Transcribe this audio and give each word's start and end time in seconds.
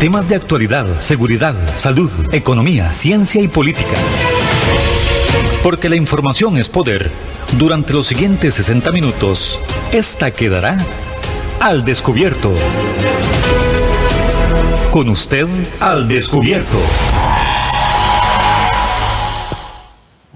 Temas 0.00 0.28
de 0.28 0.34
actualidad, 0.34 1.00
seguridad, 1.00 1.54
salud, 1.78 2.10
economía, 2.30 2.92
ciencia 2.92 3.40
y 3.40 3.48
política. 3.48 3.94
Porque 5.62 5.88
la 5.88 5.96
información 5.96 6.58
es 6.58 6.68
poder. 6.68 7.10
Durante 7.58 7.94
los 7.94 8.06
siguientes 8.06 8.52
60 8.56 8.92
minutos, 8.92 9.58
esta 9.92 10.30
quedará 10.32 10.76
al 11.60 11.82
descubierto. 11.82 12.52
Con 14.92 15.08
usted 15.08 15.46
al 15.80 16.06
descubierto. 16.08 16.76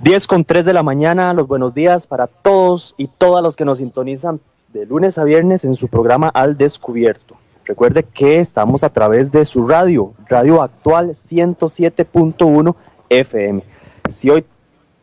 10 0.02 0.26
con 0.26 0.46
3 0.46 0.64
de 0.64 0.72
la 0.72 0.82
mañana, 0.82 1.34
los 1.34 1.46
buenos 1.46 1.74
días 1.74 2.06
para 2.06 2.28
todos 2.28 2.94
y 2.96 3.08
todas 3.08 3.42
los 3.42 3.56
que 3.56 3.66
nos 3.66 3.76
sintonizan 3.76 4.40
de 4.72 4.86
lunes 4.86 5.18
a 5.18 5.24
viernes 5.24 5.66
en 5.66 5.74
su 5.74 5.88
programa 5.88 6.28
Al 6.28 6.56
Descubierto. 6.56 7.36
Recuerde 7.64 8.02
que 8.02 8.40
estamos 8.40 8.84
a 8.84 8.90
través 8.90 9.30
de 9.30 9.44
su 9.44 9.66
radio, 9.66 10.12
Radio 10.28 10.62
Actual 10.62 11.10
107.1 11.10 12.74
FM. 13.08 13.62
Si 14.08 14.30
hoy 14.30 14.44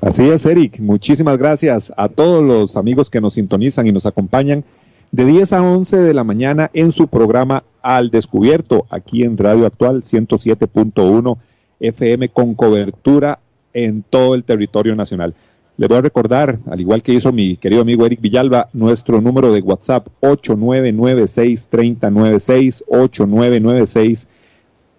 Así 0.00 0.28
es, 0.28 0.44
Eric. 0.46 0.80
Muchísimas 0.80 1.38
gracias 1.38 1.92
a 1.96 2.08
todos 2.08 2.42
los 2.42 2.76
amigos 2.76 3.08
que 3.08 3.20
nos 3.20 3.34
sintonizan 3.34 3.86
y 3.86 3.92
nos 3.92 4.04
acompañan 4.04 4.64
de 5.12 5.26
10 5.26 5.52
a 5.52 5.62
11 5.62 5.98
de 5.98 6.14
la 6.14 6.24
mañana 6.24 6.70
en 6.72 6.90
su 6.90 7.06
programa 7.06 7.62
Al 7.82 8.10
Descubierto, 8.10 8.86
aquí 8.90 9.22
en 9.22 9.38
Radio 9.38 9.66
Actual 9.66 10.02
107.1 10.02 11.38
FM 11.78 12.30
con 12.30 12.54
cobertura 12.54 13.38
en 13.74 14.02
todo 14.02 14.34
el 14.34 14.44
territorio 14.44 14.96
nacional. 14.96 15.34
Le 15.82 15.88
voy 15.88 15.96
a 15.96 16.02
recordar, 16.02 16.60
al 16.70 16.80
igual 16.80 17.02
que 17.02 17.12
hizo 17.12 17.32
mi 17.32 17.56
querido 17.56 17.82
amigo 17.82 18.06
Eric 18.06 18.20
Villalba, 18.20 18.68
nuestro 18.72 19.20
número 19.20 19.52
de 19.52 19.62
WhatsApp 19.62 20.06
8996-3096, 20.20 22.84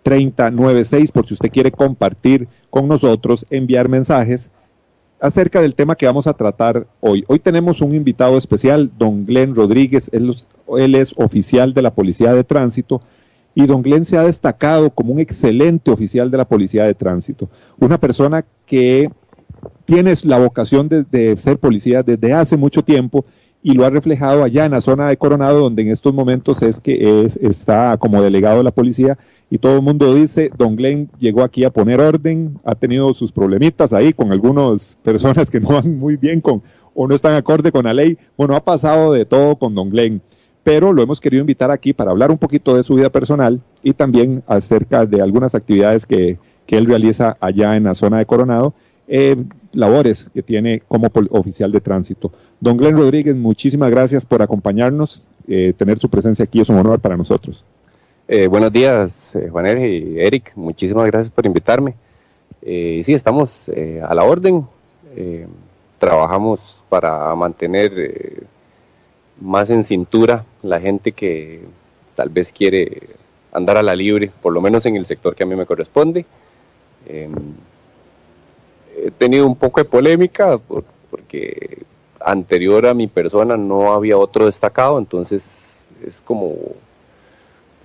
8996-3096, 0.03 1.11
por 1.13 1.25
si 1.25 1.35
usted 1.35 1.51
quiere 1.51 1.71
compartir 1.71 2.49
con 2.69 2.89
nosotros, 2.89 3.45
enviar 3.49 3.87
mensajes 3.87 4.51
acerca 5.21 5.61
del 5.61 5.73
tema 5.73 5.95
que 5.95 6.05
vamos 6.05 6.27
a 6.27 6.33
tratar 6.33 6.85
hoy. 6.99 7.23
Hoy 7.29 7.39
tenemos 7.39 7.79
un 7.79 7.95
invitado 7.95 8.37
especial, 8.37 8.91
don 8.97 9.25
Glenn 9.25 9.55
Rodríguez, 9.55 10.09
él, 10.11 10.35
él 10.77 10.95
es 10.95 11.13
oficial 11.15 11.73
de 11.73 11.81
la 11.81 11.95
Policía 11.95 12.33
de 12.33 12.43
Tránsito 12.43 13.01
y 13.55 13.67
don 13.67 13.83
Glenn 13.83 14.03
se 14.03 14.17
ha 14.17 14.23
destacado 14.23 14.89
como 14.89 15.13
un 15.13 15.21
excelente 15.21 15.91
oficial 15.91 16.29
de 16.29 16.39
la 16.39 16.45
Policía 16.45 16.83
de 16.83 16.93
Tránsito, 16.93 17.47
una 17.79 17.97
persona 17.97 18.43
que 18.65 19.09
tienes 19.85 20.25
la 20.25 20.39
vocación 20.39 20.89
de, 20.89 21.35
ser 21.37 21.57
policía 21.57 22.03
desde 22.03 22.33
hace 22.33 22.57
mucho 22.57 22.83
tiempo 22.83 23.25
y 23.61 23.73
lo 23.73 23.85
ha 23.85 23.89
reflejado 23.89 24.43
allá 24.43 24.65
en 24.65 24.71
la 24.71 24.81
zona 24.81 25.07
de 25.07 25.17
Coronado, 25.17 25.61
donde 25.61 25.83
en 25.83 25.89
estos 25.89 26.13
momentos 26.13 26.61
es 26.61 26.79
que 26.79 27.25
es, 27.25 27.37
está 27.37 27.97
como 27.97 28.21
delegado 28.21 28.57
de 28.57 28.63
la 28.63 28.71
policía 28.71 29.17
y 29.49 29.57
todo 29.57 29.75
el 29.75 29.81
mundo 29.81 30.13
dice, 30.15 30.51
don 30.57 30.75
Glenn 30.75 31.09
llegó 31.19 31.43
aquí 31.43 31.63
a 31.63 31.69
poner 31.69 32.01
orden, 32.01 32.59
ha 32.65 32.75
tenido 32.75 33.13
sus 33.13 33.31
problemitas 33.31 33.93
ahí 33.93 34.11
con 34.11 34.31
algunas 34.31 34.97
personas 35.03 35.49
que 35.49 35.59
no 35.59 35.69
van 35.69 35.97
muy 35.97 36.17
bien 36.17 36.41
con 36.41 36.63
o 36.95 37.07
no 37.07 37.15
están 37.15 37.35
acorde 37.35 37.71
con 37.71 37.85
la 37.85 37.93
ley. 37.93 38.17
Bueno, 38.37 38.55
ha 38.55 38.63
pasado 38.63 39.13
de 39.13 39.25
todo 39.25 39.55
con 39.55 39.75
don 39.75 39.89
Glenn, 39.89 40.21
pero 40.63 40.93
lo 40.93 41.01
hemos 41.01 41.21
querido 41.21 41.41
invitar 41.41 41.71
aquí 41.71 41.93
para 41.93 42.11
hablar 42.11 42.31
un 42.31 42.37
poquito 42.37 42.75
de 42.75 42.83
su 42.83 42.95
vida 42.95 43.09
personal 43.09 43.61
y 43.81 43.93
también 43.93 44.43
acerca 44.47 45.05
de 45.05 45.21
algunas 45.21 45.55
actividades 45.55 46.05
que, 46.05 46.37
que 46.65 46.77
él 46.77 46.85
realiza 46.85 47.37
allá 47.39 47.75
en 47.75 47.83
la 47.83 47.93
zona 47.93 48.17
de 48.17 48.25
Coronado 48.25 48.73
eh, 49.07 49.35
labores 49.73 50.29
que 50.33 50.41
tiene 50.41 50.81
como 50.87 51.09
oficial 51.31 51.71
de 51.71 51.81
tránsito. 51.81 52.31
Don 52.59 52.77
Glenn 52.77 52.95
Rodríguez, 52.95 53.35
muchísimas 53.35 53.91
gracias 53.91 54.25
por 54.25 54.41
acompañarnos. 54.41 55.21
Eh, 55.47 55.73
tener 55.75 55.99
su 55.99 56.09
presencia 56.09 56.45
aquí 56.45 56.61
es 56.61 56.69
un 56.69 56.77
honor 56.77 56.99
para 56.99 57.17
nosotros. 57.17 57.65
Eh, 58.27 58.47
buenos 58.47 58.71
días, 58.71 59.37
Juan 59.51 59.65
y 59.77 60.19
Eric. 60.19 60.53
Muchísimas 60.55 61.05
gracias 61.07 61.33
por 61.33 61.45
invitarme. 61.45 61.95
sí, 62.61 63.13
estamos 63.13 63.69
a 64.07 64.13
la 64.13 64.23
orden. 64.23 64.65
trabajamos 65.99 66.83
para 66.87 67.35
mantener 67.35 68.47
más 69.41 69.69
en 69.69 69.83
cintura 69.83 70.45
la 70.61 70.79
gente 70.79 71.11
que 71.11 71.61
tal 72.15 72.29
vez 72.29 72.53
quiere 72.53 73.09
andar 73.51 73.77
a 73.77 73.83
la 73.83 73.95
libre, 73.95 74.31
por 74.41 74.53
lo 74.53 74.61
menos 74.61 74.85
en 74.85 74.95
el 74.95 75.05
sector 75.05 75.35
que 75.35 75.43
a 75.43 75.45
mí 75.45 75.55
me 75.55 75.65
corresponde 75.65 76.25
he 78.95 79.11
tenido 79.11 79.45
un 79.47 79.55
poco 79.55 79.81
de 79.81 79.85
polémica 79.85 80.59
porque 81.09 81.83
anterior 82.19 82.85
a 82.85 82.93
mi 82.93 83.07
persona 83.07 83.57
no 83.57 83.93
había 83.93 84.17
otro 84.17 84.45
destacado, 84.45 84.97
entonces 84.97 85.89
es 86.05 86.21
como 86.21 86.55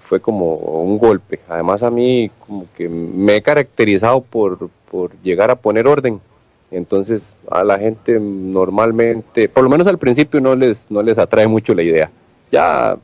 fue 0.00 0.20
como 0.20 0.54
un 0.54 0.98
golpe. 0.98 1.41
Además 1.48 1.82
a 1.82 1.91
mí 1.91 2.30
como 2.47 2.66
que 2.76 2.88
me 2.88 3.36
he 3.36 3.42
caracterizado 3.42 4.22
por, 4.22 4.70
por 4.91 5.12
llegar 5.22 5.50
a 5.50 5.56
poner 5.56 5.86
orden. 5.86 6.20
Entonces 6.70 7.34
a 7.50 7.62
la 7.64 7.78
gente 7.78 8.18
normalmente, 8.18 9.48
por 9.48 9.64
lo 9.64 9.70
menos 9.70 9.86
al 9.86 9.98
principio 9.98 10.41
no 10.41 10.54
les, 10.54 10.91
no 10.91 11.02
les 11.02 11.18
atrae 11.18 11.47
mucho 11.47 11.74
la 11.74 11.82
idea. 11.82 12.10
Ya, 12.50 12.97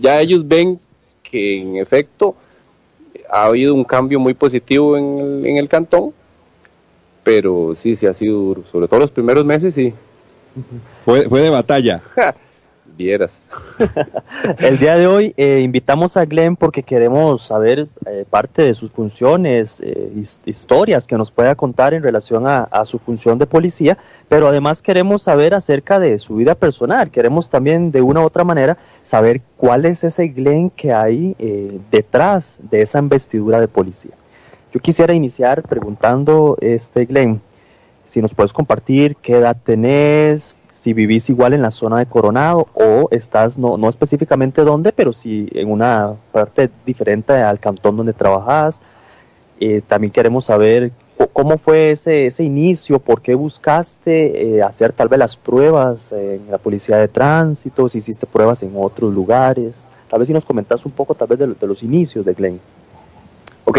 ya 0.00 0.20
ellos 0.20 0.46
ven 0.46 0.78
que 1.22 1.60
en 1.60 1.76
efecto 1.76 2.36
ha 3.28 3.46
habido 3.46 3.74
un 3.74 3.84
cambio 3.84 4.20
muy 4.20 4.34
positivo 4.34 4.96
en 4.96 5.18
el, 5.18 5.46
en 5.46 5.56
el 5.56 5.68
cantón 5.68 6.12
pero 7.26 7.74
sí, 7.74 7.96
sí 7.96 8.06
ha 8.06 8.14
sido 8.14 8.38
duro, 8.38 8.62
sobre 8.70 8.86
todo 8.86 9.00
los 9.00 9.10
primeros 9.10 9.44
meses, 9.44 9.74
sí. 9.74 9.92
Fue, 11.04 11.28
fue 11.28 11.40
de 11.40 11.50
batalla. 11.50 12.00
Vieras. 12.96 13.48
El 14.58 14.78
día 14.78 14.96
de 14.96 15.08
hoy 15.08 15.34
eh, 15.36 15.60
invitamos 15.64 16.16
a 16.16 16.24
Glenn 16.24 16.54
porque 16.54 16.84
queremos 16.84 17.42
saber 17.42 17.88
eh, 18.06 18.24
parte 18.30 18.62
de 18.62 18.74
sus 18.74 18.92
funciones, 18.92 19.80
eh, 19.80 20.12
historias 20.44 21.08
que 21.08 21.18
nos 21.18 21.32
pueda 21.32 21.56
contar 21.56 21.94
en 21.94 22.04
relación 22.04 22.46
a, 22.46 22.60
a, 22.60 22.84
su 22.84 23.00
función 23.00 23.40
de 23.40 23.46
policía, 23.46 23.98
pero 24.28 24.46
además 24.46 24.80
queremos 24.80 25.24
saber 25.24 25.52
acerca 25.52 25.98
de 25.98 26.20
su 26.20 26.36
vida 26.36 26.54
personal. 26.54 27.10
Queremos 27.10 27.50
también 27.50 27.90
de 27.90 28.02
una 28.02 28.20
u 28.20 28.24
otra 28.24 28.44
manera 28.44 28.78
saber 29.02 29.40
cuál 29.56 29.84
es 29.84 30.04
ese 30.04 30.28
Glenn 30.28 30.70
que 30.70 30.92
hay 30.92 31.34
detrás 31.90 32.56
de 32.70 32.82
esa 32.82 33.00
investidura 33.00 33.58
de 33.58 33.66
policía. 33.66 34.12
Yo 34.76 34.82
quisiera 34.82 35.14
iniciar 35.14 35.62
preguntando, 35.62 36.58
este 36.60 37.06
Glenn, 37.06 37.40
si 38.08 38.20
nos 38.20 38.34
puedes 38.34 38.52
compartir 38.52 39.16
qué 39.16 39.38
edad 39.38 39.56
tenés, 39.64 40.54
si 40.74 40.92
vivís 40.92 41.30
igual 41.30 41.54
en 41.54 41.62
la 41.62 41.70
zona 41.70 41.98
de 41.98 42.04
Coronado 42.04 42.68
o 42.74 43.08
estás, 43.10 43.56
no, 43.56 43.78
no 43.78 43.88
específicamente 43.88 44.60
dónde, 44.64 44.92
pero 44.92 45.14
si 45.14 45.48
en 45.52 45.70
una 45.70 46.12
parte 46.30 46.68
diferente 46.84 47.32
al 47.32 47.58
cantón 47.58 47.96
donde 47.96 48.12
trabajas, 48.12 48.78
Eh, 49.58 49.80
también 49.88 50.12
queremos 50.12 50.44
saber 50.44 50.92
cómo 51.32 51.56
fue 51.56 51.92
ese, 51.92 52.26
ese 52.26 52.44
inicio, 52.44 52.98
por 52.98 53.22
qué 53.22 53.34
buscaste 53.34 54.56
eh, 54.58 54.62
hacer 54.62 54.92
tal 54.92 55.08
vez 55.08 55.18
las 55.18 55.38
pruebas 55.38 56.12
en 56.12 56.42
la 56.50 56.58
policía 56.58 56.98
de 56.98 57.08
tránsito, 57.08 57.88
si 57.88 57.96
hiciste 57.96 58.26
pruebas 58.26 58.62
en 58.62 58.72
otros 58.76 59.14
lugares. 59.14 59.72
Tal 60.10 60.18
vez 60.18 60.28
si 60.28 60.34
nos 60.34 60.44
comentas 60.44 60.84
un 60.84 60.92
poco 60.92 61.14
tal 61.14 61.28
vez 61.28 61.38
de, 61.38 61.46
de 61.46 61.66
los 61.66 61.82
inicios 61.82 62.26
de 62.26 62.34
Glenn. 62.34 62.60
Ok, 63.64 63.78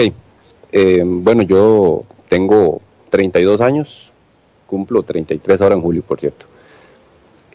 eh, 0.72 1.04
bueno, 1.06 1.44
yo 1.44 2.04
tengo 2.30 2.82
32 3.10 3.62
años, 3.62 4.12
cumplo 4.66 5.04
33 5.04 5.62
ahora 5.62 5.76
en 5.76 5.82
julio, 5.82 6.02
por 6.02 6.20
cierto. 6.20 6.46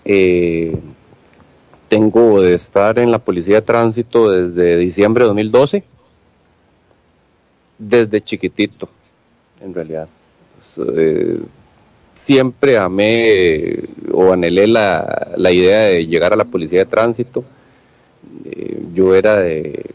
Eh, 0.04 0.76
tengo 1.88 2.40
de 2.40 2.54
estar 2.54 2.98
en 2.98 3.10
la 3.10 3.18
policía 3.18 3.56
de 3.56 3.62
tránsito 3.62 4.30
desde 4.30 4.78
diciembre 4.78 5.24
de 5.24 5.28
2012, 5.28 5.84
desde 7.78 8.22
chiquitito, 8.22 8.88
en 9.60 9.74
realidad. 9.74 10.08
Eh, 10.96 11.40
siempre 12.14 12.78
amé 12.78 13.80
o 14.10 14.32
anhelé 14.32 14.66
la, 14.66 15.32
la, 15.36 15.50
idea 15.52 15.80
de 15.80 16.06
llegar 16.06 16.32
a 16.32 16.36
la 16.36 16.44
policía 16.44 16.80
de 16.80 16.86
tránsito. 16.86 17.44
Yo 18.94 19.14
era 19.14 19.36
de, 19.36 19.90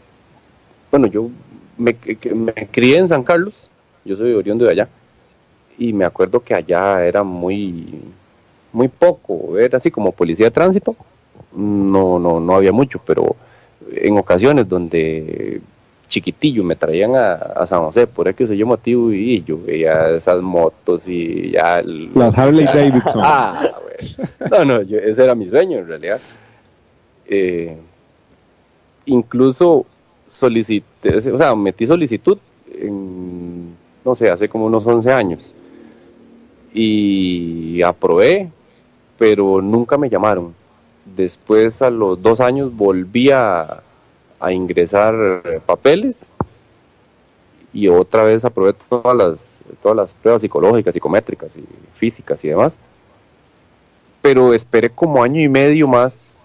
bueno, 0.90 1.06
yo 1.06 1.30
me, 1.78 1.96
me, 2.34 2.52
crié 2.70 2.98
en 2.98 3.08
San 3.08 3.22
Carlos, 3.22 3.70
yo 4.04 4.16
soy 4.16 4.32
oriundo 4.34 4.64
de 4.64 4.72
allá, 4.72 4.88
y 5.78 5.92
me 5.92 6.04
acuerdo 6.04 6.40
que 6.40 6.54
allá 6.54 7.04
era 7.06 7.22
muy, 7.22 8.02
muy 8.72 8.88
poco, 8.88 9.56
era 9.58 9.78
así 9.78 9.90
como 9.90 10.12
policía 10.12 10.46
de 10.46 10.50
tránsito, 10.50 10.96
no, 11.52 12.18
no, 12.18 12.40
no 12.40 12.54
había 12.54 12.72
mucho, 12.72 13.00
pero 13.04 13.36
en 13.90 14.18
ocasiones 14.18 14.68
donde 14.68 15.60
chiquitillo 16.08 16.64
me 16.64 16.74
traían 16.74 17.14
a, 17.14 17.66
San 17.66 17.80
José 17.82 18.06
por 18.06 18.28
eso 18.28 18.54
yo 18.54 18.66
motivo 18.66 19.12
y 19.12 19.44
yo 19.44 19.60
veía 19.62 20.08
esas 20.10 20.40
motos 20.40 21.06
y 21.06 21.50
ya 21.50 21.82
las 21.82 22.36
Harley 22.36 22.64
Davidson. 22.74 23.20
ah, 23.22 23.72
no 24.50 24.64
no 24.64 24.80
ese 24.80 25.22
era 25.22 25.34
mi 25.34 25.48
sueño 25.48 25.78
en 25.78 25.86
realidad. 25.86 26.20
Eh, 27.26 27.76
incluso 29.04 29.84
solicité 30.28 31.18
o 31.32 31.38
sea 31.38 31.54
metí 31.56 31.86
solicitud 31.86 32.38
en, 32.72 33.74
no 34.04 34.14
sé 34.14 34.30
hace 34.30 34.48
como 34.48 34.66
unos 34.66 34.86
11 34.86 35.12
años 35.12 35.54
y 36.72 37.82
aprobé 37.82 38.50
pero 39.18 39.60
nunca 39.60 39.98
me 39.98 40.08
llamaron 40.08 40.54
Después, 41.16 41.82
a 41.82 41.90
los 41.90 42.20
dos 42.20 42.40
años, 42.40 42.74
volví 42.74 43.30
a, 43.30 43.82
ingresar 44.50 45.62
papeles 45.66 46.32
y 47.72 47.88
otra 47.88 48.22
vez 48.22 48.44
aprobé 48.44 48.72
todas 48.72 49.16
las, 49.16 49.58
todas 49.82 49.96
las 49.96 50.14
pruebas 50.14 50.42
psicológicas, 50.42 50.94
psicométricas 50.94 51.50
y 51.56 51.64
físicas 51.94 52.44
y 52.44 52.48
demás. 52.48 52.78
Pero 54.22 54.54
esperé 54.54 54.90
como 54.90 55.22
año 55.22 55.40
y 55.40 55.48
medio 55.48 55.88
más 55.88 56.37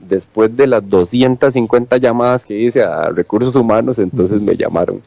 después 0.00 0.56
de 0.56 0.66
las 0.66 0.88
250 0.88 1.96
llamadas 1.98 2.44
que 2.44 2.58
hice 2.58 2.82
a 2.82 3.08
recursos 3.10 3.56
humanos, 3.56 3.98
entonces 3.98 4.40
me 4.40 4.56
llamaron. 4.56 5.02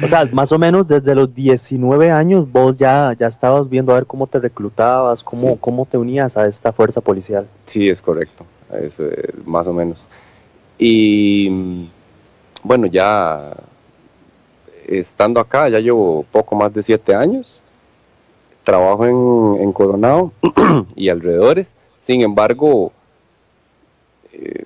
O 0.00 0.06
sea, 0.06 0.26
más 0.26 0.52
o 0.52 0.58
menos 0.58 0.86
desde 0.86 1.14
los 1.14 1.34
19 1.34 2.10
años 2.10 2.50
vos 2.50 2.76
ya, 2.76 3.14
ya 3.18 3.26
estabas 3.26 3.68
viendo 3.68 3.92
a 3.92 3.96
ver 3.96 4.06
cómo 4.06 4.28
te 4.28 4.38
reclutabas, 4.38 5.24
cómo, 5.24 5.56
cómo 5.56 5.86
te 5.86 5.98
unías 5.98 6.36
a 6.36 6.46
esta 6.46 6.72
fuerza 6.72 7.00
policial. 7.00 7.48
Sí, 7.66 7.88
es 7.88 8.00
correcto, 8.00 8.44
es, 8.72 9.00
más 9.44 9.66
o 9.66 9.72
menos. 9.72 10.06
Y 10.78 11.88
bueno, 12.62 12.86
ya 12.86 13.56
estando 14.86 15.40
acá, 15.40 15.68
ya 15.68 15.80
llevo 15.80 16.24
poco 16.30 16.54
más 16.54 16.72
de 16.72 16.82
siete 16.82 17.14
años, 17.14 17.60
trabajo 18.62 19.04
en, 19.04 19.62
en 19.62 19.72
Coronado 19.72 20.32
y 20.94 21.08
alrededores, 21.08 21.74
sin 21.96 22.22
embargo, 22.22 22.92
eh, 24.32 24.64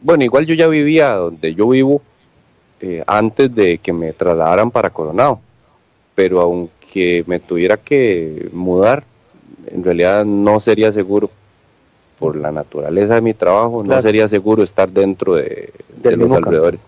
bueno, 0.00 0.24
igual 0.24 0.46
yo 0.46 0.54
ya 0.54 0.68
vivía 0.68 1.10
donde 1.10 1.54
yo 1.54 1.68
vivo, 1.68 2.02
eh, 2.80 3.02
antes 3.06 3.52
de 3.54 3.78
que 3.78 3.92
me 3.92 4.12
trasladaran 4.12 4.70
para 4.70 4.90
Coronado. 4.90 5.40
Pero 6.14 6.40
aunque 6.40 7.24
me 7.26 7.40
tuviera 7.40 7.76
que 7.76 8.48
mudar, 8.52 9.04
en 9.66 9.84
realidad 9.84 10.24
no 10.24 10.60
sería 10.60 10.92
seguro 10.92 11.30
por 12.18 12.36
la 12.36 12.50
naturaleza 12.50 13.14
de 13.14 13.20
mi 13.20 13.34
trabajo, 13.34 13.84
no 13.84 14.00
sería 14.02 14.26
seguro 14.26 14.62
estar 14.62 14.88
dentro 14.90 15.34
de, 15.34 15.72
los 16.02 16.32
alrededores. 16.32 16.80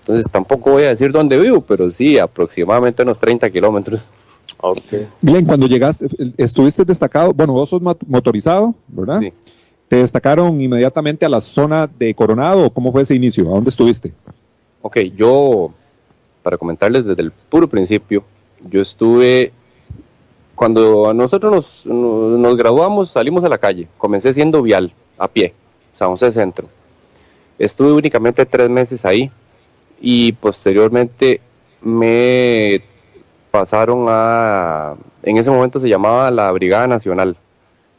Entonces 0.00 0.30
tampoco 0.30 0.72
voy 0.72 0.84
a 0.84 0.90
decir 0.90 1.10
dónde 1.10 1.36
vivo, 1.36 1.60
pero 1.60 1.90
sí, 1.90 2.18
aproximadamente 2.18 3.02
unos 3.02 3.18
30 3.18 3.50
kilómetros. 3.50 4.10
Bien, 5.20 5.44
cuando 5.44 5.66
llegaste, 5.66 6.08
estuviste 6.36 6.84
destacado, 6.84 7.32
bueno, 7.34 7.52
vos 7.52 7.68
sos 7.68 7.82
motorizado, 8.06 8.74
¿verdad? 8.88 9.20
Sí. 9.20 9.32
¿Te 9.88 9.96
destacaron 9.96 10.60
inmediatamente 10.60 11.24
a 11.24 11.30
la 11.30 11.40
zona 11.40 11.86
de 11.86 12.14
Coronado 12.14 12.70
cómo 12.70 12.92
fue 12.92 13.02
ese 13.02 13.14
inicio? 13.14 13.48
¿A 13.48 13.54
dónde 13.54 13.70
estuviste? 13.70 14.12
Ok, 14.82 14.98
yo, 15.16 15.72
para 16.42 16.58
comentarles 16.58 17.06
desde 17.06 17.22
el 17.22 17.32
puro 17.32 17.68
principio, 17.68 18.22
yo 18.68 18.82
estuve, 18.82 19.52
cuando 20.54 21.14
nosotros 21.14 21.84
nos, 21.86 21.86
nos, 21.86 22.56
graduamos, 22.56 23.10
salimos 23.10 23.44
a 23.44 23.48
la 23.48 23.56
calle, 23.56 23.88
comencé 23.96 24.34
siendo 24.34 24.62
vial, 24.62 24.92
a 25.16 25.26
pie, 25.26 25.54
San 25.94 26.10
José 26.10 26.32
Centro. 26.32 26.68
Estuve 27.58 27.92
únicamente 27.92 28.44
tres 28.44 28.68
meses 28.68 29.04
ahí 29.06 29.30
y 30.00 30.32
posteriormente 30.32 31.40
me 31.80 32.82
pasaron 33.50 34.04
a, 34.08 34.96
en 35.22 35.38
ese 35.38 35.50
momento 35.50 35.80
se 35.80 35.88
llamaba 35.88 36.30
la 36.30 36.52
Brigada 36.52 36.86
Nacional, 36.86 37.36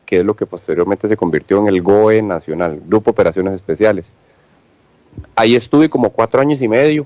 que 0.09 0.21
es 0.21 0.25
lo 0.25 0.35
que 0.35 0.47
posteriormente 0.47 1.07
se 1.07 1.15
convirtió 1.15 1.59
en 1.59 1.67
el 1.67 1.83
GOE 1.83 2.23
Nacional, 2.23 2.81
Grupo 2.87 3.11
Operaciones 3.11 3.53
Especiales 3.53 4.11
ahí 5.35 5.55
estuve 5.55 5.89
como 5.89 6.09
cuatro 6.09 6.41
años 6.41 6.61
y 6.61 6.67
medio. 6.67 7.05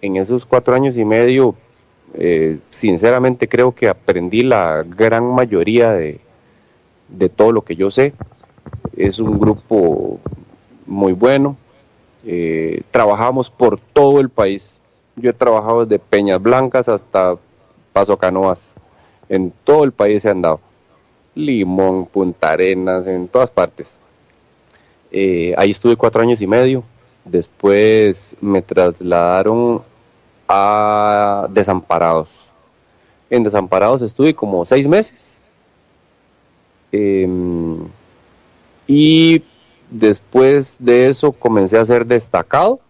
En 0.00 0.16
esos 0.16 0.46
cuatro 0.46 0.74
años 0.74 0.96
y 0.96 1.04
medio, 1.04 1.54
eh, 2.14 2.58
sinceramente 2.70 3.48
creo 3.48 3.74
que 3.74 3.88
aprendí 3.88 4.42
la 4.42 4.84
gran 4.84 5.24
mayoría 5.24 5.92
de, 5.92 6.20
todo 7.34 7.52
lo 7.52 7.62
que 7.62 7.76
yo 7.76 7.90
sé. 7.90 8.12
Es 8.96 9.18
un 9.18 9.38
grupo 9.38 10.20
muy 10.86 11.12
bueno. 11.12 11.56
Eh, 12.24 12.82
trabajamos 12.90 13.50
por 13.50 13.80
todo 13.80 14.20
el 14.20 14.28
país. 14.28 14.80
Yo 15.16 15.30
he 15.30 15.34
trabajado 15.34 15.84
desde 15.84 15.98
Peñas 15.98 16.40
Blancas 16.40 16.88
hasta 16.88 17.36
Paso 17.92 18.16
Canoas. 18.16 18.74
En 19.28 19.52
todo 19.64 19.84
el 19.84 19.92
país 19.92 20.22
se 20.22 20.30
han 20.30 20.42
dado. 20.42 20.60
Limón, 21.38 22.06
Punta 22.06 22.50
Arenas, 22.50 23.06
en 23.06 23.28
todas 23.28 23.50
partes. 23.50 23.96
Eh, 25.10 25.54
ahí 25.56 25.70
estuve 25.70 25.96
cuatro 25.96 26.20
años 26.20 26.42
y 26.42 26.46
medio. 26.46 26.82
Después 27.24 28.36
me 28.40 28.60
trasladaron 28.60 29.82
a 30.48 31.46
Desamparados. 31.50 32.28
En 33.30 33.44
Desamparados 33.44 34.02
estuve 34.02 34.34
como 34.34 34.64
seis 34.64 34.88
meses. 34.88 35.40
Em, 36.90 37.86
y 38.86 39.42
después 39.90 40.78
de 40.80 41.08
eso 41.08 41.32
comencé 41.32 41.78
a 41.78 41.84
ser 41.84 42.06
destacado, 42.06 42.80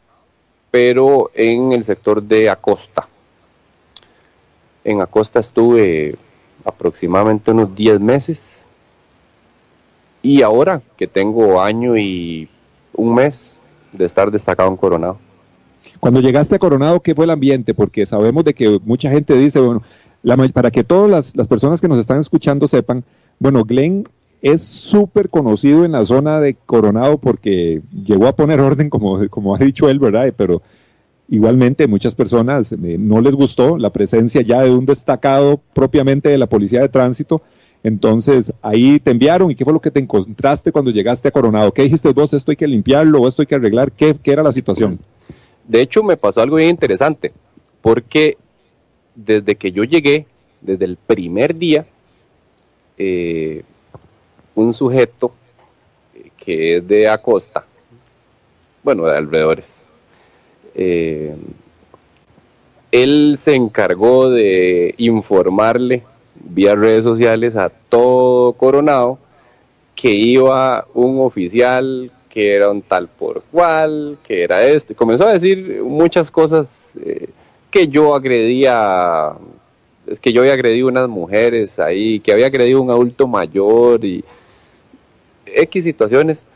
pero 0.70 1.30
en 1.34 1.72
el 1.72 1.84
sector 1.84 2.22
de 2.22 2.48
Acosta. 2.48 3.08
En 4.84 5.00
Acosta 5.00 5.40
estuve 5.40 6.16
aproximadamente 6.68 7.50
unos 7.50 7.74
10 7.74 8.00
meses. 8.00 8.64
Y 10.22 10.42
ahora 10.42 10.82
que 10.96 11.06
tengo 11.06 11.60
año 11.60 11.96
y 11.96 12.48
un 12.92 13.14
mes 13.14 13.58
de 13.92 14.04
estar 14.04 14.30
destacado 14.30 14.68
en 14.68 14.76
Coronado. 14.76 15.18
Cuando 16.00 16.20
llegaste 16.20 16.56
a 16.56 16.58
Coronado, 16.58 17.00
¿qué 17.00 17.14
fue 17.14 17.24
el 17.24 17.30
ambiente? 17.30 17.74
Porque 17.74 18.06
sabemos 18.06 18.44
de 18.44 18.54
que 18.54 18.78
mucha 18.84 19.10
gente 19.10 19.34
dice, 19.34 19.60
bueno, 19.60 19.82
para 20.52 20.70
que 20.70 20.84
todas 20.84 21.34
las, 21.34 21.48
personas 21.48 21.80
que 21.80 21.88
nos 21.88 21.98
están 21.98 22.20
escuchando 22.20 22.68
sepan, 22.68 23.04
bueno, 23.38 23.64
Glenn 23.64 24.06
es 24.42 24.62
súper 24.62 25.30
conocido 25.30 25.84
en 25.84 25.92
la 25.92 26.04
zona 26.04 26.40
de 26.40 26.54
Coronado 26.54 27.18
porque 27.18 27.82
llegó 28.04 28.26
a 28.26 28.36
poner 28.36 28.60
orden, 28.60 28.90
como, 28.90 29.26
como 29.28 29.54
ha 29.54 29.58
dicho 29.58 29.88
él, 29.88 29.98
¿verdad? 29.98 30.32
Pero 30.36 30.62
igualmente 31.28 31.86
muchas 31.86 32.14
personas 32.14 32.72
eh, 32.72 32.76
no 32.98 33.20
les 33.20 33.34
gustó 33.34 33.76
la 33.76 33.90
presencia 33.90 34.40
ya 34.42 34.62
de 34.62 34.70
un 34.70 34.86
destacado 34.86 35.60
propiamente 35.74 36.28
de 36.28 36.38
la 36.38 36.46
policía 36.46 36.80
de 36.80 36.88
tránsito 36.88 37.42
entonces, 37.82 38.52
ahí 38.60 38.98
te 38.98 39.12
enviaron 39.12 39.50
y 39.50 39.54
qué 39.54 39.64
fue 39.64 39.72
lo 39.72 39.80
que 39.80 39.90
te 39.90 40.00
encontraste 40.00 40.72
cuando 40.72 40.90
llegaste 40.90 41.28
a 41.28 41.30
Coronado. 41.30 41.72
¿Qué 41.72 41.82
dijiste 41.82 42.12
vos? 42.12 42.32
¿Esto 42.32 42.50
hay 42.50 42.56
que 42.56 42.66
limpiarlo 42.66 43.20
o 43.20 43.28
esto 43.28 43.42
hay 43.42 43.46
que 43.46 43.54
arreglar? 43.54 43.92
¿Qué, 43.92 44.18
era 44.24 44.42
la 44.42 44.52
situación? 44.52 44.98
De 45.66 45.80
hecho, 45.80 46.02
me 46.02 46.16
pasó 46.16 46.40
algo 46.40 46.56
bien 46.56 46.70
interesante, 46.70 47.32
porque 47.80 48.36
desde 49.14 49.54
que 49.54 49.70
yo 49.70 49.84
llegué, 49.84 50.26
desde 50.60 50.86
el 50.86 50.96
primer 50.96 51.54
día, 51.56 51.86
eh, 52.96 53.62
un 54.54 54.72
sujeto 54.72 55.32
que 56.36 56.78
es 56.78 56.88
de 56.88 57.08
Acosta, 57.08 57.64
bueno, 58.82 59.04
de 59.06 59.16
alrededores, 59.16 59.82
eh, 60.78 61.34
él 62.92 63.34
se 63.38 63.56
encargó 63.56 64.30
de 64.30 64.94
informarle 64.96 66.04
vía 66.36 66.76
redes 66.76 67.02
sociales 67.02 67.56
a 67.56 67.68
todo 67.68 68.52
Coronado 68.52 69.18
que 69.96 70.12
iba 70.12 70.86
un 70.94 71.20
oficial 71.20 72.12
que 72.28 72.54
era 72.54 72.70
un 72.70 72.82
tal 72.82 73.08
por 73.08 73.42
cual, 73.50 74.18
que 74.22 74.44
era 74.44 74.64
esto, 74.64 74.94
comenzó 74.94 75.26
a 75.26 75.32
decir 75.32 75.82
muchas 75.82 76.30
cosas 76.30 76.96
eh, 77.04 77.28
que 77.72 77.88
yo 77.88 78.14
agredía, 78.14 79.32
es 80.06 80.20
que 80.20 80.32
yo 80.32 80.42
había 80.42 80.52
agredido 80.52 80.86
unas 80.86 81.08
mujeres 81.08 81.80
ahí, 81.80 82.20
que 82.20 82.32
había 82.32 82.46
agredido 82.46 82.80
un 82.80 82.90
adulto 82.90 83.26
mayor 83.26 84.04
y 84.04 84.24
X 85.44 85.82
situaciones. 85.82 86.46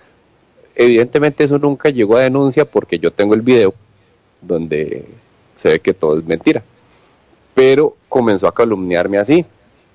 Evidentemente 0.76 1.42
eso 1.42 1.58
nunca 1.58 1.90
llegó 1.90 2.16
a 2.16 2.22
denuncia 2.22 2.64
porque 2.64 3.00
yo 3.00 3.10
tengo 3.10 3.34
el 3.34 3.42
video 3.42 3.74
donde 4.42 5.06
se 5.54 5.70
ve 5.70 5.80
que 5.80 5.94
todo 5.94 6.18
es 6.18 6.24
mentira. 6.24 6.62
Pero 7.54 7.96
comenzó 8.08 8.46
a 8.46 8.54
calumniarme 8.54 9.18
así 9.18 9.46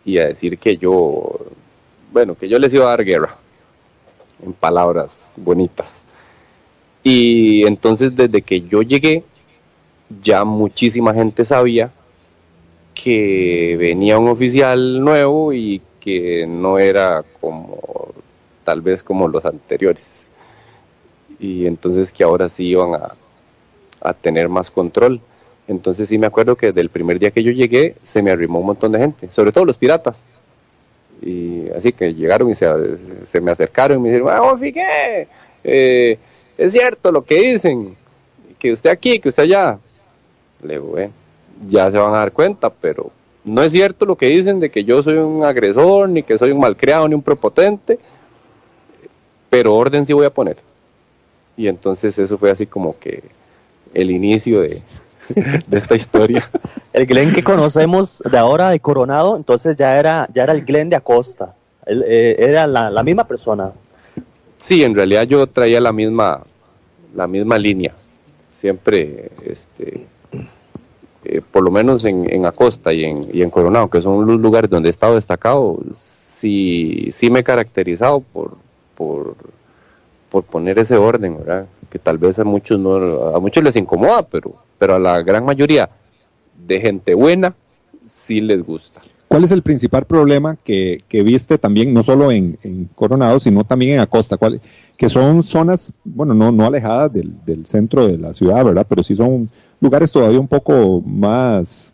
y 0.06 0.18
a 0.18 0.28
decir 0.28 0.58
que 0.58 0.78
yo, 0.78 1.38
bueno, 2.12 2.36
que 2.36 2.48
yo 2.48 2.58
les 2.58 2.74
iba 2.74 2.86
a 2.86 2.90
dar 2.90 3.04
guerra, 3.04 3.36
en 4.44 4.54
palabras 4.54 5.34
bonitas. 5.38 6.06
Y 7.04 7.66
entonces 7.68 8.16
desde 8.16 8.42
que 8.42 8.62
yo 8.62 8.82
llegué, 8.82 9.24
ya 10.22 10.44
muchísima 10.46 11.14
gente 11.14 11.44
sabía 11.46 11.92
que 12.94 13.76
venía 13.78 14.18
un 14.18 14.30
oficial 14.30 15.04
nuevo 15.04 15.54
y 15.54 15.82
que 16.00 16.48
no 16.48 16.80
era 16.80 17.24
como 17.40 18.14
tal 18.64 18.82
vez 18.82 19.04
como 19.04 19.28
los 19.28 19.46
anteriores. 19.46 20.32
Y 21.40 21.68
entonces 21.68 22.12
que 22.12 22.24
ahora 22.24 22.50
sí 22.50 22.68
iban 22.68 22.96
a, 22.96 23.14
a 24.02 24.14
tener 24.14 24.50
más 24.50 24.72
control. 24.72 25.22
Entonces 25.68 26.10
sí 26.10 26.18
me 26.18 26.28
acuerdo 26.28 26.56
que 26.56 26.68
desde 26.68 26.82
el 26.82 26.90
primer 26.90 27.20
día 27.20 27.32
que 27.32 27.44
yo 27.44 27.52
llegué 27.52 27.96
se 28.04 28.22
me 28.22 28.32
arrimó 28.32 28.60
un 28.60 28.68
montón 28.68 28.92
de 28.92 29.00
gente, 29.00 29.30
sobre 29.32 29.52
todo 29.52 29.66
los 29.66 29.78
piratas. 29.78 30.26
Y 31.22 31.70
así 31.76 31.92
que 31.92 32.14
llegaron 32.14 32.50
y 32.50 32.56
se, 32.56 33.42
me 33.42 33.52
acercaron 33.52 34.00
y 34.00 34.02
me 34.02 34.10
dijeron, 34.10 34.30
ah, 34.32 34.56
fíjate, 34.58 35.28
eh, 35.64 36.18
es 36.58 36.74
cierto 36.74 37.12
lo 37.12 37.24
que 37.24 37.36
dicen, 37.36 37.96
que 38.58 38.72
usted 38.72 38.90
aquí, 38.90 39.20
que 39.20 39.30
usted 39.30 39.44
allá. 39.44 39.80
Le 40.64 40.74
digo, 40.76 40.96
ya 41.70 41.92
se 41.92 41.98
van 41.98 42.14
a 42.14 42.20
dar 42.20 42.32
cuenta, 42.32 42.70
pero 42.70 43.12
no 43.44 43.62
es 43.62 43.72
cierto 43.72 44.06
lo 44.06 44.16
que 44.16 44.28
dicen 44.28 44.60
de 44.60 44.70
que 44.70 44.84
yo 44.84 45.02
soy 45.04 45.16
un 45.16 45.44
agresor, 45.44 46.10
ni 46.10 46.24
que 46.24 46.38
soy 46.38 46.52
un 46.52 46.60
malcriado, 46.60 47.08
ni 47.08 47.16
un 47.16 47.22
prepotente, 47.22 48.00
pero 49.50 49.76
orden 49.76 50.06
sí 50.06 50.14
voy 50.14 50.26
a 50.26 50.34
poner. 50.34 50.58
Y 51.56 51.68
entonces 51.68 52.18
eso 52.20 52.38
fue 52.38 52.52
así 52.52 52.66
como 52.66 52.98
que 53.00 53.24
el 53.94 54.12
inicio 54.12 54.62
de, 54.62 54.82
de 55.68 55.78
esta 55.78 55.96
historia. 55.96 56.50
El 56.94 57.06
Glenn 57.06 57.34
que 57.34 57.44
conocemos 57.44 58.22
de 58.30 58.38
ahora 58.38 58.70
de 58.70 58.80
Coronado, 58.80 59.36
entonces 59.36 59.76
ya 59.76 59.98
era, 59.98 60.28
ya 60.34 60.44
era 60.44 60.54
el 60.54 60.66
Glenn 60.66 60.90
de 60.90 60.96
Acosta. 60.96 61.54
Eh, 61.86 62.36
era 62.38 62.68
la, 62.68 63.04
misma 63.04 63.26
persona. 63.26 63.72
Sí, 64.60 64.84
en 64.84 64.94
realidad 64.94 65.24
yo 65.24 65.48
traía 65.48 65.80
la 65.80 65.94
misma, 65.94 66.44
la 67.16 67.28
misma 67.28 67.58
línea. 67.58 67.94
Siempre, 68.54 69.32
este, 69.46 70.06
eh, 71.24 71.42
por 71.52 71.64
lo 71.64 71.72
menos 71.72 72.04
en, 72.06 72.46
Acosta 72.46 72.92
y 72.92 73.04
en, 73.04 73.30
y 73.32 73.42
en, 73.42 73.50
Coronado, 73.50 73.90
que 73.90 74.02
son 74.02 74.26
los 74.26 74.40
lugares 74.40 74.70
donde 74.70 74.90
he 74.90 74.92
estado 74.92 75.16
destacado, 75.16 75.80
sí, 75.94 77.08
sí 77.12 77.30
me 77.30 77.40
he 77.40 77.44
caracterizado 77.44 78.20
por, 78.20 78.58
por, 78.96 79.36
por 80.30 80.44
poner 80.44 80.80
ese 80.80 80.98
orden, 80.98 81.38
¿verdad? 81.38 81.68
Que 81.90 82.00
tal 82.00 82.18
vez 82.18 82.40
a 82.40 82.44
muchos 82.44 82.80
no, 82.80 83.36
a 83.36 83.40
muchos 83.40 83.64
les 83.64 83.76
incomoda, 83.76 84.24
pero 84.24 84.56
pero 84.78 84.96
a 84.96 85.00
la 85.00 85.22
gran 85.22 85.46
mayoría 85.46 85.90
de 86.66 86.82
gente 86.82 87.14
buena 87.14 87.56
sí 88.06 88.42
les 88.42 88.64
gusta. 88.64 89.02
¿Cuál 89.28 89.44
es 89.44 89.52
el 89.52 89.62
principal 89.62 90.06
problema 90.06 90.58
que, 90.64 91.04
viste 91.10 91.58
también, 91.58 91.94
no 91.94 92.02
solo 92.02 92.32
en, 92.32 92.58
Coronado, 92.96 93.42
sino 93.42 93.66
también 93.66 93.96
en 93.96 94.00
Acosta? 94.00 94.38
¿Cuál, 94.38 94.62
que 94.96 95.10
son 95.10 95.44
zonas, 95.44 95.92
bueno, 96.06 96.34
no, 96.34 96.52
no 96.52 96.66
alejadas 96.66 97.12
del, 97.12 97.34
del, 97.46 97.66
centro 97.66 98.08
de 98.08 98.18
la 98.18 98.34
ciudad, 98.34 98.64
¿verdad? 98.64 98.86
Pero 98.88 99.04
sí 99.04 99.16
son 99.16 99.50
lugares 99.82 100.14
todavía 100.14 100.40
un 100.40 100.48
poco 100.48 101.02
más, 101.06 101.92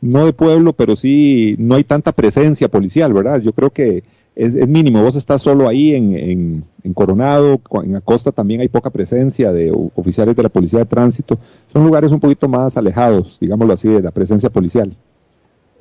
no 0.00 0.24
de 0.24 0.32
pueblo, 0.32 0.72
pero 0.72 0.94
sí 0.94 1.56
no 1.58 1.74
hay 1.74 1.82
tanta 1.82 2.12
presencia 2.12 2.68
policial, 2.68 3.12
¿verdad? 3.12 3.40
Yo 3.40 3.52
creo 3.52 3.70
que 3.70 4.04
es, 4.38 4.68
mínimo. 4.68 5.02
Vos 5.02 5.16
estás 5.16 5.42
solo 5.42 5.68
ahí 5.68 5.94
en, 5.94 6.64
Coronado, 6.94 7.60
en 7.82 7.96
Acosta 7.96 8.32
también 8.32 8.60
hay 8.60 8.68
poca 8.68 8.88
presencia 8.88 9.52
de 9.52 9.70
oficiales 9.94 10.34
de 10.36 10.42
la 10.42 10.48
Policía 10.48 10.78
de 10.78 10.86
Tránsito. 10.86 11.38
Son 11.72 11.84
lugares 11.84 12.12
un 12.12 12.20
poquito 12.20 12.48
más 12.48 12.76
alejados, 12.76 13.38
digámoslo 13.40 13.74
así, 13.74 13.88
de 13.88 14.00
la 14.00 14.12
presencia 14.12 14.48
policial. 14.48 14.94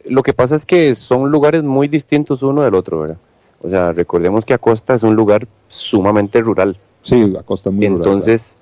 Lo 0.05 0.23
que 0.23 0.33
pasa 0.33 0.55
es 0.55 0.65
que 0.65 0.95
son 0.95 1.31
lugares 1.31 1.63
muy 1.63 1.87
distintos 1.87 2.41
uno 2.41 2.63
del 2.63 2.73
otro, 2.73 3.01
¿verdad? 3.01 3.17
O 3.61 3.69
sea, 3.69 3.91
recordemos 3.91 4.43
que 4.43 4.53
Acosta 4.53 4.95
es 4.95 5.03
un 5.03 5.15
lugar 5.15 5.47
sumamente 5.67 6.41
rural. 6.41 6.77
Sí, 7.01 7.35
Acosta 7.39 7.69
muy 7.69 7.87
rural. 7.87 7.97
Entonces, 7.97 8.57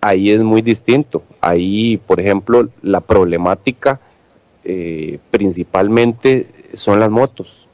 ahí 0.00 0.32
es 0.32 0.42
muy 0.42 0.60
distinto. 0.60 1.22
Ahí, 1.40 1.98
por 1.98 2.18
ejemplo, 2.18 2.68
la 2.82 3.00
problemática 3.00 4.00
eh, 4.64 5.20
principalmente 5.30 6.48
son 6.74 6.98
las 6.98 7.10
motos 7.10 7.65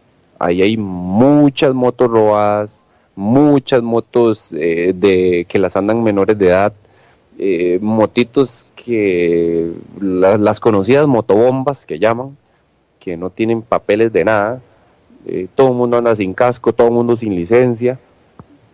ahí 0.43 0.61
hay 0.61 0.77
muchas 0.77 1.73
motos 1.73 2.11
robadas, 2.11 2.85
muchas 3.15 3.81
motos 3.83 4.53
eh, 4.53 4.93
de 4.95 5.47
que 5.49 5.59
las 5.59 5.77
andan 5.77 6.03
menores 6.03 6.37
de 6.37 6.49
edad, 6.49 6.73
eh, 7.39 7.79
motitos 7.81 8.67
que 8.75 9.73
las 10.01 10.59
conocidas 10.59 11.07
motobombas 11.07 11.87
que 11.87 12.01
llaman, 12.01 12.37
que 12.99 13.17
no 13.17 13.31
tienen 13.31 13.63
papeles 13.63 14.13
de 14.13 14.25
nada, 14.25 14.61
eh, 15.27 15.47
todo 15.55 15.69
el 15.69 15.75
mundo 15.75 15.97
anda 15.97 16.17
sin 16.17 16.35
casco, 16.35 16.73
todo 16.73 16.89
el 16.89 16.95
mundo 16.95 17.17
sin 17.17 17.37
licencia, 17.37 18.01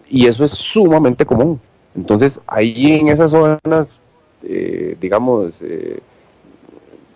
y 0.09 0.27
eso 0.27 0.45
es 0.45 0.53
sumamente 0.53 1.27
común. 1.27 1.61
Entonces, 1.95 2.41
ahí 2.47 2.93
en 2.93 3.09
esas 3.09 3.33
zonas, 3.33 4.01
digamos, 5.01 5.63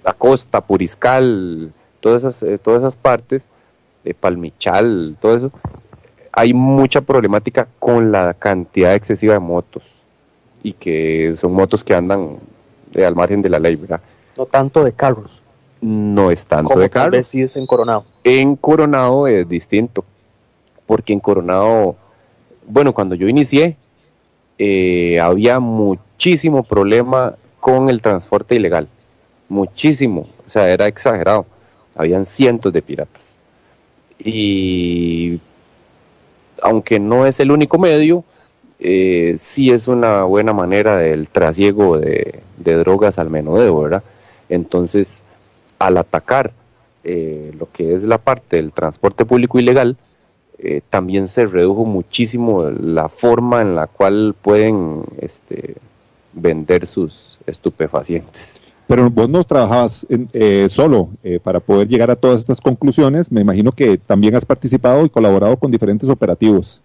Acosta, 0.04 0.60
Puriscal, 0.60 1.72
todas 2.00 2.24
esas, 2.24 2.60
todas 2.60 2.80
esas 2.80 2.96
partes, 2.96 3.44
de 4.04 4.14
Palmichal, 4.14 5.16
todo 5.20 5.36
eso, 5.36 5.52
hay 6.32 6.54
mucha 6.54 7.02
problemática 7.02 7.68
con 7.78 8.10
la 8.10 8.34
cantidad 8.34 8.94
excesiva 8.94 9.34
de 9.34 9.40
motos 9.40 9.82
y 10.62 10.72
que 10.72 11.34
son 11.36 11.52
motos 11.52 11.84
que 11.84 11.94
andan 11.94 12.38
de, 12.90 13.04
al 13.04 13.14
margen 13.14 13.42
de 13.42 13.50
la 13.50 13.58
ley, 13.58 13.76
¿verdad? 13.76 14.00
No 14.36 14.46
tanto 14.46 14.82
de 14.84 14.92
carros. 14.92 15.42
No 15.80 16.30
es 16.30 16.46
tanto 16.46 16.78
de 16.78 16.88
carros. 16.88 17.12
Tal 17.12 17.24
sí 17.24 17.42
es 17.42 17.56
en 17.56 17.66
Coronado. 17.66 18.04
En 18.24 18.56
Coronado 18.56 19.26
es 19.26 19.48
distinto, 19.48 20.04
porque 20.86 21.12
en 21.12 21.20
Coronado, 21.20 21.96
bueno, 22.66 22.94
cuando 22.94 23.14
yo 23.16 23.28
inicié, 23.28 23.76
eh, 24.58 25.18
había 25.20 25.58
muchísimo 25.58 26.62
problema 26.62 27.34
con 27.58 27.88
el 27.88 28.00
transporte 28.00 28.54
ilegal, 28.54 28.88
muchísimo, 29.48 30.28
o 30.46 30.50
sea, 30.50 30.68
era 30.70 30.86
exagerado, 30.86 31.46
habían 31.96 32.24
cientos 32.24 32.72
de 32.72 32.80
piratas 32.80 33.31
y 34.18 35.40
aunque 36.62 36.98
no 36.98 37.26
es 37.26 37.40
el 37.40 37.50
único 37.50 37.78
medio, 37.78 38.24
eh, 38.78 39.36
sí 39.38 39.70
es 39.70 39.88
una 39.88 40.24
buena 40.24 40.52
manera 40.52 40.96
del 40.96 41.28
trasiego 41.28 41.98
de, 41.98 42.40
drogas 42.56 43.18
al 43.18 43.30
menudeo, 43.30 43.80
¿verdad? 43.80 44.02
Entonces, 44.48 45.22
al 45.78 45.98
atacar 45.98 46.52
eh, 47.04 47.52
lo 47.58 47.70
que 47.70 47.94
es 47.94 48.04
la 48.04 48.18
parte 48.18 48.56
del 48.56 48.72
transporte 48.72 49.24
público 49.24 49.58
ilegal, 49.58 49.96
eh, 50.58 50.80
también 50.90 51.26
se 51.26 51.46
redujo 51.46 51.84
muchísimo 51.84 52.70
la 52.70 53.08
forma 53.08 53.62
en 53.62 53.74
la 53.74 53.88
cual 53.88 54.34
pueden 54.40 55.04
este, 55.20 55.74
vender 56.32 56.86
sus 56.86 57.38
estupefacientes. 57.46 58.60
Pero 58.92 59.08
vos 59.08 59.26
no 59.26 59.42
trabajabas 59.42 60.06
eh, 60.34 60.66
solo 60.68 61.08
eh, 61.24 61.40
para 61.42 61.60
poder 61.60 61.88
llegar 61.88 62.10
a 62.10 62.16
todas 62.16 62.42
estas 62.42 62.60
conclusiones. 62.60 63.32
Me 63.32 63.40
imagino 63.40 63.72
que 63.72 63.96
también 63.96 64.34
has 64.34 64.44
participado 64.44 65.06
y 65.06 65.08
colaborado 65.08 65.56
con 65.56 65.70
diferentes 65.70 66.10
operativos. 66.10 66.82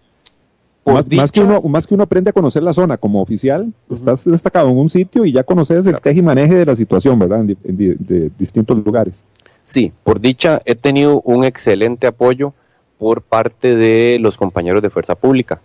Más, 0.86 1.34
que 1.34 1.42
uno, 1.42 1.60
más 1.64 1.86
que 1.86 1.96
uno 1.96 2.04
aprende 2.04 2.30
a 2.30 2.34
conocer 2.34 2.64
la 2.64 2.74
zona 2.74 2.96
como 2.96 3.22
oficial, 3.22 3.74
estás 3.92 4.24
destacado 4.24 4.70
en 4.70 4.78
un 4.78 4.90
sitio 4.90 5.26
y 5.26 5.34
ya 5.34 5.44
conoces 5.44 5.86
el 5.86 6.00
teje 6.00 6.20
y 6.20 6.22
maneje 6.22 6.56
de 6.56 6.66
la 6.66 6.78
situación, 6.78 7.20
¿verdad? 7.20 7.42
En, 7.42 7.58
de 7.76 8.32
distintos 8.40 8.78
lugares. 8.86 9.22
Sí, 9.66 9.92
por 10.06 10.22
dicha 10.22 10.62
he 10.64 10.76
tenido 10.76 11.20
un 11.26 11.44
excelente 11.44 12.08
apoyo 12.08 12.54
por 12.98 13.22
parte 13.22 13.76
de 13.76 14.18
los 14.22 14.38
compañeros 14.38 14.82
de 14.82 14.90
Fuerza 14.90 15.16
Pública. 15.16 15.60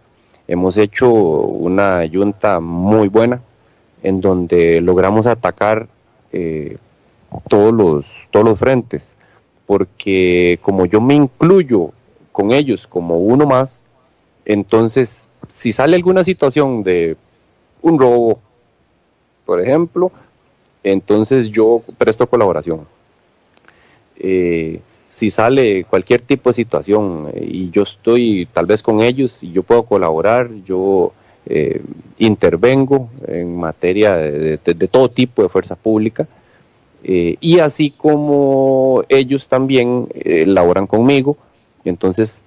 Hemos 0.48 0.76
hecho 0.76 1.08
una 1.08 2.04
yunta 2.04 2.58
muy 2.58 3.06
buena 3.06 3.40
en 4.02 4.20
donde 4.20 4.80
logramos 4.80 5.28
atacar 5.28 5.86
eh, 6.32 6.76
todos, 7.48 7.72
los, 7.72 8.06
todos 8.30 8.44
los 8.44 8.58
frentes, 8.58 9.16
porque 9.66 10.58
como 10.62 10.86
yo 10.86 11.00
me 11.00 11.14
incluyo 11.14 11.90
con 12.30 12.50
ellos 12.52 12.86
como 12.86 13.18
uno 13.18 13.46
más, 13.46 13.86
entonces 14.44 15.28
si 15.48 15.72
sale 15.72 15.96
alguna 15.96 16.24
situación 16.24 16.82
de 16.82 17.16
un 17.82 17.98
robo, 17.98 18.40
por 19.44 19.60
ejemplo, 19.60 20.10
Entonces 20.84 21.48
yo 21.50 21.82
presto 21.96 22.26
colaboración. 22.26 22.86
Eh, 24.16 24.80
si 25.08 25.30
sale 25.30 25.84
cualquier 25.84 26.22
tipo 26.22 26.50
de 26.50 26.54
situación 26.54 27.30
eh, 27.34 27.46
y 27.46 27.70
yo 27.70 27.82
estoy 27.82 28.48
tal 28.52 28.66
vez 28.66 28.82
con 28.82 29.00
ellos 29.00 29.42
y 29.42 29.52
yo 29.52 29.62
puedo 29.62 29.84
colaborar, 29.84 30.50
yo 30.64 31.12
eh, 31.46 31.82
intervengo 32.18 33.10
en 33.26 33.56
materia 33.56 34.16
de, 34.16 34.58
todo 34.90 35.08
tipo 35.10 35.42
de 35.42 35.48
fuerza 35.48 35.76
pública 35.76 36.26
y 37.04 37.58
así 37.58 37.90
como 37.90 39.02
ellos 39.08 39.48
también 39.48 40.06
laboran 40.46 40.86
conmigo, 40.86 41.36
entonces 41.84 42.42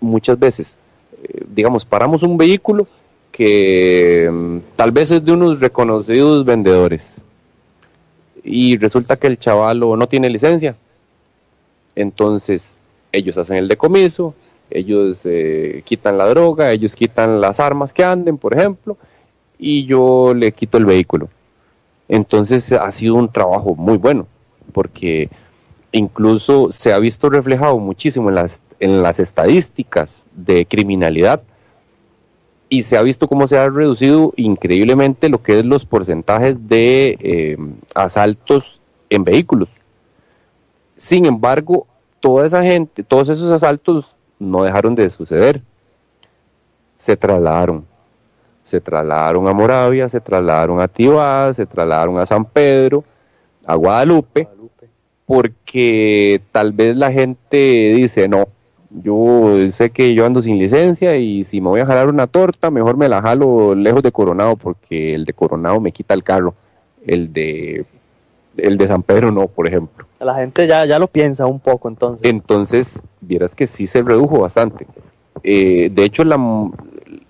muchas 0.00 0.36
veces, 0.36 0.78
digamos, 1.54 1.84
paramos 1.84 2.24
un 2.24 2.36
vehículo 2.36 2.88
que 3.30 4.28
mm, 4.30 4.58
tal 4.76 4.92
vez 4.92 5.10
es 5.10 5.24
de 5.24 5.32
unos 5.32 5.60
reconocidos 5.60 6.44
vendedores 6.44 7.24
y 8.42 8.76
resulta 8.76 9.16
que 9.16 9.26
el 9.26 9.38
chavalo 9.38 9.96
no 9.96 10.08
tiene 10.08 10.30
licencia. 10.30 10.76
Entonces 11.94 12.80
ellos 13.12 13.36
hacen 13.36 13.56
el 13.56 13.68
decomiso, 13.68 14.34
ellos 14.70 15.22
eh, 15.24 15.82
quitan 15.84 16.18
la 16.18 16.26
droga, 16.26 16.72
ellos 16.72 16.94
quitan 16.96 17.40
las 17.40 17.60
armas 17.60 17.92
que 17.92 18.04
anden, 18.04 18.38
por 18.38 18.56
ejemplo, 18.56 18.96
y 19.58 19.84
yo 19.86 20.34
le 20.34 20.52
quito 20.52 20.78
el 20.78 20.86
vehículo. 20.86 21.28
Entonces 22.08 22.72
ha 22.72 22.90
sido 22.92 23.14
un 23.14 23.30
trabajo 23.30 23.74
muy 23.74 23.98
bueno, 23.98 24.26
porque 24.72 25.28
incluso 25.92 26.72
se 26.72 26.92
ha 26.92 26.98
visto 26.98 27.30
reflejado 27.30 27.78
muchísimo 27.78 28.28
en 28.28 28.36
las, 28.36 28.62
en 28.78 29.02
las 29.02 29.20
estadísticas 29.20 30.28
de 30.34 30.66
criminalidad 30.66 31.42
y 32.68 32.84
se 32.84 32.96
ha 32.96 33.02
visto 33.02 33.28
cómo 33.28 33.46
se 33.48 33.58
ha 33.58 33.68
reducido 33.68 34.32
increíblemente 34.36 35.28
lo 35.28 35.42
que 35.42 35.58
es 35.58 35.64
los 35.64 35.84
porcentajes 35.84 36.56
de 36.68 37.18
eh, 37.20 37.56
asaltos 37.94 38.80
en 39.10 39.24
vehículos. 39.24 39.68
Sin 40.96 41.24
embargo, 41.26 41.86
toda 42.20 42.46
esa 42.46 42.62
gente, 42.62 43.02
todos 43.02 43.28
esos 43.28 43.50
asaltos 43.50 44.06
no 44.40 44.64
dejaron 44.64 44.96
de 44.96 45.08
suceder. 45.10 45.62
Se 46.96 47.16
trasladaron. 47.16 47.86
Se 48.64 48.80
trasladaron 48.80 49.46
a 49.46 49.52
Moravia, 49.52 50.08
se 50.08 50.20
trasladaron 50.20 50.80
a 50.80 50.88
Tibás, 50.88 51.56
se 51.56 51.66
trasladaron 51.66 52.18
a 52.18 52.26
San 52.26 52.44
Pedro, 52.44 53.04
a 53.64 53.74
Guadalupe, 53.74 54.48
porque 55.26 56.42
tal 56.52 56.72
vez 56.72 56.96
la 56.96 57.12
gente 57.12 57.92
dice, 57.94 58.28
no, 58.28 58.48
yo 58.90 59.54
sé 59.70 59.90
que 59.90 60.14
yo 60.14 60.26
ando 60.26 60.42
sin 60.42 60.58
licencia 60.58 61.16
y 61.16 61.44
si 61.44 61.60
me 61.60 61.68
voy 61.68 61.80
a 61.80 61.86
jalar 61.86 62.08
una 62.08 62.26
torta, 62.26 62.70
mejor 62.70 62.96
me 62.96 63.08
la 63.08 63.22
jalo 63.22 63.74
lejos 63.74 64.02
de 64.02 64.12
Coronado 64.12 64.56
porque 64.56 65.14
el 65.14 65.24
de 65.24 65.32
Coronado 65.32 65.80
me 65.80 65.92
quita 65.92 66.14
el 66.14 66.24
carro. 66.24 66.54
El 67.06 67.32
de 67.32 67.86
el 68.62 68.78
de 68.78 68.88
San 68.88 69.02
Pedro 69.02 69.30
no, 69.30 69.46
por 69.46 69.66
ejemplo. 69.66 70.06
La 70.18 70.34
gente 70.34 70.66
ya, 70.66 70.84
ya 70.84 70.98
lo 70.98 71.06
piensa 71.06 71.46
un 71.46 71.60
poco 71.60 71.88
entonces. 71.88 72.24
Entonces, 72.28 73.02
vieras 73.20 73.54
que 73.54 73.66
sí 73.66 73.86
se 73.86 74.02
redujo 74.02 74.40
bastante. 74.40 74.86
Eh, 75.42 75.90
de 75.92 76.04
hecho, 76.04 76.24
la 76.24 76.38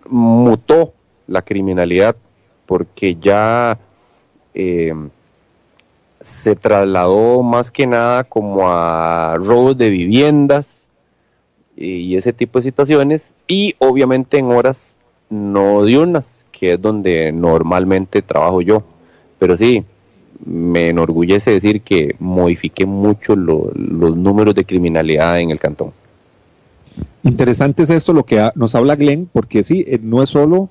mutó 0.09 0.93
la 1.27 1.43
criminalidad 1.43 2.17
porque 2.67 3.17
ya 3.17 3.79
eh, 4.55 4.93
se 6.21 6.57
trasladó 6.57 7.43
más 7.43 7.71
que 7.71 7.87
nada 7.87 8.25
como 8.25 8.69
a 8.69 9.37
robos 9.37 9.79
de 9.79 9.91
viviendas, 9.91 10.81
y 11.81 12.15
ese 12.17 12.33
tipo 12.33 12.59
de 12.59 12.65
situaciones 12.65 13.35
y 13.49 13.75
obviamente 13.79 14.39
en 14.39 14.51
horas 14.51 14.99
no 15.31 15.85
diurnas, 15.85 16.45
que 16.53 16.75
es 16.75 16.83
donde 16.83 17.33
normalmente 17.33 18.21
trabajo 18.21 18.61
yo. 18.61 18.83
Pero 19.39 19.57
sí, 19.57 19.85
me 20.45 20.89
enorgullece 20.89 21.51
decir 21.51 21.83
que 21.83 22.17
modifiqué 22.19 22.87
mucho 22.87 23.37
los 23.37 24.17
números 24.17 24.55
de 24.55 24.65
criminalidad 24.65 25.41
en 25.41 25.51
el 25.51 25.59
cantón. 25.59 25.93
Interesante 27.23 27.83
es 27.83 27.91
esto 27.91 28.13
lo 28.13 28.25
que 28.25 28.51
nos 28.55 28.75
habla 28.75 28.97
Glenn, 28.97 29.29
porque 29.33 29.63
sí, 29.63 29.85
eh, 29.87 29.99
no 30.03 30.23
es 30.23 30.31
solo 30.31 30.71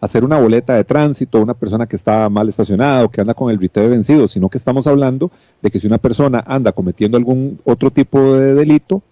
hacer 0.00 0.24
una 0.24 0.38
boleta 0.38 0.74
de 0.74 0.84
tránsito, 0.84 1.40
una 1.40 1.54
persona 1.54 1.86
que 1.86 1.96
está 1.96 2.28
mal 2.28 2.48
estacionada 2.48 3.04
o 3.04 3.10
que 3.10 3.20
anda 3.20 3.34
con 3.34 3.50
el 3.50 3.58
de 3.58 3.88
vencido, 3.88 4.28
sino 4.28 4.48
que 4.48 4.58
estamos 4.58 4.86
hablando 4.86 5.30
de 5.62 5.70
que 5.70 5.80
si 5.80 5.86
una 5.86 5.98
persona 5.98 6.44
anda 6.46 6.72
cometiendo 6.72 7.16
algún 7.16 7.58
otro 7.64 7.90
tipo 7.90 8.34
de 8.34 8.54
delito, 8.54 9.02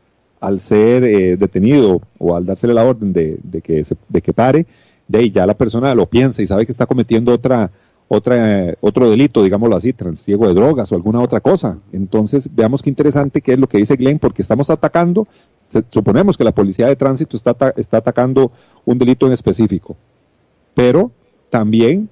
al 0.41 0.61
ser 0.61 1.05
eh, 1.05 1.37
detenido 1.37 2.03
o 2.19 2.37
al 2.37 2.45
dársele 2.45 2.75
la 2.75 2.85
orden 2.85 3.15
de, 3.15 3.39
que, 3.63 3.85
de 4.09 4.23
que 4.23 4.33
pare, 4.35 4.67
de 5.09 5.19
ahí 5.19 5.31
ya 5.31 5.47
la 5.47 5.55
persona 5.55 5.95
lo 5.95 6.07
piensa 6.07 6.43
y 6.43 6.47
sabe 6.47 6.67
que 6.67 6.73
está 6.73 6.87
cometiendo 6.87 7.33
otra, 7.33 7.71
otra, 8.09 8.75
otro 8.81 9.11
delito, 9.11 9.43
digámoslo 9.43 9.77
así, 9.77 9.93
transiego 9.93 10.47
de 10.47 10.55
drogas 10.55 10.91
o 10.93 10.95
alguna 10.95 11.21
otra 11.21 11.41
cosa. 11.41 11.79
Entonces, 11.93 12.49
veamos 12.55 12.83
qué 12.83 12.91
interesante 12.91 13.41
qué 13.41 13.55
es 13.55 13.59
lo 13.59 13.69
que 13.69 13.79
dice 13.79 13.97
Glenn, 13.97 14.19
porque 14.19 14.43
estamos 14.43 14.71
atacando, 14.71 15.27
suponemos 15.91 16.37
que 16.37 16.45
la 16.45 16.53
policía 16.53 16.87
de 16.87 16.97
tránsito 16.97 17.37
está, 17.37 17.57
está 17.77 17.99
atacando 17.99 18.53
un 18.85 18.99
delito 18.99 19.27
en 19.27 19.33
específico, 19.33 19.97
pero 20.75 21.11
también 21.51 22.09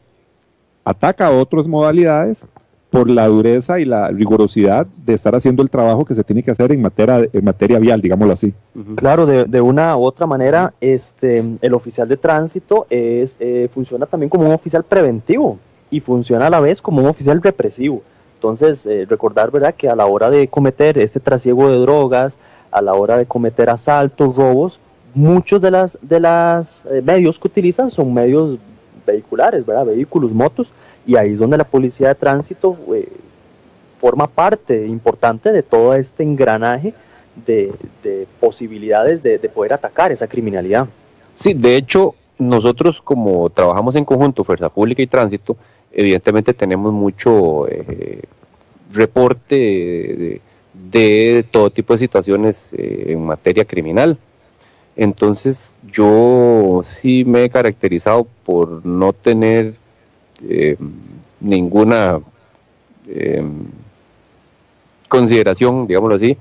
ataca 0.85 1.31
otras 1.31 1.67
modalidades 1.67 2.47
por 2.91 3.09
la 3.09 3.27
dureza 3.27 3.81
y 3.81 3.87
la 3.87 4.09
rigurosidad 4.09 4.87
de 4.87 5.15
estar 5.15 5.35
haciendo 5.35 5.63
el 5.63 5.71
trabajo 5.71 6.05
que 6.05 6.15
se 6.15 6.23
tiene 6.25 6.43
que 6.43 6.51
hacer 6.51 6.73
en 6.73 6.83
materia, 6.83 7.27
en 7.33 7.43
materia 7.43 7.79
vial, 7.79 8.03
digámoslo 8.03 8.35
así. 8.35 8.53
Claro, 8.97 9.25
de, 9.25 9.47
de, 9.47 9.61
una 9.63 9.97
u 9.97 10.05
otra 10.05 10.27
manera, 10.27 10.75
este, 10.79 11.57
el 11.63 11.73
oficial 11.73 12.07
de 12.07 12.19
tránsito 12.19 12.87
es, 12.91 13.39
eh, 13.41 13.71
funciona 13.73 14.05
también 14.05 14.29
como 14.29 14.45
un 14.45 14.53
oficial 14.53 14.85
preventivo 14.85 15.59
y 15.93 16.01
funciona 16.01 16.49
a 16.49 16.51
la 16.51 16.59
vez 16.59 16.83
como 16.83 17.03
un 17.03 17.07
oficial 17.07 17.41
represivo. 17.41 18.03
Entonces, 18.37 18.87
eh, 18.87 19.07
recordar 19.09 19.53
¿verdad? 19.53 19.75
que 19.75 19.89
a 19.89 19.95
la 19.95 20.07
hora 20.07 20.31
de 20.31 20.49
cometer 20.49 20.99
este 20.99 21.21
trasiego 21.21 21.69
de 21.71 21.77
drogas, 21.77 22.39
a 22.73 22.83
la 22.83 22.95
hora 22.95 23.19
de 23.19 23.27
cometer 23.27 23.71
asaltos, 23.71 24.35
robos, 24.35 24.81
muchos 25.15 25.61
de 25.61 25.71
las 25.71 25.99
de 26.01 26.19
las 26.19 26.85
eh, 26.87 27.03
medios 27.05 27.39
que 27.39 27.47
utilizan 27.47 27.91
son 27.91 28.13
medios 28.13 28.59
vehiculares, 29.07 29.65
¿verdad? 29.65 29.87
vehículos, 29.87 30.33
motos, 30.33 30.73
y 31.07 31.15
ahí 31.15 31.33
es 31.33 31.39
donde 31.39 31.59
la 31.59 31.65
policía 31.65 32.09
de 32.09 32.15
tránsito 32.15 32.77
eh, 32.95 33.09
forma 34.01 34.27
parte 34.27 34.87
importante 34.87 35.53
de 35.53 35.63
todo 35.63 35.95
este 35.95 36.23
engranaje 36.23 36.95
de, 37.47 37.73
posibilidades 38.41 39.23
de, 39.23 39.39
poder 39.39 39.75
atacar 39.75 40.11
esa 40.11 40.27
criminalidad. 40.27 40.87
Sí, 41.35 41.55
de 41.55 41.77
hecho, 41.77 42.15
nosotros 42.39 43.01
como 43.01 43.49
trabajamos 43.51 43.95
en 43.97 44.05
conjunto, 44.05 44.43
Fuerza 44.45 44.69
Pública 44.69 45.03
y 45.03 45.07
Tránsito, 45.07 45.57
evidentemente 45.93 46.55
tenemos 46.55 46.93
mucho 46.93 47.69
eh, 47.69 48.23
reporte 48.93 50.41
de, 50.75 51.47
todo 51.51 51.71
tipo 51.71 51.93
de 51.93 51.99
situaciones 51.99 52.73
eh, 52.73 53.07
en 53.09 53.25
materia 53.25 53.65
criminal. 53.65 54.19
Entonces 54.97 55.79
yo 55.91 56.83
sí 56.85 57.25
me 57.25 57.45
he 57.45 57.51
caracterizado 57.51 58.27
por 58.45 58.85
no 58.85 59.13
tener 59.13 59.75
eh, 60.43 60.77
ninguna 61.41 62.21
eh, 63.07 63.43
consideración, 65.09 65.87
digámoslo 65.87 66.17
así, 66.17 66.37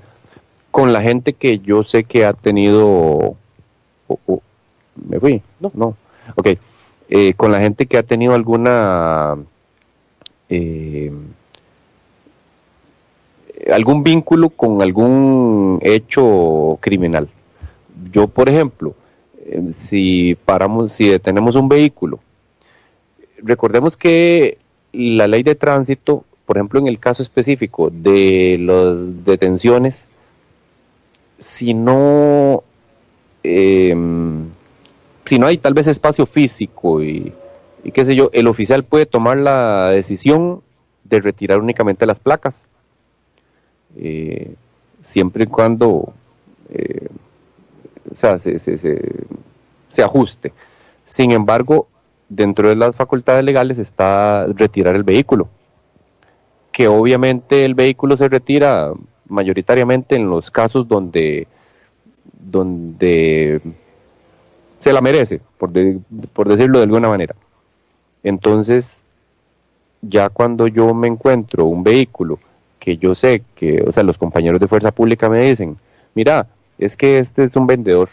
con 0.70 0.92
la 0.92 1.02
gente 1.02 1.32
que 1.32 1.58
yo 1.58 1.82
sé 1.84 2.04
que 2.04 2.24
ha 2.24 2.32
tenido... 2.32 3.36
¿Me 5.08 5.18
fui? 5.18 5.42
No, 5.60 5.70
no. 5.74 5.96
Ok. 6.36 6.48
Eh, 7.14 7.34
con 7.34 7.52
la 7.52 7.60
gente 7.60 7.86
que 7.86 7.98
ha 7.98 8.02
tenido 8.02 8.34
alguna... 8.34 9.36
algún 13.70 14.02
vínculo 14.02 14.48
con 14.50 14.80
algún 14.82 15.78
hecho 15.82 16.78
criminal. 16.80 17.28
Yo, 18.10 18.28
por 18.28 18.48
ejemplo, 18.48 18.94
si 19.72 20.36
paramos, 20.44 20.92
si 20.94 21.08
detenemos 21.08 21.54
un 21.56 21.68
vehículo 21.68 22.20
recordemos 23.42 23.96
que 23.96 24.58
la 24.92 25.26
ley 25.26 25.42
de 25.42 25.54
tránsito, 25.54 26.24
por 26.46 26.56
ejemplo, 26.56 26.80
en 26.80 26.86
el 26.86 26.98
caso 26.98 27.22
específico 27.22 27.90
de 27.90 28.58
las 28.60 29.24
detenciones, 29.24 30.08
si 31.38 31.74
no, 31.74 32.62
em, 33.42 34.48
si 35.32 35.38
no 35.38 35.46
hay 35.46 35.56
tal 35.56 35.72
vez 35.72 35.86
espacio 35.86 36.26
físico 36.26 37.02
y, 37.02 37.32
qué 37.94 38.04
sé 38.04 38.14
yo, 38.14 38.28
el 38.34 38.46
oficial 38.48 38.84
puede 38.84 39.06
tomar 39.06 39.38
la 39.38 39.88
decisión 39.88 40.60
de 41.04 41.22
retirar 41.22 41.58
únicamente 41.58 42.04
las 42.04 42.18
placas, 42.18 42.68
eh, 43.96 44.52
siempre 45.02 45.44
y 45.44 45.46
cuando 45.46 46.12
eh, 46.68 47.08
se, 48.14 48.58
se 49.88 50.02
ajuste. 50.02 50.52
Sin 51.06 51.30
embargo, 51.30 51.88
dentro 52.28 52.68
de 52.68 52.76
las 52.76 52.94
facultades 52.94 53.42
legales 53.42 53.78
está 53.78 54.46
retirar 54.48 54.96
el 54.96 55.02
vehículo, 55.02 55.48
que 56.72 56.88
obviamente 56.88 57.64
el 57.64 57.74
vehículo 57.74 58.18
se 58.18 58.28
retira 58.28 58.92
mayoritariamente 59.28 60.14
en 60.14 60.28
los 60.28 60.50
casos 60.50 60.86
donde, 60.86 61.48
donde 62.38 63.62
se 64.82 64.92
la 64.92 65.00
merece, 65.00 65.40
por, 65.58 65.70
por 66.32 66.48
decirlo 66.48 66.78
de 66.78 66.84
alguna 66.84 67.08
manera. 67.08 67.36
Entonces, 68.24 69.04
ya 70.00 70.28
cuando 70.28 70.66
yo 70.66 70.92
me 70.92 71.06
encuentro 71.06 71.66
un 71.66 71.84
vehículo 71.84 72.40
que 72.80 72.96
yo 72.96 73.14
sé 73.14 73.44
que, 73.54 73.80
o 73.86 73.92
sea, 73.92 74.02
los 74.02 74.18
compañeros 74.18 74.60
de 74.60 74.66
fuerza 74.66 74.90
pública 74.90 75.28
me 75.28 75.40
dicen, 75.42 75.76
mira, 76.14 76.48
es 76.78 76.96
que 76.96 77.20
este 77.20 77.44
es 77.44 77.54
un 77.54 77.68
vendedor, 77.68 78.08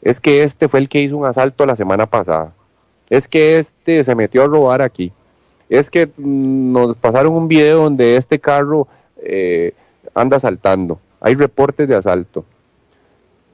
es 0.00 0.20
que 0.20 0.44
este 0.44 0.68
fue 0.68 0.78
el 0.78 0.88
que 0.88 1.00
hizo 1.00 1.16
un 1.16 1.26
asalto 1.26 1.66
la 1.66 1.74
semana 1.74 2.06
pasada, 2.06 2.52
es 3.10 3.26
que 3.26 3.58
este 3.58 4.04
se 4.04 4.14
metió 4.14 4.44
a 4.44 4.46
robar 4.46 4.82
aquí, 4.82 5.10
es 5.68 5.90
que 5.90 6.06
mm, 6.06 6.72
nos 6.72 6.96
pasaron 6.96 7.34
un 7.34 7.48
video 7.48 7.82
donde 7.82 8.14
este 8.14 8.38
carro 8.38 8.86
eh, 9.16 9.72
anda 10.14 10.36
asaltando, 10.36 11.00
hay 11.20 11.34
reportes 11.34 11.88
de 11.88 11.96
asalto. 11.96 12.44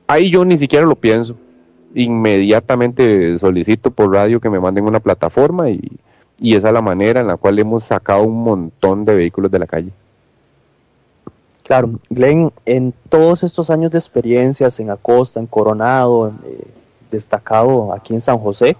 Ahí 0.07 0.31
yo 0.31 0.45
ni 0.45 0.59
siquiera 0.59 0.85
lo 0.85 0.97
pienso, 0.97 1.35
inmediatamente 1.95 3.39
solicito 3.39 3.91
por 3.91 4.13
radio 4.13 4.41
que 4.41 4.51
me 4.51 4.61
manden 4.61 4.87
una 4.87 5.01
plataforma 5.01 5.71
y, 5.71 5.81
y 6.39 6.57
esa 6.57 6.69
es 6.69 6.75
la 6.75 6.83
manera 6.83 7.21
en 7.21 7.29
la 7.29 7.37
cual 7.37 7.59
hemos 7.59 7.85
sacado 7.85 8.25
un 8.25 8.43
montón 8.43 9.05
de 9.05 9.15
vehículos 9.15 9.51
de 9.51 9.59
la 9.59 9.67
calle. 9.67 9.91
Claro, 11.63 12.01
Glenn, 12.11 12.53
en 12.67 12.93
todos 13.09 13.45
estos 13.45 13.71
años 13.71 13.93
de 13.93 13.99
experiencias 13.99 14.81
en 14.81 14.91
Acosta, 14.91 15.39
en 15.39 15.47
Coronado, 15.47 16.33
eh, 16.45 16.65
destacado 17.11 17.93
aquí 17.93 18.15
en 18.15 18.21
San 18.21 18.39
José, 18.39 18.77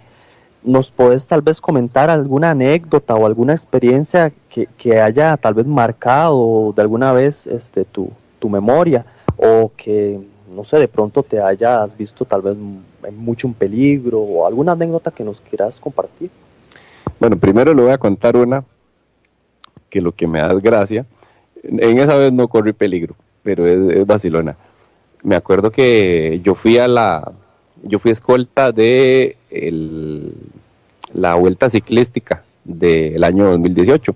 ¿nos 0.65 0.91
puedes 0.91 1.29
tal 1.29 1.43
vez 1.43 1.61
comentar 1.61 2.11
alguna 2.11 2.51
anécdota 2.51 3.15
o 3.15 3.27
alguna 3.27 3.53
experiencia 3.53 4.33
que, 4.49 5.01
haya 5.01 5.37
tal 5.37 5.55
vez 5.55 5.67
marcado 5.67 6.73
de 6.75 6.83
alguna 6.83 7.13
vez 7.13 7.47
este, 7.47 7.85
tu, 7.85 8.11
tu, 8.41 8.49
memoria 8.49 9.07
o 9.37 9.71
que, 9.77 10.21
no 10.55 10.65
sé, 10.65 10.79
de 10.79 10.89
pronto 10.89 11.23
te 11.23 11.41
hayas 11.41 11.97
visto 11.97 12.25
tal 12.25 12.43
vez 12.43 12.57
en 12.57 13.17
mucho 13.17 13.47
un 13.47 13.55
peligro 13.55 14.21
o 14.21 14.47
alguna 14.47 14.73
anécdota 14.73 15.11
que 15.11 15.25
nos 15.25 15.41
quieras 15.41 15.81
compartir? 15.81 16.31
Bueno, 17.19 17.37
primero 17.37 17.75
le 17.75 17.83
voy 17.83 17.93
a 17.93 17.99
contar 17.99 18.37
una 18.37 18.65
que 19.91 20.01
lo 20.01 20.13
que 20.13 20.27
me 20.27 20.41
da 20.41 20.53
gracia 20.55 21.05
en 21.63 21.99
esa 21.99 22.17
vez 22.17 22.33
no 22.33 22.49
corrí 22.49 22.73
peligro, 22.73 23.15
pero 23.43 23.67
es, 23.67 24.07
Barcelona. 24.07 24.57
Me 25.23 25.37
acuerdo 25.37 25.71
que 25.71 26.41
yo 26.43 26.55
fui 26.55 26.79
a 26.79 26.89
la, 26.89 27.33
yo 27.83 27.99
fui 27.99 28.11
escolta 28.11 28.73
de 28.73 29.37
la 31.15 31.35
vuelta 31.35 31.71
ciclística 31.71 32.43
del 32.65 33.23
año 33.23 33.51
2018 33.51 34.15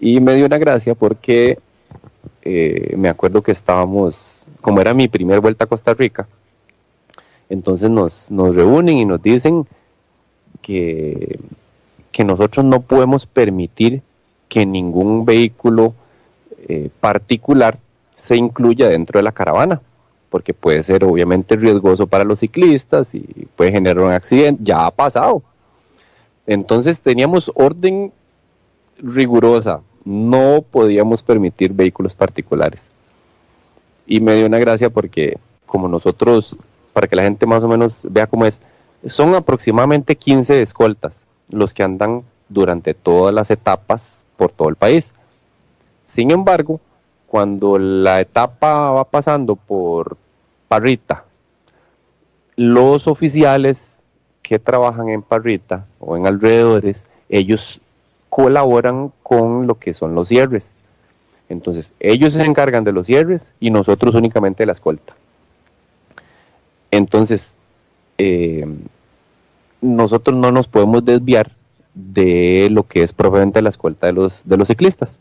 y 0.00 0.20
me 0.20 0.34
dio 0.34 0.46
una 0.46 0.58
gracia 0.58 0.94
porque 0.94 1.58
eh, 2.42 2.94
me 2.96 3.08
acuerdo 3.08 3.42
que 3.42 3.52
estábamos, 3.52 4.41
como 4.62 4.80
era 4.80 4.94
mi 4.94 5.08
primer 5.08 5.40
vuelta 5.40 5.64
a 5.64 5.68
Costa 5.68 5.92
Rica, 5.92 6.26
entonces 7.50 7.90
nos, 7.90 8.30
nos 8.30 8.54
reúnen 8.54 8.96
y 8.96 9.04
nos 9.04 9.22
dicen 9.22 9.66
que, 10.62 11.38
nosotros 12.24 12.64
no 12.64 12.80
podemos 12.80 13.26
permitir 13.26 14.00
que 14.48 14.64
ningún 14.64 15.24
vehículo 15.24 15.92
eh, 16.68 16.88
particular 17.00 17.78
se 18.14 18.36
incluya 18.36 18.88
dentro 18.88 19.18
de 19.18 19.24
la 19.24 19.32
caravana, 19.32 19.80
porque 20.30 20.54
puede 20.54 20.82
ser 20.84 21.04
obviamente 21.04 21.56
riesgoso 21.56 22.06
para 22.06 22.24
los 22.24 22.38
ciclistas 22.38 23.14
y 23.14 23.48
puede 23.56 23.72
generar 23.72 24.04
un 24.04 24.12
accidente, 24.12 24.62
ya 24.64 24.86
ha 24.86 24.90
pasado. 24.92 25.42
Entonces 26.46 27.00
teníamos 27.00 27.50
orden 27.54 28.12
rigurosa, 28.98 29.80
no 30.04 30.62
podíamos 30.62 31.22
permitir 31.22 31.72
vehículos 31.72 32.14
particulares. 32.14 32.88
Y 34.06 34.20
me 34.20 34.34
dio 34.34 34.46
una 34.46 34.58
gracia 34.58 34.90
porque 34.90 35.38
como 35.66 35.88
nosotros, 35.88 36.56
para 36.92 37.06
que 37.06 37.16
la 37.16 37.22
gente 37.22 37.46
más 37.46 37.64
o 37.64 37.68
menos 37.68 38.06
vea 38.10 38.26
cómo 38.26 38.44
es, 38.44 38.60
son 39.06 39.34
aproximadamente 39.34 40.16
15 40.16 40.60
escoltas 40.62 41.26
los 41.48 41.72
que 41.72 41.82
andan 41.82 42.22
durante 42.48 42.94
todas 42.94 43.34
las 43.34 43.50
etapas 43.50 44.22
por 44.36 44.52
todo 44.52 44.68
el 44.68 44.76
país. 44.76 45.14
Sin 46.04 46.30
embargo, 46.30 46.80
cuando 47.26 47.78
la 47.78 48.20
etapa 48.20 48.90
va 48.90 49.04
pasando 49.04 49.56
por 49.56 50.18
Parrita, 50.68 51.24
los 52.56 53.08
oficiales 53.08 54.02
que 54.42 54.58
trabajan 54.58 55.08
en 55.08 55.22
Parrita 55.22 55.86
o 55.98 56.16
en 56.16 56.26
alrededores, 56.26 57.06
ellos 57.30 57.80
colaboran 58.28 59.12
con 59.22 59.66
lo 59.66 59.78
que 59.78 59.94
son 59.94 60.14
los 60.14 60.28
cierres. 60.28 60.81
Entonces, 61.52 61.92
ellos 62.00 62.32
se 62.32 62.44
encargan 62.44 62.84
de 62.84 62.92
los 62.92 63.06
cierres 63.06 63.54
y 63.60 63.70
nosotros 63.70 64.14
únicamente 64.14 64.62
de 64.62 64.66
la 64.66 64.72
escolta. 64.72 65.14
Entonces, 66.90 67.58
eh, 68.18 68.66
nosotros 69.80 70.36
no 70.36 70.52
nos 70.52 70.66
podemos 70.66 71.04
desviar 71.04 71.52
de 71.94 72.68
lo 72.70 72.84
que 72.84 73.02
es 73.02 73.12
propiamente 73.12 73.62
la 73.62 73.70
escolta 73.70 74.06
de 74.06 74.12
los, 74.12 74.42
de 74.46 74.56
los 74.56 74.68
ciclistas 74.68 75.18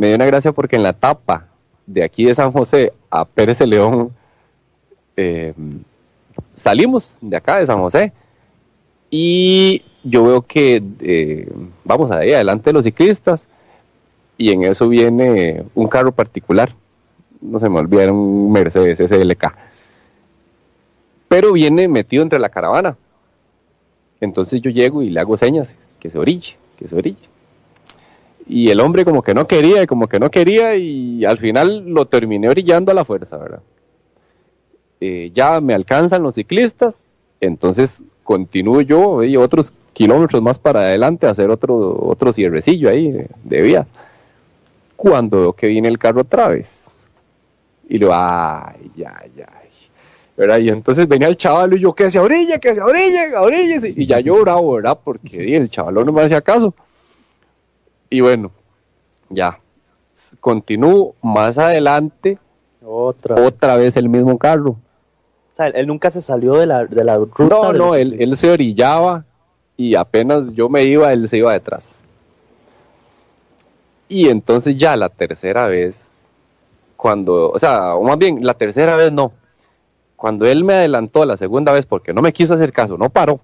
me 0.00 0.06
dio 0.06 0.16
una 0.16 0.24
gracia 0.24 0.52
porque 0.52 0.76
en 0.76 0.82
la 0.82 0.90
etapa 0.90 1.46
de 1.86 2.02
aquí 2.02 2.24
de 2.24 2.34
San 2.34 2.52
José 2.52 2.94
a 3.10 3.26
Pérez 3.26 3.58
de 3.58 3.66
León 3.66 4.10
eh, 5.14 5.52
salimos 6.54 7.18
de 7.20 7.36
acá 7.36 7.58
de 7.58 7.66
San 7.66 7.78
José 7.80 8.10
y 9.10 9.82
yo 10.02 10.24
veo 10.24 10.40
que 10.40 10.82
eh, 11.00 11.52
vamos 11.84 12.10
ahí 12.10 12.32
adelante 12.32 12.72
los 12.72 12.84
ciclistas 12.84 13.46
y 14.40 14.50
en 14.52 14.64
eso 14.64 14.88
viene 14.88 15.64
un 15.74 15.88
carro 15.88 16.12
particular, 16.12 16.74
no 17.40 17.58
se 17.58 17.68
me 17.68 17.78
olvida, 17.78 18.10
un 18.10 18.50
Mercedes 18.50 18.98
SLK, 18.98 19.52
pero 21.28 21.52
viene 21.52 21.88
metido 21.88 22.22
entre 22.22 22.38
la 22.38 22.48
caravana. 22.48 22.96
Entonces 24.20 24.60
yo 24.60 24.70
llego 24.70 25.02
y 25.02 25.10
le 25.10 25.20
hago 25.20 25.36
señas 25.36 25.78
que 25.98 26.10
se 26.10 26.18
orille, 26.18 26.56
que 26.78 26.88
se 26.88 26.96
orille 26.96 27.30
y 28.50 28.70
el 28.70 28.80
hombre 28.80 29.04
como 29.04 29.22
que 29.22 29.32
no 29.32 29.46
quería 29.46 29.86
como 29.86 30.08
que 30.08 30.18
no 30.18 30.30
quería 30.30 30.74
y 30.74 31.24
al 31.24 31.38
final 31.38 31.84
lo 31.86 32.06
terminé 32.06 32.48
orillando 32.48 32.90
a 32.90 32.94
la 32.94 33.04
fuerza, 33.04 33.36
¿verdad? 33.36 33.60
Eh, 35.00 35.30
ya 35.32 35.60
me 35.60 35.72
alcanzan 35.72 36.22
los 36.22 36.34
ciclistas, 36.34 37.06
entonces 37.40 38.02
continúo 38.24 38.80
yo 38.80 39.22
y 39.22 39.36
otros 39.36 39.72
kilómetros 39.92 40.42
más 40.42 40.58
para 40.58 40.80
adelante 40.80 41.26
a 41.26 41.30
hacer 41.30 41.50
otro, 41.50 41.96
otro 42.02 42.32
cierrecillo 42.32 42.90
ahí 42.90 43.26
de, 43.44 43.62
vía. 43.62 43.86
Cuando 45.00 45.38
veo 45.38 45.52
que 45.54 45.66
viene 45.66 45.88
el 45.88 45.98
carro 45.98 46.20
otra 46.20 46.48
vez. 46.48 46.98
Y 47.88 47.96
lo, 47.96 48.10
ay, 48.12 48.90
ya, 48.94 49.24
ya. 49.34 49.48
¿verdad? 50.36 50.58
Y 50.58 50.68
entonces 50.68 51.08
venía 51.08 51.26
el 51.28 51.38
chaval 51.38 51.72
y 51.72 51.80
yo, 51.80 51.94
que 51.94 52.10
se 52.10 52.18
orille, 52.18 52.60
que 52.60 52.74
se 52.74 52.82
orille, 52.82 53.34
orille. 53.34 53.94
Y 53.96 54.06
ya 54.06 54.20
yo 54.20 54.38
bravo, 54.42 54.74
¿verdad? 54.74 54.98
Porque 55.02 55.56
el 55.56 55.70
chaval 55.70 55.94
no 55.94 56.12
me 56.12 56.20
hacía 56.20 56.42
caso. 56.42 56.74
Y 58.10 58.20
bueno, 58.20 58.50
ya. 59.30 59.58
Continúo 60.38 61.14
más 61.22 61.56
adelante. 61.56 62.36
Otra. 62.84 63.36
Otra 63.42 63.76
vez 63.76 63.96
el 63.96 64.10
mismo 64.10 64.36
carro. 64.36 64.72
O 64.72 65.54
sea, 65.54 65.68
él 65.68 65.86
nunca 65.86 66.10
se 66.10 66.20
salió 66.20 66.56
de 66.56 66.66
la, 66.66 66.84
de 66.84 67.04
la 67.04 67.16
ruta. 67.16 67.44
No, 67.48 67.72
no, 67.72 67.94
él, 67.94 68.16
él 68.18 68.36
se 68.36 68.50
orillaba 68.50 69.24
y 69.78 69.94
apenas 69.94 70.52
yo 70.52 70.68
me 70.68 70.84
iba, 70.84 71.10
él 71.10 71.26
se 71.26 71.38
iba 71.38 71.54
detrás. 71.54 72.02
Y 74.10 74.28
entonces 74.28 74.76
ya 74.76 74.96
la 74.96 75.08
tercera 75.08 75.68
vez, 75.68 76.26
cuando, 76.96 77.50
o 77.52 77.58
sea, 77.60 77.94
o 77.94 78.02
más 78.02 78.18
bien, 78.18 78.44
la 78.44 78.54
tercera 78.54 78.96
vez 78.96 79.12
no. 79.12 79.32
Cuando 80.16 80.46
él 80.46 80.64
me 80.64 80.74
adelantó 80.74 81.24
la 81.24 81.36
segunda 81.36 81.72
vez 81.72 81.86
porque 81.86 82.12
no 82.12 82.20
me 82.20 82.32
quiso 82.32 82.54
hacer 82.54 82.72
caso, 82.72 82.98
no 82.98 83.08
paró. 83.08 83.38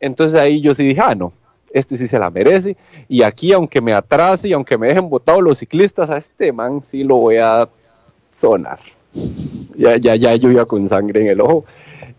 Entonces 0.00 0.40
ahí 0.40 0.60
yo 0.60 0.74
sí 0.74 0.88
dije, 0.88 1.00
ah, 1.00 1.14
no, 1.14 1.32
este 1.72 1.96
sí 1.96 2.08
se 2.08 2.18
la 2.18 2.30
merece. 2.30 2.76
Y 3.08 3.22
aquí, 3.22 3.52
aunque 3.52 3.80
me 3.80 3.92
atrase 3.92 4.48
y 4.48 4.52
aunque 4.54 4.76
me 4.76 4.88
dejen 4.88 5.08
botados 5.08 5.40
los 5.40 5.58
ciclistas, 5.58 6.10
a 6.10 6.18
este 6.18 6.52
man 6.52 6.82
sí 6.82 7.04
lo 7.04 7.18
voy 7.18 7.36
a 7.36 7.68
sonar. 8.32 8.80
Ya, 9.76 9.96
ya, 9.98 10.16
ya 10.16 10.34
yo 10.34 10.66
con 10.66 10.88
sangre 10.88 11.20
en 11.20 11.28
el 11.28 11.40
ojo. 11.40 11.64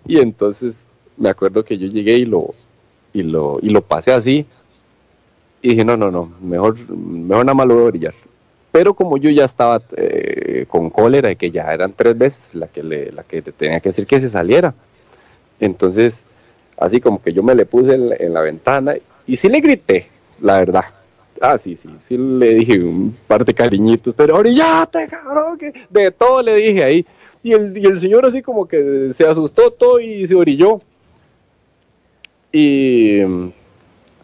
Y 0.07 0.19
entonces 0.19 0.87
me 1.17 1.27
acuerdo 1.27 1.65
que 1.65 1.77
yo 1.77 1.87
llegué 1.87 2.15
y 2.15 2.25
lo, 2.25 2.55
y 3.11 3.23
lo, 3.23 3.59
y 3.61 3.71
lo 3.71 3.81
pasé 3.81 4.13
así. 4.13 4.45
Y 5.61 5.69
dije, 5.69 5.83
no, 5.83 5.97
no, 5.97 6.09
no, 6.09 6.31
mejor, 6.41 6.77
mejor 6.89 7.45
nada 7.45 7.53
más 7.53 7.67
lo 7.67 7.75
voy 7.75 7.83
a 7.83 7.89
brillar. 7.89 8.13
Pero 8.71 8.93
como 8.93 9.17
yo 9.17 9.29
ya 9.29 9.45
estaba 9.45 9.81
eh, 9.97 10.65
con 10.69 10.89
cólera, 10.89 11.31
y 11.31 11.35
que 11.35 11.51
ya 11.51 11.73
eran 11.73 11.93
tres 11.93 12.17
veces 12.17 12.55
la 12.55 12.67
que, 12.67 12.83
la 12.83 13.23
que 13.23 13.41
tenía 13.41 13.79
que 13.79 13.89
decir 13.89 14.05
que 14.05 14.19
se 14.19 14.29
saliera. 14.29 14.73
Entonces, 15.59 16.25
así 16.77 17.01
como 17.01 17.21
que 17.21 17.33
yo 17.33 17.43
me 17.43 17.55
le 17.55 17.65
puse 17.65 17.93
en 17.93 18.33
la 18.33 18.41
ventana 18.41 18.95
y 19.27 19.35
sí 19.35 19.49
le 19.49 19.59
grité, 19.59 20.07
la 20.39 20.59
verdad. 20.59 20.85
Ah, 21.41 21.57
sí, 21.57 21.75
sí, 21.75 21.89
sí 22.05 22.17
le 22.17 22.55
dije 22.55 22.79
un 22.79 23.15
par 23.27 23.45
de 23.45 23.53
cariñitos, 23.53 24.13
pero 24.15 24.35
orillate, 24.35 25.07
cabrón, 25.07 25.57
que 25.57 25.73
de 25.89 26.11
todo 26.11 26.41
le 26.41 26.55
dije 26.55 26.83
ahí. 26.83 27.05
Y 27.41 27.53
el, 27.53 27.77
y 27.77 27.85
el 27.85 27.97
señor 27.97 28.25
así 28.25 28.41
como 28.41 28.67
que 28.67 29.09
se 29.13 29.25
asustó 29.25 29.71
todo 29.71 29.99
y 29.99 30.27
se 30.27 30.35
orilló. 30.35 30.81
Y 32.51 33.21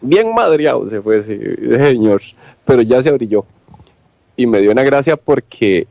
bien 0.07 0.33
madreado 0.33 0.87
se 0.89 1.01
fue 1.01 1.17
ese 1.17 1.37
señor, 1.77 2.21
pero 2.65 2.81
ya 2.81 3.01
se 3.01 3.11
orilló. 3.11 3.45
Y 4.37 4.45
me 4.45 4.59
dio 4.61 4.71
una 4.71 4.83
gracia 4.83 5.15
porque 5.15 5.87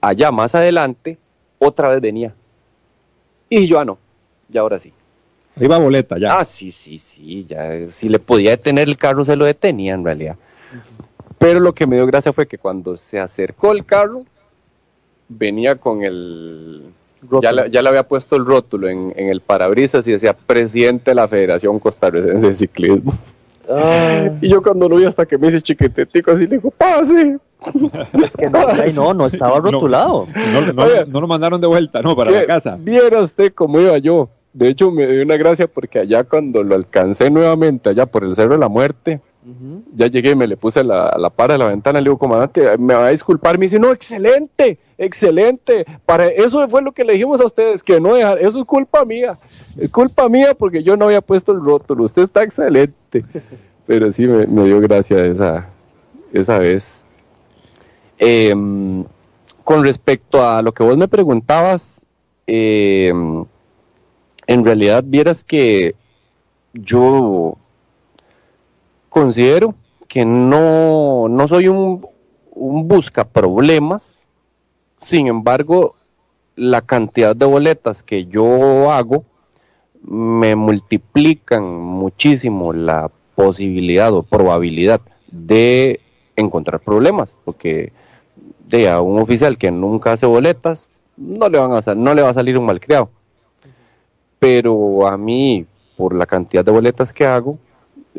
allá 0.00 0.30
más 0.30 0.54
adelante 0.54 1.18
otra 1.58 1.88
vez 1.88 2.00
venía. 2.00 2.34
Y 3.48 3.66
yo, 3.66 3.78
ah, 3.78 3.84
no, 3.84 3.98
ya 4.48 4.60
ahora 4.60 4.78
sí. 4.78 4.92
Iba 5.58 5.78
boleta 5.78 6.18
ya. 6.18 6.38
Ah, 6.38 6.44
sí, 6.44 6.70
sí, 6.70 6.98
sí, 6.98 7.46
ya. 7.48 7.90
Si 7.90 8.08
le 8.08 8.18
podía 8.18 8.50
detener 8.50 8.88
el 8.88 8.98
carro, 8.98 9.24
se 9.24 9.36
lo 9.36 9.44
detenía 9.44 9.94
en 9.94 10.04
realidad. 10.04 10.36
Pero 11.38 11.60
lo 11.60 11.74
que 11.74 11.86
me 11.86 11.96
dio 11.96 12.06
gracia 12.06 12.32
fue 12.32 12.46
que 12.46 12.58
cuando 12.58 12.96
se 12.96 13.18
acercó 13.18 13.72
el 13.72 13.84
carro, 13.84 14.24
venía 15.28 15.76
con 15.76 16.02
el... 16.02 16.82
Ya 17.42 17.50
le, 17.50 17.70
ya 17.70 17.82
le, 17.82 17.88
había 17.88 18.06
puesto 18.06 18.36
el 18.36 18.44
rótulo 18.44 18.88
en, 18.88 19.12
en, 19.16 19.30
el 19.30 19.40
parabrisas 19.40 20.06
y 20.06 20.12
decía 20.12 20.36
presidente 20.36 21.10
de 21.10 21.14
la 21.16 21.26
Federación 21.26 21.80
Costarricense 21.80 22.46
de 22.46 22.54
Ciclismo. 22.54 23.12
Ah. 23.68 24.30
Y 24.40 24.48
yo 24.48 24.62
cuando 24.62 24.88
lo 24.88 24.96
vi 24.96 25.04
hasta 25.04 25.26
que 25.26 25.38
me 25.38 25.48
hice 25.48 25.60
chiquitetico 25.60 26.30
así 26.30 26.46
le 26.46 26.56
digo, 26.56 26.70
pase. 26.70 27.38
Es 28.22 28.36
que 28.36 28.50
no, 28.50 28.66
no, 28.94 29.14
no 29.14 29.26
estaba 29.26 29.58
rotulado. 29.58 30.26
No, 30.52 30.72
no, 30.72 31.04
no, 31.06 31.20
lo 31.20 31.26
mandaron 31.26 31.60
de 31.60 31.66
vuelta, 31.66 32.02
no, 32.02 32.14
para 32.14 32.30
la 32.30 32.46
casa. 32.46 32.76
Viera 32.78 33.22
usted 33.22 33.52
cómo 33.54 33.80
iba 33.80 33.96
yo. 33.98 34.28
De 34.52 34.68
hecho, 34.68 34.90
me 34.90 35.06
dio 35.06 35.22
una 35.22 35.36
gracia 35.36 35.66
porque 35.66 35.98
allá 35.98 36.24
cuando 36.24 36.62
lo 36.62 36.74
alcancé 36.74 37.30
nuevamente, 37.30 37.90
allá 37.90 38.06
por 38.06 38.24
el 38.24 38.34
Cerro 38.34 38.54
de 38.54 38.58
la 38.58 38.68
Muerte, 38.68 39.20
ya 39.94 40.08
llegué, 40.08 40.34
me 40.34 40.46
le 40.46 40.56
puse 40.56 40.82
la, 40.82 41.14
la 41.18 41.30
para 41.30 41.54
de 41.54 41.58
la 41.58 41.66
ventana, 41.66 42.00
le 42.00 42.06
digo, 42.06 42.18
comandante, 42.18 42.76
me 42.78 42.94
va 42.94 43.06
a 43.06 43.10
disculpar, 43.10 43.58
me 43.58 43.66
dice, 43.66 43.78
no, 43.78 43.92
excelente, 43.92 44.78
excelente, 44.98 45.86
para 46.04 46.26
eso 46.26 46.68
fue 46.68 46.82
lo 46.82 46.90
que 46.92 47.04
le 47.04 47.12
dijimos 47.12 47.40
a 47.40 47.46
ustedes, 47.46 47.82
que 47.82 48.00
no 48.00 48.14
dejar, 48.14 48.38
eso 48.38 48.60
es 48.60 48.64
culpa 48.64 49.04
mía, 49.04 49.38
es 49.76 49.90
culpa 49.90 50.28
mía 50.28 50.54
porque 50.54 50.82
yo 50.82 50.96
no 50.96 51.04
había 51.04 51.20
puesto 51.20 51.52
el 51.52 51.60
rótulo, 51.60 52.04
usted 52.04 52.22
está 52.22 52.42
excelente, 52.42 53.24
pero 53.86 54.10
sí 54.10 54.26
me, 54.26 54.64
dio 54.64 54.80
gracia 54.80 55.24
esa, 55.24 55.68
esa 56.32 56.58
vez. 56.58 57.04
Em, 58.18 59.04
con 59.62 59.84
respecto 59.84 60.48
a 60.48 60.62
lo 60.62 60.72
que 60.72 60.82
vos 60.82 60.96
me 60.96 61.06
preguntabas, 61.06 62.04
em, 62.46 63.44
en 64.46 64.64
realidad 64.64 65.04
vieras 65.06 65.44
que 65.44 65.94
yo 66.72 67.56
considero 69.08 69.74
que 70.08 70.24
no, 70.24 71.28
no 71.28 71.48
soy 71.48 71.68
un, 71.68 72.06
busca 72.54 73.24
problemas, 73.24 74.22
sin 74.98 75.26
embargo, 75.26 75.96
la 76.56 76.80
cantidad 76.80 77.36
de 77.36 77.44
boletas 77.44 78.02
que 78.02 78.26
yo 78.26 78.90
hago 78.90 79.24
me 80.02 80.56
multiplican 80.56 81.64
muchísimo 81.64 82.72
la 82.72 83.10
posibilidad 83.34 84.12
o 84.14 84.22
probabilidad 84.22 85.00
de 85.30 86.00
encontrar 86.36 86.80
problemas, 86.80 87.36
porque 87.44 87.92
de 88.68 88.88
a 88.88 89.00
un 89.00 89.20
oficial 89.20 89.58
que 89.58 89.70
nunca 89.70 90.12
hace 90.12 90.26
boletas, 90.26 90.88
no 91.16 91.48
le, 91.48 91.58
van 91.58 91.72
a, 91.72 91.94
no 91.94 92.14
le 92.14 92.22
va 92.22 92.30
a 92.30 92.34
salir 92.34 92.58
un 92.58 92.66
malcriado. 92.66 93.10
Pero 94.38 95.06
a 95.06 95.16
mí, 95.16 95.66
por 95.96 96.14
la 96.14 96.26
cantidad 96.26 96.64
de 96.64 96.72
boletas 96.72 97.12
que 97.12 97.26
hago, 97.26 97.58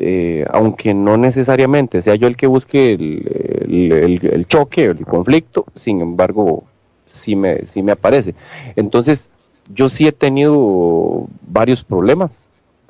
eh, 0.00 0.46
aunque 0.50 0.94
no 0.94 1.16
necesariamente 1.16 2.02
sea 2.02 2.14
yo 2.14 2.28
el 2.28 2.36
que 2.36 2.46
busque 2.46 2.92
el, 2.92 4.46
choque, 4.46 4.84
el 4.84 5.04
conflicto, 5.04 5.66
sin 5.74 6.00
embargo, 6.00 6.62
sí 7.06 7.34
me, 7.34 7.66
sí 7.66 7.82
me 7.82 7.92
aparece. 7.92 8.36
Entonces, 8.76 9.28
yo 9.74 9.88
sí 9.88 10.06
he 10.06 10.12
tenido 10.12 11.26
varios 11.42 11.82
problemas. 11.82 12.44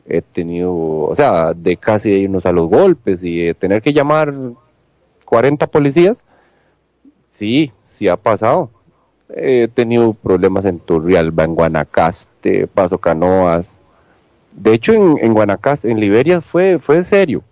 He 0.07 0.21
tenido, 0.21 0.75
o 0.75 1.17
sea, 1.17 1.55
de 1.55 1.79
casi 1.79 2.11
irnos 2.11 2.45
a 2.45 2.53
los 2.53 2.69
golpes 2.69 3.25
y 3.25 3.47
de 3.47 3.55
tener 3.55 3.81
que 3.81 3.95
llamar 3.95 4.35
40 5.25 5.67
policías. 5.67 6.27
Sí, 7.31 7.73
sí 7.85 8.09
ha 8.09 8.17
pasado. 8.17 8.71
He 9.35 9.69
tenido 9.69 10.13
problemas 10.13 10.67
en 10.67 10.79
Turrialba, 10.79 11.45
en 11.45 11.55
Guanacaste, 11.55 12.67
Paso 12.67 12.99
Canoas, 12.99 13.78
de 14.59 14.75
hecho, 14.75 14.93
en, 14.93 15.19
en 15.21 15.35
Guanacaste, 15.35 15.91
en 15.91 16.01
Liberia 16.01 16.41
fue, 16.41 16.79
fue 16.79 17.03
serio. 17.05 17.43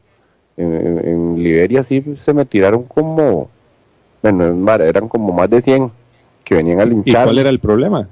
En, 0.57 1.42
Liberia 1.42 1.83
sí 1.83 2.03
se 2.16 2.33
me 2.33 2.45
tiraron 2.45 2.83
como, 2.85 3.49
bueno, 4.23 4.73
eran 4.83 5.09
como 5.09 5.33
más 5.33 5.51
de 5.51 5.61
100 5.61 5.92
que 6.45 6.55
venían 6.55 6.81
a 6.81 6.85
linchar. 6.85 7.23
¿Y 7.23 7.25
cuál 7.25 7.38
era 7.38 7.51
el 7.51 7.61
problema? 7.61 8.09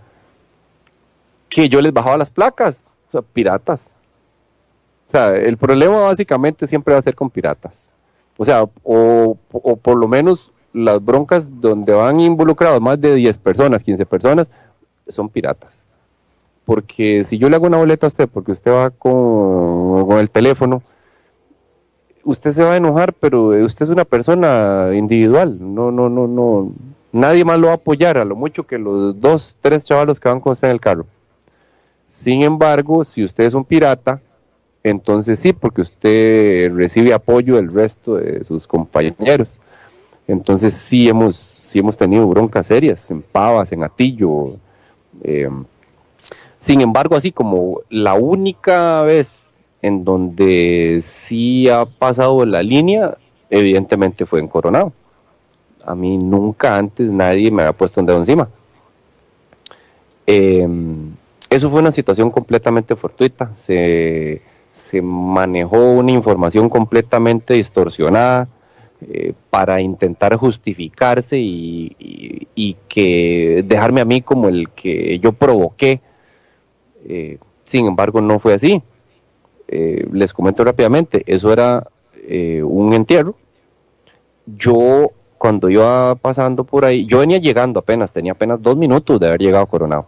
Que 1.48 1.68
yo 1.68 1.80
les 1.80 1.92
bajaba 1.92 2.18
las 2.18 2.30
placas, 2.30 2.94
o 3.08 3.12
sea, 3.12 3.22
piratas. 3.22 3.94
O 5.08 5.10
sea, 5.10 5.34
el 5.34 5.56
problema 5.56 6.00
básicamente 6.00 6.66
siempre 6.66 6.92
va 6.92 7.00
a 7.00 7.02
ser 7.02 7.14
con 7.14 7.30
piratas. 7.30 7.90
O 8.36 8.44
sea, 8.44 8.64
o, 8.82 9.36
o 9.52 9.76
por 9.76 9.96
lo 9.96 10.08
menos 10.08 10.52
las 10.72 11.02
broncas 11.04 11.60
donde 11.60 11.92
van 11.92 12.20
involucrados 12.20 12.80
más 12.80 13.00
de 13.00 13.14
10 13.14 13.38
personas, 13.38 13.82
15 13.82 14.06
personas, 14.06 14.48
son 15.08 15.28
piratas 15.28 15.83
porque 16.64 17.24
si 17.24 17.38
yo 17.38 17.48
le 17.48 17.56
hago 17.56 17.66
una 17.66 17.78
boleta 17.78 18.06
a 18.06 18.08
usted 18.08 18.28
porque 18.28 18.52
usted 18.52 18.72
va 18.72 18.90
con, 18.90 20.18
el 20.18 20.30
teléfono, 20.30 20.82
usted 22.24 22.50
se 22.50 22.64
va 22.64 22.72
a 22.72 22.76
enojar, 22.76 23.12
pero 23.12 23.48
usted 23.64 23.84
es 23.84 23.90
una 23.90 24.04
persona 24.04 24.90
individual, 24.94 25.56
no, 25.60 25.90
no, 25.90 26.08
no, 26.08 26.26
no, 26.26 26.72
nadie 27.12 27.44
más 27.44 27.58
lo 27.58 27.66
va 27.66 27.74
a 27.74 27.76
apoyar, 27.76 28.18
a 28.18 28.24
lo 28.24 28.36
mucho 28.36 28.66
que 28.66 28.78
los 28.78 29.20
dos, 29.20 29.56
tres 29.60 29.84
chavalos 29.84 30.18
que 30.18 30.28
van 30.28 30.40
con 30.40 30.52
usted 30.52 30.68
en 30.68 30.72
el 30.72 30.80
carro. 30.80 31.06
Sin 32.08 32.42
embargo, 32.42 33.04
si 33.04 33.24
usted 33.24 33.44
es 33.44 33.54
un 33.54 33.64
pirata, 33.64 34.20
entonces 34.82 35.38
sí, 35.38 35.52
porque 35.52 35.80
usted 35.80 36.70
recibe 36.74 37.12
apoyo 37.12 37.56
del 37.56 37.72
resto 37.72 38.16
de 38.16 38.44
sus 38.44 38.66
compañeros. 38.66 39.58
Entonces 40.28 40.74
sí 40.74 41.08
hemos, 41.08 41.36
sí 41.36 41.78
hemos 41.78 41.96
tenido 41.96 42.26
broncas 42.28 42.66
serias 42.66 43.10
en 43.10 43.22
Pavas, 43.22 43.72
en 43.72 43.82
Atillo, 43.82 44.56
eh, 45.22 45.48
sin 46.64 46.80
embargo, 46.80 47.14
así 47.14 47.30
como 47.30 47.82
la 47.90 48.14
única 48.14 49.02
vez 49.02 49.52
en 49.82 50.02
donde 50.02 51.00
sí 51.02 51.68
ha 51.68 51.84
pasado 51.84 52.46
la 52.46 52.62
línea, 52.62 53.18
evidentemente 53.50 54.24
fue 54.24 54.40
en 54.40 54.48
Coronado. 54.48 54.90
A 55.84 55.94
mí 55.94 56.16
nunca 56.16 56.78
antes 56.78 57.10
nadie 57.10 57.50
me 57.50 57.60
había 57.60 57.74
puesto 57.74 58.00
un 58.00 58.06
dedo 58.06 58.16
encima. 58.16 58.48
Em, 60.26 61.14
eso 61.50 61.68
fue 61.68 61.80
una 61.80 61.92
situación 61.92 62.30
completamente 62.30 62.96
fortuita. 62.96 63.54
Se, 63.56 64.40
manejó 65.02 65.92
una 65.92 66.12
información 66.12 66.70
completamente 66.70 67.52
distorsionada 67.52 68.48
eh, 69.02 69.34
para 69.50 69.82
intentar 69.82 70.34
justificarse 70.36 71.38
y, 71.38 71.94
y, 72.54 72.74
que 72.88 73.62
dejarme 73.66 74.00
a 74.00 74.06
mí 74.06 74.22
como 74.22 74.48
el 74.48 74.70
que 74.70 75.18
yo 75.18 75.32
provoqué 75.32 76.00
eh, 77.04 77.38
sin 77.64 77.86
embargo, 77.86 78.20
no 78.20 78.38
fue 78.38 78.54
así. 78.54 78.82
Eh, 79.68 80.06
les 80.12 80.32
comento 80.32 80.64
rápidamente, 80.64 81.22
eso 81.26 81.52
era 81.52 81.86
eh, 82.28 82.62
un 82.62 82.92
entierro. 82.92 83.34
Yo, 84.46 85.10
cuando 85.38 85.70
iba 85.70 86.14
pasando 86.16 86.64
por 86.64 86.84
ahí, 86.84 87.06
yo 87.06 87.20
venía 87.20 87.38
llegando 87.38 87.80
apenas, 87.80 88.12
tenía 88.12 88.32
apenas 88.32 88.60
dos 88.60 88.76
minutos 88.76 89.18
de 89.18 89.28
haber 89.28 89.40
llegado 89.40 89.64
a 89.64 89.68
Coronado. 89.68 90.06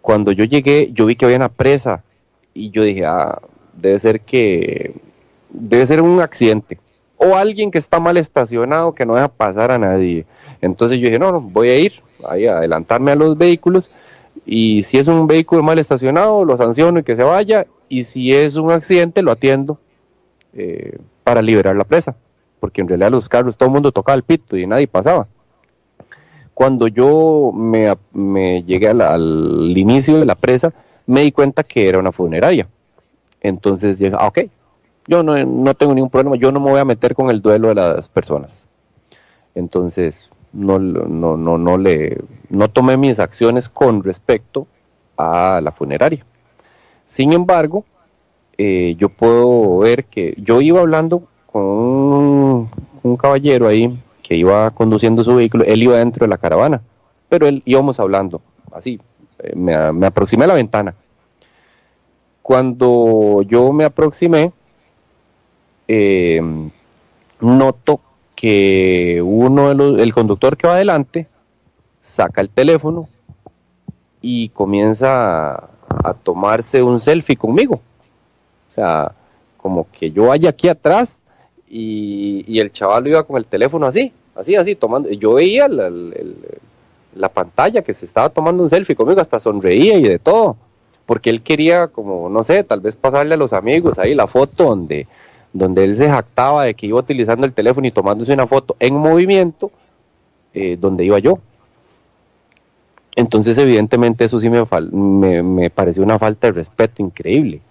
Cuando 0.00 0.32
yo 0.32 0.44
llegué, 0.44 0.90
yo 0.92 1.06
vi 1.06 1.16
que 1.16 1.24
había 1.24 1.36
una 1.36 1.48
presa 1.48 2.02
y 2.54 2.70
yo 2.70 2.82
dije, 2.82 3.04
ah, 3.04 3.40
debe 3.72 3.98
ser 3.98 4.20
que, 4.20 4.94
debe 5.50 5.86
ser 5.86 6.00
un 6.00 6.20
accidente. 6.20 6.78
O 7.18 7.34
alguien 7.34 7.70
que 7.70 7.78
está 7.78 7.98
mal 7.98 8.16
estacionado, 8.16 8.94
que 8.94 9.06
no 9.06 9.14
deja 9.14 9.28
pasar 9.28 9.70
a 9.70 9.78
nadie. 9.78 10.26
Entonces 10.60 10.98
yo 10.98 11.06
dije, 11.06 11.18
no, 11.18 11.32
no, 11.32 11.40
voy 11.40 11.70
a 11.70 11.78
ir, 11.78 12.02
ahí 12.28 12.46
a 12.46 12.58
adelantarme 12.58 13.12
a 13.12 13.16
los 13.16 13.38
vehículos 13.38 13.90
y 14.46 14.84
si 14.84 14.98
es 14.98 15.08
un 15.08 15.26
vehículo 15.26 15.64
mal 15.64 15.78
estacionado, 15.80 16.44
lo 16.44 16.56
sanciono 16.56 17.00
y 17.00 17.02
que 17.02 17.16
se 17.16 17.24
vaya, 17.24 17.66
y 17.88 18.04
si 18.04 18.32
es 18.32 18.56
un 18.56 18.70
accidente, 18.70 19.20
lo 19.20 19.32
atiendo 19.32 19.78
eh, 20.54 20.98
para 21.24 21.42
liberar 21.42 21.74
la 21.74 21.82
presa, 21.82 22.14
porque 22.60 22.80
en 22.80 22.88
realidad 22.88 23.10
los 23.10 23.28
carros, 23.28 23.56
todo 23.56 23.68
el 23.68 23.72
mundo 23.72 23.90
tocaba 23.90 24.14
el 24.14 24.22
pito 24.22 24.56
y 24.56 24.66
nadie 24.66 24.86
pasaba. 24.86 25.26
Cuando 26.54 26.86
yo 26.86 27.52
me, 27.52 28.62
llegué 28.62 28.88
al 28.88 29.74
inicio 29.76 30.18
de 30.20 30.26
la 30.26 30.36
presa, 30.36 30.72
me 31.06 31.22
di 31.22 31.32
cuenta 31.32 31.64
que 31.64 31.88
era 31.88 31.98
una 31.98 32.12
funeraria. 32.12 32.68
Entonces 33.40 33.98
dije, 33.98 34.14
ah, 34.16 34.28
ok, 34.28 34.38
yo 35.08 35.22
no, 35.24 35.44
no 35.44 35.74
tengo 35.74 35.92
ningún 35.92 36.10
problema, 36.10 36.36
yo 36.36 36.52
no 36.52 36.60
me 36.60 36.70
voy 36.70 36.80
a 36.80 36.84
meter 36.84 37.14
con 37.14 37.30
el 37.30 37.42
duelo 37.42 37.68
de 37.68 37.74
las 37.74 38.08
personas. 38.08 38.66
Entonces, 39.54 40.30
no, 40.56 40.78
no, 40.78 41.36
no, 41.36 41.58
no, 41.58 41.78
le, 41.78 42.18
no 42.48 42.68
tomé 42.68 42.96
mis 42.96 43.18
acciones 43.18 43.68
con 43.68 44.02
respecto 44.02 44.66
a 45.16 45.60
la 45.62 45.70
funeraria. 45.70 46.24
Sin 47.04 47.32
embargo, 47.32 47.84
eh, 48.58 48.94
yo 48.98 49.08
puedo 49.10 49.78
ver 49.78 50.04
que 50.06 50.34
yo 50.38 50.60
iba 50.60 50.80
hablando 50.80 51.24
con 51.46 51.62
un, 51.62 53.16
caballero 53.18 53.68
ahí 53.68 53.98
que 54.22 54.34
iba 54.34 54.70
conduciendo 54.72 55.22
su 55.22 55.36
vehículo, 55.36 55.64
él 55.64 55.82
iba 55.82 55.98
dentro 55.98 56.24
de 56.24 56.28
la 56.28 56.38
caravana, 56.38 56.82
pero 57.28 57.46
él 57.46 57.62
íbamos 57.64 58.00
hablando, 58.00 58.40
así, 58.72 59.00
eh, 59.38 59.54
me, 59.54 59.74
aproximé 60.06 60.44
a 60.44 60.48
la 60.48 60.54
ventana. 60.54 60.94
Cuando 62.42 63.42
yo 63.42 63.72
me 63.72 63.84
aproximé, 63.84 64.52
eh, 65.86 66.40
noto 67.40 68.00
que 68.36 69.20
uno 69.24 69.70
de 69.70 69.74
los, 69.74 69.98
el 69.98 70.14
conductor 70.14 70.56
que 70.56 70.68
va 70.68 70.74
adelante 70.74 71.26
saca 72.02 72.40
el 72.40 72.50
teléfono 72.50 73.08
y 74.20 74.50
comienza 74.50 75.54
a 75.88 76.14
tomarse 76.22 76.82
un 76.82 77.00
selfie 77.00 77.36
conmigo. 77.36 77.80
O 78.70 78.74
sea, 78.74 79.12
como 79.56 79.90
que 79.90 80.10
yo 80.10 80.26
vaya 80.26 80.50
aquí 80.50 80.68
atrás 80.68 81.24
y, 81.68 82.60
el 82.60 82.70
chaval 82.70 83.08
iba 83.08 83.24
con 83.24 83.36
el 83.36 83.46
teléfono 83.46 83.86
así, 83.86 84.12
así, 84.34 84.54
así, 84.54 84.74
tomando. 84.74 85.10
Yo 85.10 85.34
veía 85.34 85.66
la 85.68 87.28
pantalla 87.30 87.82
que 87.82 87.94
se 87.94 88.04
estaba 88.04 88.28
tomando 88.28 88.62
un 88.62 88.70
selfie 88.70 88.94
conmigo, 88.94 89.20
hasta 89.20 89.40
sonreía 89.40 89.96
y 89.96 90.02
de 90.02 90.18
todo, 90.18 90.56
porque 91.06 91.30
él 91.30 91.42
quería, 91.42 91.88
como, 91.88 92.28
no 92.28 92.44
sé, 92.44 92.62
tal 92.62 92.80
vez 92.80 92.94
pasarle 92.94 93.34
a 93.34 93.38
los 93.38 93.52
amigos 93.52 93.98
ahí 93.98 94.14
la 94.14 94.26
foto 94.26 94.64
donde, 94.64 95.08
donde 95.58 95.84
él 95.84 95.96
se 95.96 96.08
jactaba 96.08 96.64
de 96.64 96.74
que 96.74 96.86
iba 96.86 96.98
utilizando 96.98 97.46
el 97.46 97.52
teléfono 97.52 97.86
y 97.86 97.90
tomándose 97.90 98.32
una 98.32 98.46
foto 98.46 98.76
en 98.78 98.94
movimiento, 98.94 99.70
eh, 100.54 100.76
donde 100.78 101.04
iba 101.04 101.18
yo. 101.18 101.38
Entonces, 103.14 103.56
evidentemente, 103.56 104.24
eso 104.24 104.38
sí 104.38 104.50
me, 104.50 104.64
me, 104.92 105.42
me, 105.42 105.70
pareció 105.70 106.02
una 106.02 106.18
falta 106.18 106.48
de 106.48 106.52
respeto 106.52 107.02
increíble. 107.02 107.62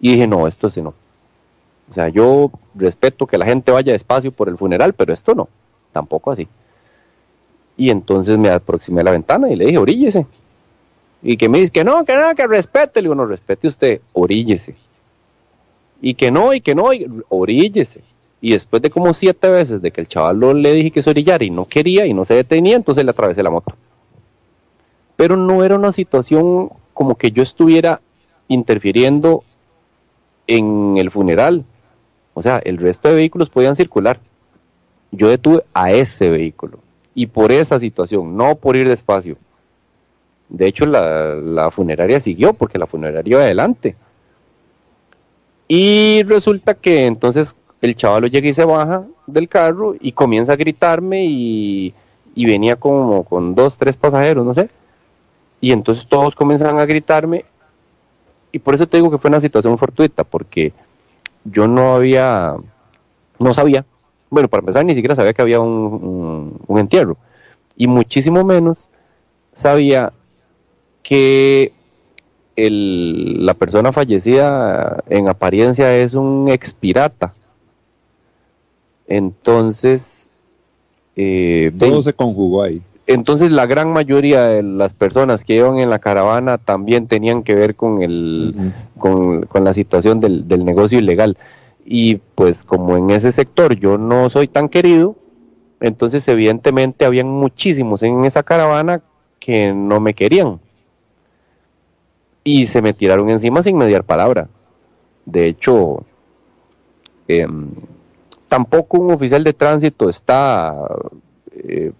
Y 0.00 0.12
dije, 0.12 0.26
no, 0.26 0.46
esto 0.46 0.68
sí 0.68 0.82
no. 0.82 0.94
O 1.90 1.94
sea, 1.94 2.08
yo 2.08 2.50
respeto 2.74 3.26
que 3.26 3.38
la 3.38 3.46
gente 3.46 3.72
vaya 3.72 3.92
despacio 3.92 4.30
por 4.30 4.48
el 4.48 4.58
funeral, 4.58 4.92
pero 4.92 5.14
esto 5.14 5.34
no, 5.34 5.48
tampoco 5.92 6.30
así. 6.30 6.46
Y 7.78 7.90
entonces 7.90 8.36
me 8.36 8.50
aproximé 8.50 9.00
a 9.00 9.04
la 9.04 9.12
ventana 9.12 9.48
y 9.48 9.56
le 9.56 9.66
dije, 9.66 9.78
oríllese. 9.78 10.26
Y 11.22 11.36
que 11.36 11.48
me 11.48 11.60
dice 11.60 11.72
que 11.72 11.84
no, 11.84 12.04
que 12.04 12.14
nada, 12.14 12.34
que 12.34 12.46
respete. 12.46 13.00
Le 13.00 13.06
digo, 13.06 13.14
no, 13.14 13.24
respete 13.24 13.68
usted, 13.68 14.00
oríllese. 14.12 14.76
Y 16.00 16.14
que 16.14 16.30
no, 16.30 16.54
y 16.54 16.60
que 16.60 16.74
no, 16.74 16.92
y 16.92 17.06
oríllese. 17.28 18.02
Y 18.40 18.52
después 18.52 18.80
de 18.82 18.90
como 18.90 19.12
siete 19.12 19.48
veces 19.50 19.82
de 19.82 19.90
que 19.90 20.00
el 20.00 20.08
chaval 20.08 20.38
le 20.62 20.72
dije 20.72 20.90
que 20.90 21.02
se 21.02 21.10
orillara 21.10 21.44
y 21.44 21.50
no 21.50 21.64
quería 21.64 22.06
y 22.06 22.14
no 22.14 22.24
se 22.24 22.34
detenía, 22.34 22.76
entonces 22.76 23.04
le 23.04 23.10
atravesé 23.10 23.42
la 23.42 23.50
moto 23.50 23.74
pero 25.18 25.36
no 25.36 25.64
era 25.64 25.74
una 25.74 25.90
situación 25.90 26.70
como 26.94 27.16
que 27.16 27.32
yo 27.32 27.42
estuviera 27.42 28.00
interfiriendo 28.46 29.42
en 30.46 30.96
el 30.96 31.10
funeral. 31.10 31.64
O 32.34 32.42
sea, 32.42 32.58
el 32.58 32.78
resto 32.78 33.08
de 33.08 33.16
vehículos 33.16 33.50
podían 33.50 33.74
circular. 33.74 34.20
Yo 35.10 35.28
detuve 35.28 35.64
a 35.74 35.90
ese 35.90 36.30
vehículo. 36.30 36.78
Y 37.16 37.26
por 37.26 37.50
esa 37.50 37.80
situación, 37.80 38.36
no 38.36 38.54
por 38.54 38.76
ir 38.76 38.88
despacio. 38.88 39.36
De 40.48 40.68
hecho, 40.68 40.86
la, 40.86 41.68
funeraria 41.72 42.20
siguió 42.20 42.54
porque 42.54 42.78
la 42.78 42.86
funeraria 42.86 43.32
iba 43.32 43.42
adelante. 43.42 43.96
Y 45.68 46.22
resulta 46.22 46.74
que 46.74 47.06
entonces 47.06 47.54
el 47.82 47.94
chaval 47.94 48.30
llega 48.30 48.48
y 48.48 48.54
se 48.54 48.64
baja 48.64 49.04
del 49.26 49.48
carro 49.48 49.94
y 50.00 50.12
comienza 50.12 50.54
a 50.54 50.56
gritarme 50.56 51.26
y, 51.26 51.94
venía 52.34 52.76
como 52.76 53.24
con 53.24 53.54
dos, 53.54 53.76
tres 53.76 53.96
pasajeros, 53.96 54.44
no 54.44 54.54
sé. 54.54 54.70
Y 55.60 55.72
entonces 55.72 56.06
todos 56.08 56.34
comienzan 56.34 56.78
a 56.78 56.86
gritarme 56.86 57.44
y 58.52 58.58
por 58.58 58.74
eso 58.74 58.86
te 58.86 58.96
digo 58.96 59.10
que 59.10 59.18
fue 59.18 59.28
una 59.28 59.40
situación 59.40 59.76
fortuita, 59.76 60.24
porque 60.24 60.72
yo 61.44 61.68
no 61.68 61.96
había, 61.96 62.54
no 63.38 63.54
sabía, 63.54 63.84
bueno, 64.30 64.48
para 64.48 64.60
empezar 64.60 64.84
ni 64.84 64.94
siquiera 64.94 65.14
sabía 65.14 65.32
que 65.32 65.42
había 65.42 65.60
un, 65.60 66.58
entierro, 66.68 67.16
y 67.76 67.86
muchísimo 67.86 68.44
menos 68.44 68.88
sabía 69.52 70.12
que 71.02 71.72
el, 72.58 73.46
la 73.46 73.54
persona 73.54 73.92
fallecida 73.92 75.04
en 75.08 75.28
apariencia 75.28 75.96
es 75.96 76.14
un 76.14 76.48
expirata. 76.48 77.32
Entonces... 79.06 80.30
Eh, 81.14 81.72
Todo 81.78 82.02
se 82.02 82.12
conjugó 82.12 82.64
ahí. 82.64 82.82
Entonces 83.06 83.52
la 83.52 83.66
gran 83.66 83.92
mayoría 83.92 84.46
de 84.46 84.62
las 84.64 84.92
personas 84.92 85.44
que 85.44 85.54
iban 85.54 85.78
en 85.78 85.88
la 85.88 86.00
caravana 86.00 86.58
también 86.58 87.06
tenían 87.06 87.44
que 87.44 87.54
ver 87.54 87.76
con, 87.76 88.02
el, 88.02 88.72
con, 88.98 89.46
la 89.64 89.72
situación 89.72 90.18
del, 90.18 90.64
negocio 90.64 90.98
ilegal. 90.98 91.38
Y 91.86 92.16
pues 92.34 92.64
como 92.64 92.96
en 92.96 93.10
ese 93.10 93.30
sector 93.30 93.74
yo 93.74 93.98
no 93.98 94.28
soy 94.30 94.48
tan 94.48 94.68
querido, 94.68 95.16
entonces 95.80 96.26
evidentemente 96.26 97.04
habían 97.04 97.28
muchísimos 97.28 98.02
en 98.02 98.24
esa 98.24 98.42
caravana 98.42 99.00
que 99.38 99.72
no 99.72 100.00
me 100.00 100.12
querían. 100.12 100.60
Y 102.50 102.66
se 102.66 102.80
me 102.80 102.94
tiraron 102.94 103.28
encima 103.28 103.62
sin 103.62 103.76
mediar 103.76 104.04
palabra. 104.04 104.48
De 105.26 105.48
hecho, 105.48 106.02
em, 107.28 107.68
tampoco 108.48 108.98
un 108.98 109.12
oficial 109.12 109.44
de 109.44 109.52
tránsito 109.52 110.08
está... 110.08 110.74
Eh, 111.52 111.92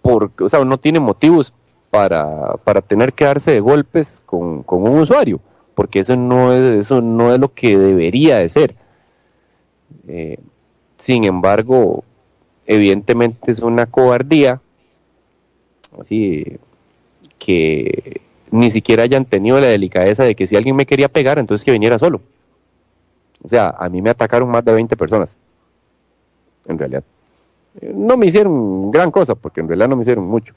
porque, 0.00 0.44
o 0.44 0.48
sea, 0.48 0.64
no 0.64 0.78
tiene 0.78 1.00
motivos 1.00 1.52
para, 1.90 2.54
tener 2.86 3.12
que 3.12 3.24
darse 3.24 3.50
de 3.50 3.58
golpes 3.58 4.22
con, 4.24 4.64
un 4.68 5.00
usuario, 5.00 5.40
porque 5.74 5.98
eso 5.98 6.14
no 6.14 6.52
es, 6.52 6.86
eso 6.86 7.00
no 7.00 7.34
es 7.34 7.40
lo 7.40 7.52
que 7.52 7.76
debería 7.76 8.36
de 8.36 8.48
ser. 8.50 8.76
Eh, 10.06 10.38
sin 10.98 11.24
embargo, 11.24 12.04
evidentemente 12.66 13.50
es 13.50 13.58
una 13.58 13.86
cobardía, 13.86 14.60
así 15.98 16.60
que 17.40 18.22
ni 18.52 18.70
siquiera 18.70 19.02
hayan 19.02 19.24
tenido 19.24 19.58
la 19.58 19.66
delicadeza 19.66 20.22
de 20.22 20.36
que 20.36 20.46
si 20.46 20.54
alguien 20.54 20.76
me 20.76 20.86
quería 20.86 21.08
pegar, 21.08 21.40
entonces 21.40 21.64
que 21.64 21.72
viniera 21.72 21.98
solo. 21.98 22.20
O 23.42 23.48
sea, 23.48 23.74
a 23.76 23.88
mí 23.88 24.00
me 24.00 24.10
atacaron 24.10 24.48
más 24.48 24.64
de 24.64 24.72
20 24.72 24.96
personas, 24.96 25.36
en 26.68 26.78
realidad 26.78 27.02
no 27.80 28.16
me 28.16 28.26
hicieron 28.26 28.90
gran 28.90 29.10
cosa, 29.10 29.34
porque 29.34 29.60
en 29.60 29.68
realidad 29.68 29.88
no 29.88 29.96
me 29.96 30.02
hicieron 30.02 30.26
mucho. 30.26 30.54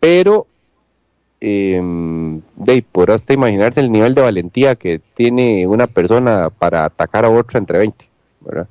Pero, 0.00 0.46
eh, 1.40 1.80
de 2.56 2.82
por 2.82 3.10
hasta 3.10 3.32
imaginarse 3.32 3.80
el 3.80 3.90
nivel 3.90 4.14
de 4.14 4.22
valentía 4.22 4.76
que 4.76 5.00
tiene 5.14 5.66
una 5.66 5.86
persona 5.86 6.50
para 6.50 6.84
atacar 6.84 7.24
a 7.24 7.30
otra 7.30 7.58
entre 7.58 7.78
20, 7.78 8.04
¿verdad? 8.40 8.68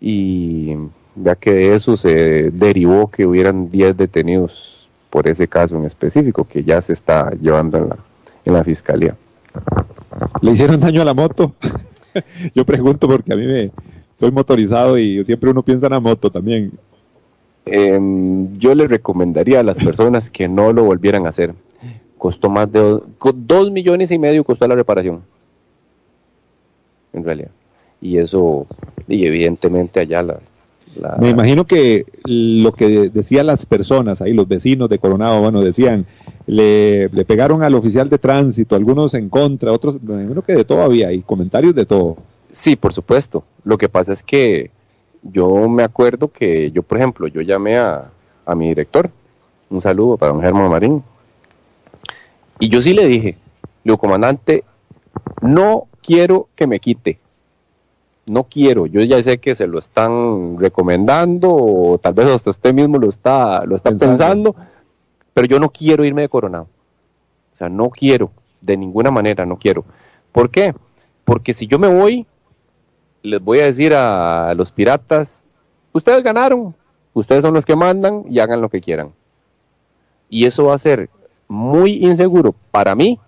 Y 0.00 0.76
ya 1.16 1.34
que 1.36 1.52
de 1.52 1.74
eso 1.74 1.96
se 1.96 2.50
derivó 2.50 3.10
que 3.10 3.26
hubieran 3.26 3.70
10 3.70 3.96
detenidos 3.96 4.67
por 5.10 5.26
ese 5.28 5.48
caso 5.48 5.76
en 5.76 5.84
específico, 5.84 6.44
que 6.44 6.64
ya 6.64 6.82
se 6.82 6.92
está 6.92 7.30
llevando 7.40 7.78
en 7.78 7.88
la, 7.88 7.96
en 8.44 8.52
la 8.52 8.64
fiscalía. 8.64 9.16
¿Le 10.40 10.52
hicieron 10.52 10.80
daño 10.80 11.02
a 11.02 11.04
la 11.04 11.14
moto? 11.14 11.54
Yo 12.54 12.64
pregunto 12.64 13.06
porque 13.08 13.32
a 13.32 13.36
mí 13.36 13.46
me, 13.46 13.70
soy 14.18 14.32
motorizado 14.32 14.98
y 14.98 15.24
siempre 15.24 15.50
uno 15.50 15.62
piensa 15.62 15.86
en 15.86 15.92
la 15.92 16.00
moto 16.00 16.28
también. 16.28 16.72
Em, 17.64 18.58
yo 18.58 18.74
le 18.74 18.88
recomendaría 18.88 19.60
a 19.60 19.62
las 19.62 19.78
personas 19.78 20.30
que 20.30 20.48
no 20.48 20.72
lo 20.72 20.82
volvieran 20.82 21.26
a 21.26 21.28
hacer. 21.28 21.54
Costó 22.16 22.50
más 22.50 22.72
de 22.72 23.00
dos, 23.20 23.70
millones 23.70 24.10
y 24.10 24.18
medio 24.18 24.42
costó 24.42 24.66
la 24.66 24.74
reparación. 24.74 25.22
En 27.12 27.24
realidad. 27.24 27.50
Y 28.00 28.18
eso, 28.18 28.66
y 29.06 29.24
evidentemente 29.24 30.00
allá 30.00 30.22
la, 30.22 30.40
Me 31.18 31.30
imagino 31.30 31.64
que 31.66 32.06
lo 32.24 32.72
que 32.72 33.10
decían 33.10 33.46
las 33.46 33.66
personas, 33.66 34.20
ahí 34.20 34.32
los 34.32 34.48
vecinos 34.48 34.88
de 34.88 34.98
Coronado, 34.98 35.40
bueno, 35.42 35.60
decían, 35.60 36.06
le, 36.46 37.08
le 37.08 37.24
pegaron 37.24 37.62
al 37.62 37.74
oficial 37.74 38.08
de 38.08 38.18
tránsito, 38.18 38.74
algunos 38.74 39.14
en 39.14 39.28
contra, 39.28 39.72
otros, 39.72 40.02
me 40.02 40.22
imagino 40.22 40.42
que 40.42 40.54
de 40.54 40.64
todo 40.64 40.82
había, 40.82 41.12
y 41.12 41.22
comentarios 41.22 41.74
de 41.74 41.86
todo. 41.86 42.16
Sí, 42.50 42.76
por 42.76 42.92
supuesto. 42.92 43.44
Lo 43.64 43.76
que 43.78 43.88
pasa 43.88 44.12
es 44.12 44.22
que 44.22 44.70
yo 45.22 45.68
me 45.68 45.82
acuerdo 45.82 46.28
que 46.28 46.70
yo, 46.70 46.82
por 46.82 46.98
ejemplo, 46.98 47.26
yo 47.28 47.40
llamé 47.40 47.76
a, 47.76 48.10
mi 48.56 48.68
director, 48.68 49.10
un 49.68 49.80
saludo 49.80 50.16
para 50.16 50.32
don 50.32 50.40
Germán 50.40 50.70
Marín, 50.70 51.02
y 52.58 52.68
yo 52.68 52.80
sí 52.80 52.94
le 52.94 53.06
dije, 53.06 53.36
le 53.84 53.84
digo, 53.84 53.98
comandante, 53.98 54.64
no 55.42 55.86
quiero 56.02 56.48
que 56.56 56.66
me 56.66 56.80
quite, 56.80 57.18
no 58.28 58.44
quiero, 58.44 58.86
yo 58.86 59.00
ya 59.02 59.22
sé 59.22 59.38
que 59.38 59.54
se 59.54 59.66
lo 59.66 59.78
están 59.78 60.58
recomendando, 60.58 61.54
o 61.54 61.98
tal 61.98 62.14
vez 62.14 62.28
hasta 62.28 62.50
usted 62.50 62.72
mismo 62.74 62.98
lo 62.98 63.08
está, 63.08 63.64
lo 63.64 63.76
está 63.76 63.90
pensando. 63.90 64.54
pero 65.34 65.46
yo 65.46 65.58
no 65.60 65.70
quiero 65.70 66.04
irme 66.04 66.22
de 66.22 66.28
coronado. 66.28 66.68
O 67.54 67.56
sea, 67.56 67.68
no 67.68 67.90
quiero, 67.90 68.30
de 68.60 68.76
ninguna 68.76 69.10
manera, 69.10 69.44
no 69.46 69.56
quiero. 69.56 69.84
¿Por 70.32 70.50
qué? 70.50 70.74
Porque 71.24 71.54
si 71.54 71.66
yo 71.66 71.78
me 71.78 71.88
voy, 71.88 72.26
les 73.22 73.42
voy 73.42 73.60
a 73.60 73.64
decir 73.64 73.94
a 73.94 74.54
los 74.54 74.70
piratas, 74.72 75.48
ustedes 75.92 76.22
ganaron, 76.22 76.74
ustedes 77.14 77.42
son 77.42 77.54
los 77.54 77.64
que 77.64 77.76
mandan 77.76 78.24
y 78.28 78.38
hagan 78.38 78.60
lo 78.60 78.68
que 78.68 78.80
quieran. 78.80 79.12
Y 80.28 80.44
eso 80.46 80.66
va 80.66 80.74
a 80.74 80.78
ser 80.78 81.10
muy 81.48 82.04
inseguro 82.04 82.54
para 82.70 82.94
mí, 82.94 83.18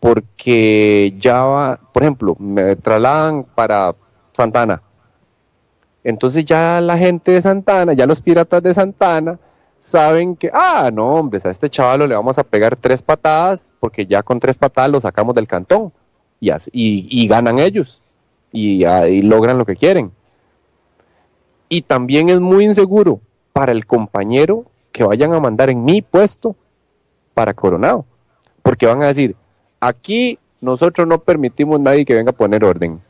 porque 0.00 1.14
ya 1.18 1.78
por 1.92 2.02
ejemplo, 2.02 2.34
me 2.38 2.76
trasladan 2.76 3.44
para 3.54 3.94
Santana. 4.32 4.82
Entonces 6.02 6.44
ya 6.44 6.80
la 6.80 6.96
gente 6.96 7.32
de 7.32 7.42
Santana, 7.42 7.92
ya 7.92 8.06
los 8.06 8.20
piratas 8.20 8.62
de 8.62 8.72
Santana, 8.72 9.38
saben 9.78 10.36
que, 10.36 10.50
ah, 10.52 10.90
no, 10.92 11.10
hombre, 11.10 11.40
a 11.44 11.50
este 11.50 11.68
chaval 11.68 12.08
le 12.08 12.14
vamos 12.14 12.38
a 12.38 12.44
pegar 12.44 12.76
tres 12.76 13.02
patadas, 13.02 13.72
porque 13.80 14.06
ya 14.06 14.22
con 14.22 14.40
tres 14.40 14.56
patadas 14.56 14.90
lo 14.90 15.00
sacamos 15.00 15.34
del 15.34 15.46
cantón. 15.46 15.92
Y, 16.40 16.50
y 16.72 17.28
ganan 17.28 17.58
ellos 17.58 18.00
y, 18.52 18.84
ahí 18.84 19.22
logran 19.22 19.58
lo 19.58 19.64
que 19.64 19.76
quieren. 19.76 20.10
Y 21.68 21.82
también 21.82 22.28
es 22.28 22.40
muy 22.40 22.64
inseguro 22.64 23.20
para 23.52 23.72
el 23.72 23.86
compañero 23.86 24.64
que 24.92 25.04
vayan 25.04 25.32
a 25.32 25.40
mandar 25.40 25.70
en 25.70 25.84
mi 25.84 26.02
puesto 26.02 26.56
para 27.34 27.54
Coronado. 27.54 28.04
porque 28.62 28.86
van 28.86 29.02
a 29.02 29.06
decir, 29.06 29.36
aquí 29.80 30.38
nosotros 30.60 31.06
no 31.06 31.18
permitimos 31.20 31.80
nadie 31.80 32.04
que 32.04 32.14
venga 32.14 32.30
a 32.30 32.34
poner 32.34 32.64
orden. 32.64 33.00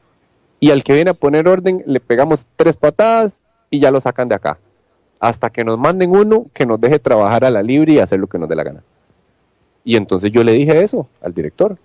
Y 0.61 0.71
al 0.71 0.85
que 0.85 0.95
viene 0.95 1.11
a 1.11 1.15
poner 1.15 1.49
orden 1.49 1.83
le 1.87 2.01
pegamos 2.01 2.47
tres 2.57 2.77
patadas 2.77 3.43
y 3.71 3.81
ya 3.81 3.91
lo 3.91 4.01
sacan 4.01 4.29
de 4.29 4.37
acá. 4.37 4.59
Hasta 5.19 5.51
que 5.51 5.65
nos 5.65 5.79
manden 5.79 6.11
uno 6.11 6.47
que 6.55 6.67
nos 6.67 6.81
deje 6.81 6.99
trabajar 6.99 7.45
a 7.45 7.51
la 7.51 7.63
libre 7.63 7.95
y 7.95 7.99
hacer 7.99 8.21
lo 8.21 8.27
que 8.27 8.39
nos 8.39 8.49
dé 8.49 8.57
la 8.57 8.65
gana. 8.65 8.83
Y 9.85 9.97
entonces 9.97 10.31
yo 10.31 10.45
le 10.45 10.53
dije 10.53 10.83
eso 10.83 11.09
al 11.21 11.35
director. 11.35 11.77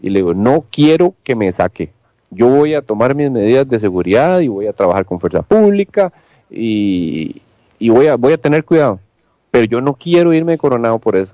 Y 0.00 0.10
le 0.10 0.20
digo, 0.20 0.34
no 0.34 0.64
quiero 0.70 1.14
que 1.24 1.34
me 1.34 1.52
saque. 1.52 1.90
Yo 2.30 2.46
voy 2.48 2.74
a 2.74 2.82
tomar 2.82 3.14
mis 3.14 3.30
medidas 3.30 3.68
de 3.68 3.78
seguridad 3.78 4.40
y 4.40 4.48
voy 4.48 4.66
a 4.66 4.72
trabajar 4.72 5.04
con 5.04 5.18
fuerza 5.18 5.42
pública 5.42 6.12
y, 6.50 7.40
voy, 7.80 8.06
a, 8.06 8.16
voy 8.16 8.34
a 8.34 8.38
tener 8.38 8.64
cuidado. 8.64 9.00
Pero 9.50 9.64
yo 9.64 9.80
no 9.80 9.94
quiero 9.94 10.32
irme 10.32 10.58
coronado 10.58 10.98
por 10.98 11.16
eso. 11.16 11.32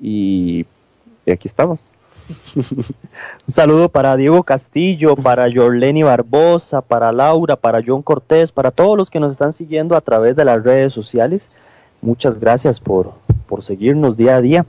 Y, 0.00 0.64
y 1.26 1.32
aquí 1.32 1.48
estamos. 1.48 1.80
Un 2.56 3.52
saludo 3.52 3.88
para 3.88 4.16
Diego 4.16 4.42
Castillo, 4.42 5.14
para 5.16 5.52
Jorleni 5.52 6.02
Barbosa, 6.02 6.80
para 6.80 7.12
Laura, 7.12 7.56
para 7.56 7.82
John 7.86 8.02
Cortés, 8.02 8.52
para 8.52 8.70
todos 8.70 8.96
los 8.96 9.10
que 9.10 9.20
nos 9.20 9.32
están 9.32 9.52
siguiendo 9.52 9.96
a 9.96 10.00
través 10.00 10.34
de 10.36 10.44
las 10.44 10.62
redes 10.62 10.92
sociales. 10.92 11.50
Muchas 12.00 12.40
gracias 12.40 12.80
por, 12.80 13.12
por 13.46 13.62
seguirnos 13.62 14.16
día 14.16 14.36
a 14.36 14.40
día. 14.40 14.66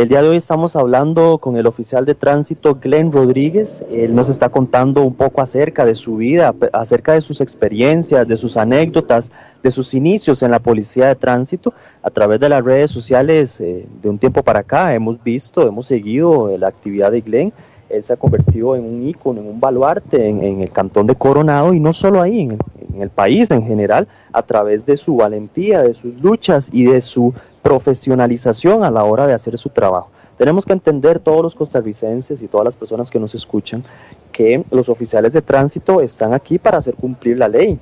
El 0.00 0.08
día 0.08 0.22
de 0.22 0.30
hoy 0.30 0.36
estamos 0.38 0.76
hablando 0.76 1.36
con 1.36 1.58
el 1.58 1.66
oficial 1.66 2.06
de 2.06 2.14
tránsito 2.14 2.78
Glenn 2.80 3.12
Rodríguez. 3.12 3.84
Él 3.90 4.14
nos 4.14 4.30
está 4.30 4.48
contando 4.48 5.02
un 5.02 5.12
poco 5.12 5.42
acerca 5.42 5.84
de 5.84 5.94
su 5.94 6.16
vida, 6.16 6.54
acerca 6.72 7.12
de 7.12 7.20
sus 7.20 7.42
experiencias, 7.42 8.26
de 8.26 8.38
sus 8.38 8.56
anécdotas, 8.56 9.30
de 9.62 9.70
sus 9.70 9.92
inicios 9.92 10.42
en 10.42 10.52
la 10.52 10.58
policía 10.58 11.08
de 11.08 11.16
tránsito. 11.16 11.74
A 12.02 12.08
través 12.08 12.40
de 12.40 12.48
las 12.48 12.64
redes 12.64 12.90
sociales, 12.90 13.60
eh, 13.60 13.84
de 14.00 14.08
un 14.08 14.18
tiempo 14.18 14.42
para 14.42 14.60
acá, 14.60 14.94
hemos 14.94 15.22
visto, 15.22 15.68
hemos 15.68 15.88
seguido 15.88 16.56
la 16.56 16.68
actividad 16.68 17.12
de 17.12 17.20
Glenn 17.20 17.52
él 17.90 18.04
se 18.04 18.12
ha 18.12 18.16
convertido 18.16 18.76
en 18.76 18.84
un 18.84 19.06
ícono, 19.06 19.40
en 19.40 19.48
un 19.48 19.60
baluarte 19.60 20.28
en, 20.28 20.60
el 20.60 20.70
cantón 20.70 21.06
de 21.06 21.14
Coronado 21.14 21.74
y 21.74 21.80
no 21.80 21.92
solo 21.92 22.22
ahí, 22.22 22.42
en, 22.42 22.58
el 23.02 23.10
país 23.10 23.50
en 23.50 23.66
general, 23.66 24.08
a 24.32 24.42
través 24.42 24.84
de 24.86 24.96
su 24.96 25.16
valentía, 25.16 25.82
de 25.82 25.94
sus 25.94 26.14
luchas 26.20 26.68
y 26.72 26.84
de 26.84 27.00
su 27.00 27.32
profesionalización 27.62 28.84
a 28.84 28.90
la 28.90 29.04
hora 29.04 29.26
de 29.26 29.32
hacer 29.32 29.56
su 29.58 29.70
trabajo. 29.70 30.10
Tenemos 30.36 30.64
que 30.64 30.72
entender 30.72 31.18
todos 31.18 31.42
los 31.42 31.54
costarricenses 31.54 32.40
y 32.40 32.48
todas 32.48 32.64
las 32.64 32.74
personas 32.74 33.10
que 33.10 33.20
nos 33.20 33.34
escuchan 33.34 33.84
que 34.32 34.64
los 34.70 34.88
oficiales 34.88 35.32
de 35.32 35.42
tránsito 35.42 36.00
están 36.00 36.32
aquí 36.32 36.58
para 36.58 36.78
hacer 36.78 36.94
cumplir 36.94 37.38
la 37.38 37.48
ley. 37.48 37.78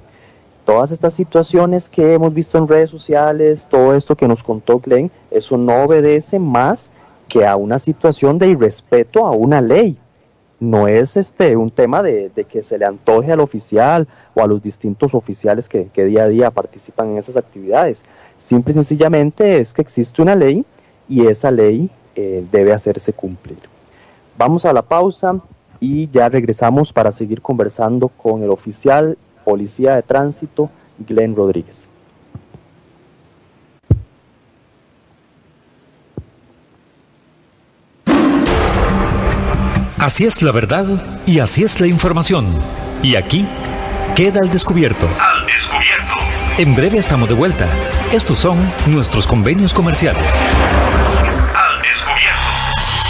Todas 0.65 0.91
estas 0.91 1.15
situaciones 1.15 1.89
que 1.89 2.15
hemos 2.15 2.35
visto 2.35 2.59
en 2.59 2.69
redes 2.69 2.91
sociales, 2.91 3.67
todo 3.71 3.95
esto 3.95 4.17
que 4.17 4.29
nos 4.29 4.43
contó 4.43 4.81
Glenn, 4.81 5.11
eso 5.31 5.57
no 5.57 5.85
obedece 5.85 6.39
más 6.39 6.91
que 7.29 7.47
a 7.47 7.57
una 7.57 7.79
situación 7.79 8.39
de 8.39 8.49
irrespeto 8.49 9.27
a 9.27 9.31
una 9.31 9.61
ley. 9.61 9.99
No 10.61 10.89
es 10.89 11.17
este 11.17 11.57
un 11.57 11.71
tema 11.71 12.03
de, 12.03 12.33
que 12.51 12.65
se 12.65 12.79
le 12.79 12.85
antoje 12.85 13.31
al 13.31 13.39
oficial 13.39 14.09
o 14.35 14.43
a 14.43 14.47
los 14.47 14.61
distintos 14.61 15.15
oficiales 15.15 15.69
que, 15.69 15.89
día 15.95 16.25
a 16.25 16.29
día 16.29 16.51
participan 16.51 17.13
en 17.13 17.19
esas 17.19 17.37
actividades. 17.37 18.03
Simple 18.39 18.73
y 18.73 18.75
sencillamente 18.75 19.61
es 19.61 19.73
que 19.73 19.83
existe 19.83 20.21
una 20.21 20.35
ley 20.35 20.65
y 21.09 21.27
esa 21.27 21.53
ley 21.53 21.91
eh, 22.17 22.45
debe 22.51 22.73
hacerse 22.73 23.13
cumplir. 23.13 23.59
Vamos 24.37 24.65
a 24.65 24.73
la 24.73 24.83
pausa 24.83 25.41
y 25.79 26.09
ya 26.11 26.29
regresamos 26.29 26.93
para 26.93 27.13
seguir 27.13 27.41
conversando 27.41 28.09
con 28.09 28.43
el 28.43 28.51
oficial 28.51 29.17
policía 29.45 29.95
de 29.95 30.03
tránsito, 30.03 30.71
Glenn 30.99 31.37
Rodríguez. 31.37 31.89
Así 39.99 40.27
es 40.27 40.43
la 40.43 40.53
verdad 40.53 40.87
y 41.27 41.41
así 41.41 41.65
es 41.65 41.81
la 41.81 41.89
información. 41.89 42.47
Y 43.03 43.17
aquí 43.17 43.49
queda 44.15 44.39
al 44.41 44.49
descubierto. 44.49 45.09
Al 45.19 45.45
descubierto. 45.45 46.15
En 46.57 46.77
breve 46.77 46.99
estamos 46.99 47.29
de 47.29 47.35
vuelta. 47.35 47.69
Estos 48.13 48.39
son 48.39 48.73
nuestros 48.87 49.27
convenios 49.27 49.75
comerciales. 49.75 50.25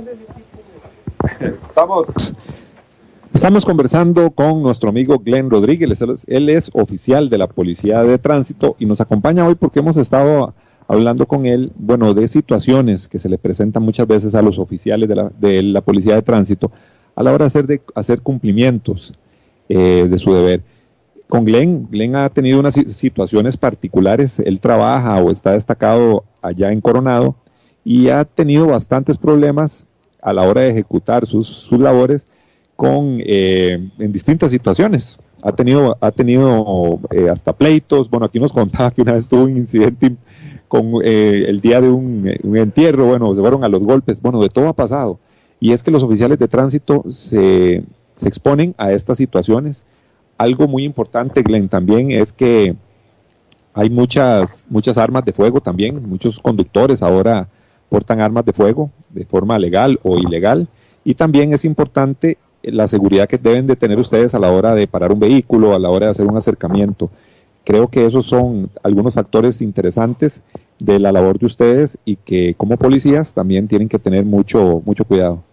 descubierto. 0.05 1.61
Estamos, 1.67 2.33
estamos 3.33 3.65
conversando 3.65 4.31
con 4.31 4.61
nuestro 4.61 4.89
amigo 4.89 5.19
Glenn 5.19 5.49
Rodríguez. 5.49 6.01
Él 6.27 6.49
es 6.49 6.69
oficial 6.73 7.29
de 7.29 7.37
la 7.37 7.47
Policía 7.47 8.03
de 8.03 8.17
Tránsito 8.17 8.75
y 8.79 8.85
nos 8.85 9.01
acompaña 9.01 9.47
hoy 9.47 9.55
porque 9.55 9.79
hemos 9.79 9.97
estado 9.97 10.53
hablando 10.87 11.25
con 11.25 11.45
él, 11.45 11.71
bueno, 11.75 12.13
de 12.13 12.27
situaciones 12.27 13.07
que 13.07 13.19
se 13.19 13.29
le 13.29 13.37
presentan 13.37 13.83
muchas 13.83 14.07
veces 14.07 14.35
a 14.35 14.41
los 14.41 14.59
oficiales 14.59 15.07
de 15.07 15.15
la, 15.15 15.31
de 15.39 15.63
la 15.63 15.81
Policía 15.81 16.15
de 16.15 16.21
Tránsito 16.21 16.71
a 17.15 17.23
la 17.23 17.31
hora 17.31 17.45
de 17.45 17.47
hacer, 17.47 17.67
de 17.67 17.81
hacer 17.95 18.21
cumplimientos 18.21 19.13
eh, 19.69 20.07
de 20.09 20.17
su 20.17 20.33
deber. 20.33 20.61
Con 21.27 21.45
Glenn, 21.45 21.87
Glenn 21.89 22.15
ha 22.17 22.29
tenido 22.29 22.59
unas 22.59 22.73
situaciones 22.73 23.55
particulares, 23.55 24.39
él 24.39 24.59
trabaja 24.59 25.15
o 25.21 25.31
está 25.31 25.53
destacado 25.53 26.25
allá 26.41 26.71
en 26.71 26.81
Coronado 26.81 27.35
y 27.85 28.09
ha 28.09 28.25
tenido 28.25 28.67
bastantes 28.67 29.17
problemas 29.17 29.85
a 30.21 30.33
la 30.33 30.43
hora 30.43 30.61
de 30.61 30.71
ejecutar 30.71 31.25
sus, 31.25 31.71
labores 31.71 32.27
con, 32.75 33.19
eh, 33.25 33.89
en 33.97 34.11
distintas 34.11 34.51
situaciones. 34.51 35.17
Ha 35.41 35.53
tenido, 35.53 35.97
ha 36.01 36.11
tenido 36.11 36.99
eh, 37.11 37.29
hasta 37.29 37.53
pleitos, 37.53 38.09
bueno, 38.09 38.25
aquí 38.25 38.39
nos 38.39 38.51
contaba 38.53 38.91
que 38.91 39.01
una 39.01 39.13
vez 39.13 39.29
tuvo 39.29 39.43
un 39.43 39.55
incidente 39.55 40.15
con 40.67 41.03
el 41.03 41.59
día 41.59 41.81
de 41.81 41.89
un, 41.89 42.31
un 42.43 42.57
entierro, 42.57 43.05
bueno, 43.05 43.33
se 43.35 43.41
fueron 43.41 43.63
a 43.63 43.69
los 43.69 43.83
golpes, 43.83 44.21
bueno, 44.21 44.41
de 44.41 44.49
todo 44.49 44.69
ha 44.69 44.73
pasado. 44.73 45.19
Y 45.61 45.71
es 45.71 45.81
que 45.81 45.91
los 45.91 46.03
oficiales 46.03 46.37
de 46.39 46.49
tránsito 46.49 47.05
se, 47.09 47.83
se 48.15 48.27
exponen 48.27 48.75
a 48.77 48.91
estas 48.91 49.17
situaciones 49.17 49.85
algo 50.41 50.67
muy 50.67 50.83
importante, 50.83 51.43
Glenn, 51.43 51.69
también 51.69 52.11
es 52.11 52.33
que 52.33 52.75
hay 53.73 53.89
muchas, 53.91 54.65
muchas 54.69 54.97
armas 54.97 55.23
de 55.23 55.33
fuego 55.33 55.61
también, 55.61 56.01
muchos 56.09 56.39
conductores 56.39 57.03
ahora 57.03 57.47
portan 57.89 58.21
armas 58.21 58.45
de 58.45 58.53
fuego 58.53 58.89
de 59.09 59.23
forma 59.25 59.59
legal 59.59 59.99
o 60.01 60.17
ilegal. 60.17 60.67
Y 61.03 61.13
también 61.13 61.53
es 61.53 61.63
importante 61.63 62.37
la 62.63 62.87
seguridad 62.87 63.27
que 63.27 63.37
deben 63.37 63.67
de 63.67 63.75
tener 63.75 63.99
ustedes 63.99 64.33
a 64.33 64.39
la 64.39 64.51
hora 64.51 64.73
de 64.73 64.87
parar 64.87 65.11
un 65.11 65.19
vehículo, 65.19 65.75
a 65.75 65.79
la 65.79 65.89
hora 65.89 66.07
de 66.07 66.11
hacer 66.11 66.25
un 66.25 66.37
acercamiento. 66.37 67.09
Creo 67.63 67.87
que 67.87 68.05
esos 68.05 68.25
son 68.25 68.71
algunos 68.81 69.13
factores 69.13 69.61
interesantes 69.61 70.41
de 70.79 70.97
la 70.97 71.11
labor 71.11 71.37
de 71.37 71.45
ustedes 71.45 71.99
y 72.03 72.15
que 72.15 72.55
como 72.55 72.77
policías 72.77 73.35
también 73.35 73.67
tienen 73.67 73.89
que 73.89 73.99
tener 73.99 74.25
mucho, 74.25 74.81
mucho 74.85 75.05
cuidado. 75.05 75.43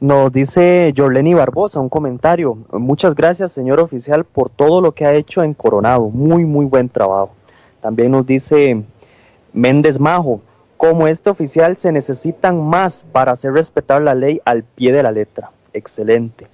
Nos 0.00 0.32
dice 0.32 0.94
Jorleni 0.96 1.34
Barbosa 1.34 1.78
un 1.78 1.90
comentario. 1.90 2.56
Muchas 2.72 3.14
gracias, 3.14 3.52
señor 3.52 3.80
oficial, 3.80 4.24
por 4.24 4.48
todo 4.48 4.80
lo 4.80 4.92
que 4.92 5.04
ha 5.04 5.12
hecho 5.12 5.42
en 5.42 5.52
Coronado. 5.52 6.08
Muy, 6.08 6.46
muy 6.46 6.64
buen 6.64 6.88
trabajo. 6.88 7.32
También 7.82 8.12
nos 8.12 8.24
dice 8.24 8.82
Méndez 9.52 10.00
Majo. 10.00 10.40
Como 10.78 11.06
este 11.06 11.28
oficial 11.28 11.76
se 11.76 11.92
necesitan 11.92 12.66
más 12.66 13.04
para 13.12 13.32
hacer 13.32 13.52
respetar 13.52 14.00
la 14.00 14.14
ley 14.14 14.40
al 14.46 14.62
pie 14.64 14.90
de 14.90 15.02
la 15.02 15.12
letra. 15.12 15.50
Excelente. 15.74 16.46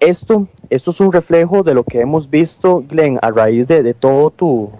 Esto, 0.00 0.48
esto 0.70 0.90
es 0.90 1.00
un 1.00 1.12
reflejo 1.12 1.62
de 1.62 1.74
lo 1.74 1.84
que 1.84 2.00
hemos 2.00 2.30
visto, 2.30 2.82
Glenn, 2.88 3.18
a 3.20 3.30
raíz 3.30 3.68
de, 3.68 3.92
todo 3.92 4.30
tu, 4.30 4.70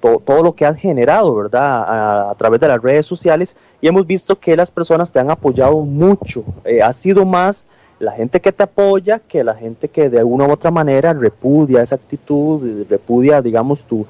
todo, 0.00 0.42
lo 0.42 0.54
que 0.54 0.64
has 0.64 0.76
generado, 0.76 1.34
¿verdad? 1.34 2.30
A, 2.30 2.34
través 2.36 2.60
de 2.60 2.68
las 2.68 2.80
redes 2.80 3.06
sociales 3.06 3.56
y 3.80 3.88
hemos 3.88 4.06
visto 4.06 4.38
que 4.38 4.56
las 4.56 4.70
personas 4.70 5.10
te 5.10 5.18
han 5.18 5.30
apoyado 5.30 5.80
mucho. 5.80 6.44
Eh, 6.64 6.82
ha 6.82 6.92
sido 6.92 7.24
más 7.24 7.66
la 7.98 8.12
gente 8.12 8.40
que 8.40 8.52
te 8.52 8.62
apoya 8.62 9.18
que 9.18 9.42
la 9.42 9.54
gente 9.54 9.88
que 9.88 10.08
de 10.08 10.18
alguna 10.20 10.46
u 10.46 10.52
otra 10.52 10.70
manera 10.70 11.12
repudia 11.12 11.82
esa 11.82 11.96
actitud, 11.96 12.86
repudia, 12.88 13.42
digamos, 13.42 13.84
tu, 13.84 14.06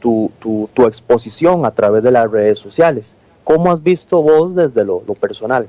tu, 0.00 0.30
tu, 0.40 0.86
exposición 0.86 1.64
a 1.64 1.70
través 1.70 2.02
de 2.02 2.10
las 2.10 2.30
redes 2.30 2.58
sociales. 2.58 3.16
¿Cómo 3.44 3.70
has 3.70 3.82
visto 3.82 4.22
vos 4.22 4.54
desde 4.54 4.84
lo, 4.84 5.00
personal? 5.14 5.66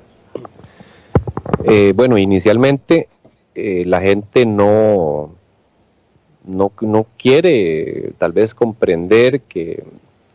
Eh, 1.63 1.93
bueno, 1.95 2.17
inicialmente 2.17 3.07
eh, 3.55 3.83
la 3.85 4.01
gente 4.01 4.45
no, 4.45 5.31
no, 6.49 6.71
no, 6.81 7.05
quiere 7.17 8.13
tal 8.17 8.31
vez 8.31 8.55
comprender 8.55 9.41
que, 9.41 9.83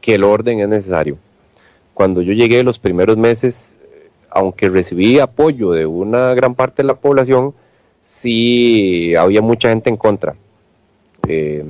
que, 0.01 0.15
el 0.15 0.25
orden 0.25 0.61
es 0.61 0.69
necesario. 0.69 1.19
Cuando 1.93 2.23
yo 2.23 2.33
llegué 2.33 2.63
los 2.63 2.79
primeros 2.79 3.17
meses, 3.17 3.75
aunque 4.31 4.69
recibí 4.69 5.19
apoyo 5.19 5.73
de 5.73 5.87
una 5.87 6.35
gran 6.35 6.55
parte 6.55 6.83
de 6.83 6.89
la 6.89 6.95
población, 6.95 7.55
sí 8.03 9.15
había 9.15 9.43
mucha 9.43 9.69
gente 9.69 9.91
en 9.91 9.97
contra. 9.97 10.35
Eh, 11.27 11.65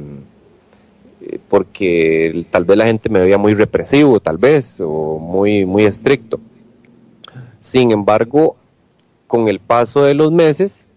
porque 1.49 2.47
tal 2.51 2.65
vez 2.65 2.77
la 2.77 2.87
gente 2.87 3.09
me 3.09 3.21
veía 3.21 3.39
muy 3.39 3.55
represivo, 3.55 4.21
tal 4.21 4.39
vez, 4.39 4.81
o 4.81 5.19
muy, 5.19 5.65
muy 5.65 5.85
estricto. 5.85 6.41
Sin 7.61 7.93
embargo, 7.93 8.57
con 9.27 9.49
el 9.49 9.59
paso 9.59 10.03
de 10.03 10.15
los 10.15 10.33
meses, 10.33 10.89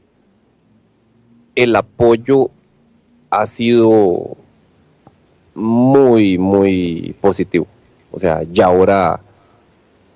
el 1.56 1.76
apoyo 1.76 2.52
ha 3.30 3.46
sido 3.46 4.38
muy, 5.56 6.38
muy 6.38 7.16
positivo. 7.20 7.68
O 8.12 8.20
sea, 8.20 8.44
ya 8.44 8.66
ahora 8.66 9.20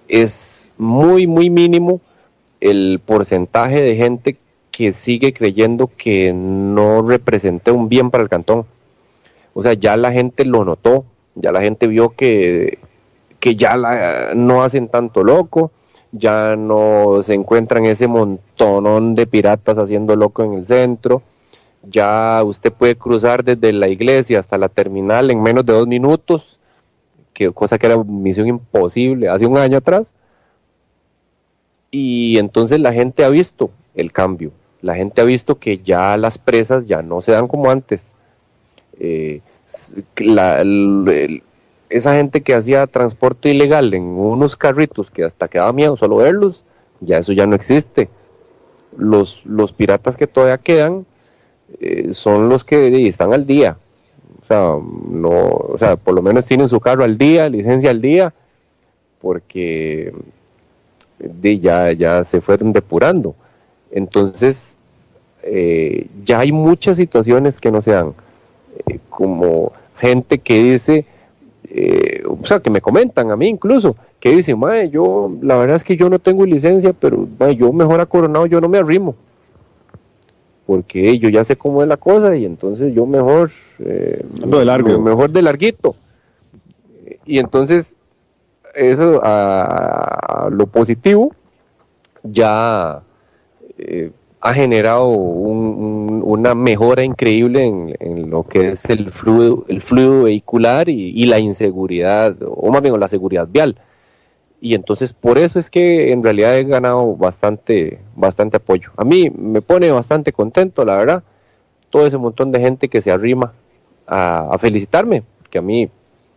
es 0.07 0.71
muy, 0.77 1.27
muy 1.27 1.49
mínimo 1.49 2.01
el 2.59 3.01
porcentaje 3.05 3.81
de 3.81 3.95
gente 3.95 4.37
que 4.71 4.93
sigue 4.93 5.33
creyendo 5.33 5.89
que 5.97 6.31
no 6.33 7.01
representa 7.01 7.71
un 7.71 7.89
bien 7.89 8.11
para 8.11 8.23
el 8.23 8.29
cantón. 8.29 8.65
O 9.53 9.61
sea, 9.61 9.73
ya 9.73 9.97
la 9.97 10.11
gente 10.11 10.45
lo 10.45 10.63
notó, 10.63 11.05
ya 11.35 11.51
la 11.51 11.61
gente 11.61 11.87
vio 11.87 12.11
que, 12.11 12.79
que 13.39 13.55
ya 13.55 13.75
no 14.33 14.63
hacen 14.63 14.87
tanto 14.87 15.23
loco, 15.23 15.71
ya 16.11 16.55
no 16.55 17.21
se 17.23 17.33
encuentran 17.33 17.85
ese 17.85 18.07
montonón 18.07 19.15
de 19.15 19.27
piratas 19.27 19.77
haciendo 19.77 20.15
loco 20.15 20.43
en 20.43 20.53
el 20.53 20.65
centro, 20.65 21.21
ya 21.83 22.43
usted 22.43 22.71
puede 22.71 22.95
cruzar 22.95 23.43
desde 23.43 23.73
la 23.73 23.87
iglesia 23.87 24.39
hasta 24.39 24.57
la 24.57 24.69
terminal 24.69 25.31
en 25.31 25.41
menos 25.41 25.65
de 25.65 25.73
dos 25.73 25.87
minutos, 25.87 26.59
que 27.33 27.51
cosa 27.51 27.77
que 27.77 27.87
era 27.87 28.03
misión 28.03 28.47
imposible 28.47 29.29
hace 29.29 29.45
un 29.45 29.57
año 29.57 29.77
atrás. 29.77 30.13
Y 31.89 32.37
entonces 32.37 32.79
la 32.79 32.93
gente 32.93 33.23
ha 33.23 33.29
visto 33.29 33.71
el 33.95 34.11
cambio, 34.11 34.51
la 34.81 34.95
gente 34.95 35.21
ha 35.21 35.25
visto 35.25 35.59
que 35.59 35.79
ya 35.79 36.15
las 36.17 36.37
presas 36.37 36.87
ya 36.87 37.01
no 37.01 37.21
se 37.21 37.33
dan 37.33 37.47
como 37.47 37.69
antes, 37.69 38.15
eh, 38.99 39.41
esa 41.89 42.15
gente 42.15 42.41
que 42.41 42.53
hacía 42.53 42.87
transporte 42.87 43.49
ilegal 43.49 43.93
en 43.93 44.03
unos 44.03 44.55
carritos 44.55 45.11
que 45.11 45.23
hasta 45.23 45.47
quedaba 45.47 45.73
miedo 45.73 45.97
solo 45.97 46.17
verlos, 46.17 46.63
ya 46.99 47.17
eso 47.17 47.33
ya 47.33 47.45
no 47.45 47.55
existe. 47.55 48.09
Los, 48.97 49.45
los 49.45 49.71
piratas 49.71 50.17
que 50.17 50.27
todavía 50.27 50.57
quedan 50.57 51.05
eh, 51.79 52.13
son 52.13 52.49
los 52.49 52.63
que 52.63 53.07
están 53.07 53.33
al 53.33 53.45
día. 53.45 53.77
O 54.41 54.45
sea, 54.45 54.75
no, 55.09 55.29
o 55.29 55.77
sea, 55.77 55.95
por 55.95 56.13
lo 56.13 56.21
menos 56.21 56.45
tienen 56.45 56.67
su 56.67 56.79
carro 56.79 57.03
al 57.03 57.17
día, 57.17 57.49
licencia 57.49 57.89
al 57.89 58.01
día, 58.01 58.33
porque 59.21 60.13
ya, 61.19 61.91
ya 61.93 62.23
se 62.23 62.41
fueron 62.41 62.73
depurando. 62.73 63.35
Entonces, 63.91 64.77
eh, 65.43 66.07
ya 66.23 66.39
hay 66.39 66.51
muchas 66.51 66.97
situaciones 66.97 67.59
que 67.59 67.71
no 67.71 67.81
se 67.81 67.91
dan. 67.91 68.13
Eh, 68.87 68.99
como 69.09 69.71
gente 69.97 70.39
que 70.39 70.63
dice, 70.63 71.05
o 72.27 72.45
sea, 72.45 72.59
que 72.59 72.69
me 72.69 72.81
comentan 72.81 73.31
a 73.31 73.37
mí 73.37 73.47
incluso, 73.47 73.95
que 74.19 74.35
dicen, 74.35 74.59
mae, 74.59 74.89
yo, 74.89 75.31
la 75.41 75.55
verdad 75.55 75.77
es 75.77 75.83
que 75.83 75.95
yo 75.95 76.09
no 76.09 76.19
tengo 76.19 76.45
licencia, 76.45 76.91
pero 76.91 77.27
yo 77.51 77.71
mejor 77.71 78.01
a 78.01 78.05
Coronado 78.05 78.45
yo 78.45 78.59
no 78.59 78.67
me 78.67 78.79
arrimo, 78.79 79.15
porque 80.71 81.19
yo 81.19 81.27
ya 81.27 81.43
sé 81.43 81.57
cómo 81.57 81.83
es 81.83 81.89
la 81.89 81.97
cosa 81.97 82.33
y 82.37 82.45
entonces 82.45 82.93
yo 82.93 83.05
mejor, 83.05 83.49
eh, 83.79 84.23
de 84.23 84.63
largo. 84.63 85.01
mejor 85.01 85.29
de 85.29 85.41
larguito. 85.41 85.97
Y 87.25 87.39
entonces, 87.39 87.97
eso 88.73 89.19
a, 89.21 90.47
lo 90.49 90.67
positivo, 90.67 91.35
ya 92.23 93.01
eh, 93.79 94.11
ha 94.39 94.53
generado 94.53 95.07
una 95.09 96.55
mejora 96.55 97.03
increíble 97.03 97.65
en, 97.99 98.29
lo 98.29 98.43
que 98.43 98.69
es 98.69 98.85
el 98.85 99.11
fluido, 99.11 99.65
el 99.67 99.81
fluido 99.81 100.23
vehicular 100.23 100.87
y, 100.87 101.25
la 101.25 101.39
inseguridad, 101.39 102.37
o 102.47 102.71
más 102.71 102.81
bien 102.81 102.97
la 102.97 103.09
seguridad 103.09 103.45
vial. 103.51 103.75
Y 104.63 104.75
entonces 104.75 105.11
por 105.11 105.39
eso 105.39 105.57
es 105.57 105.71
que 105.71 106.11
en 106.11 106.23
realidad 106.23 106.55
he 106.55 106.63
ganado 106.63 107.15
bastante, 107.15 107.99
bastante 108.15 108.57
apoyo. 108.57 108.91
A 108.95 109.03
mí 109.03 109.31
me 109.35 109.61
pone 109.63 109.89
bastante 109.89 110.31
contento, 110.31 110.85
la 110.85 110.95
verdad, 110.95 111.23
todo 111.89 112.05
ese 112.05 112.19
montón 112.19 112.51
de 112.51 112.59
gente 112.59 112.87
que 112.87 113.01
se 113.01 113.11
arrima 113.11 113.53
a, 114.05 114.55
felicitarme, 114.59 115.23
que 115.49 115.57
a 115.57 115.63
mí 115.63 115.89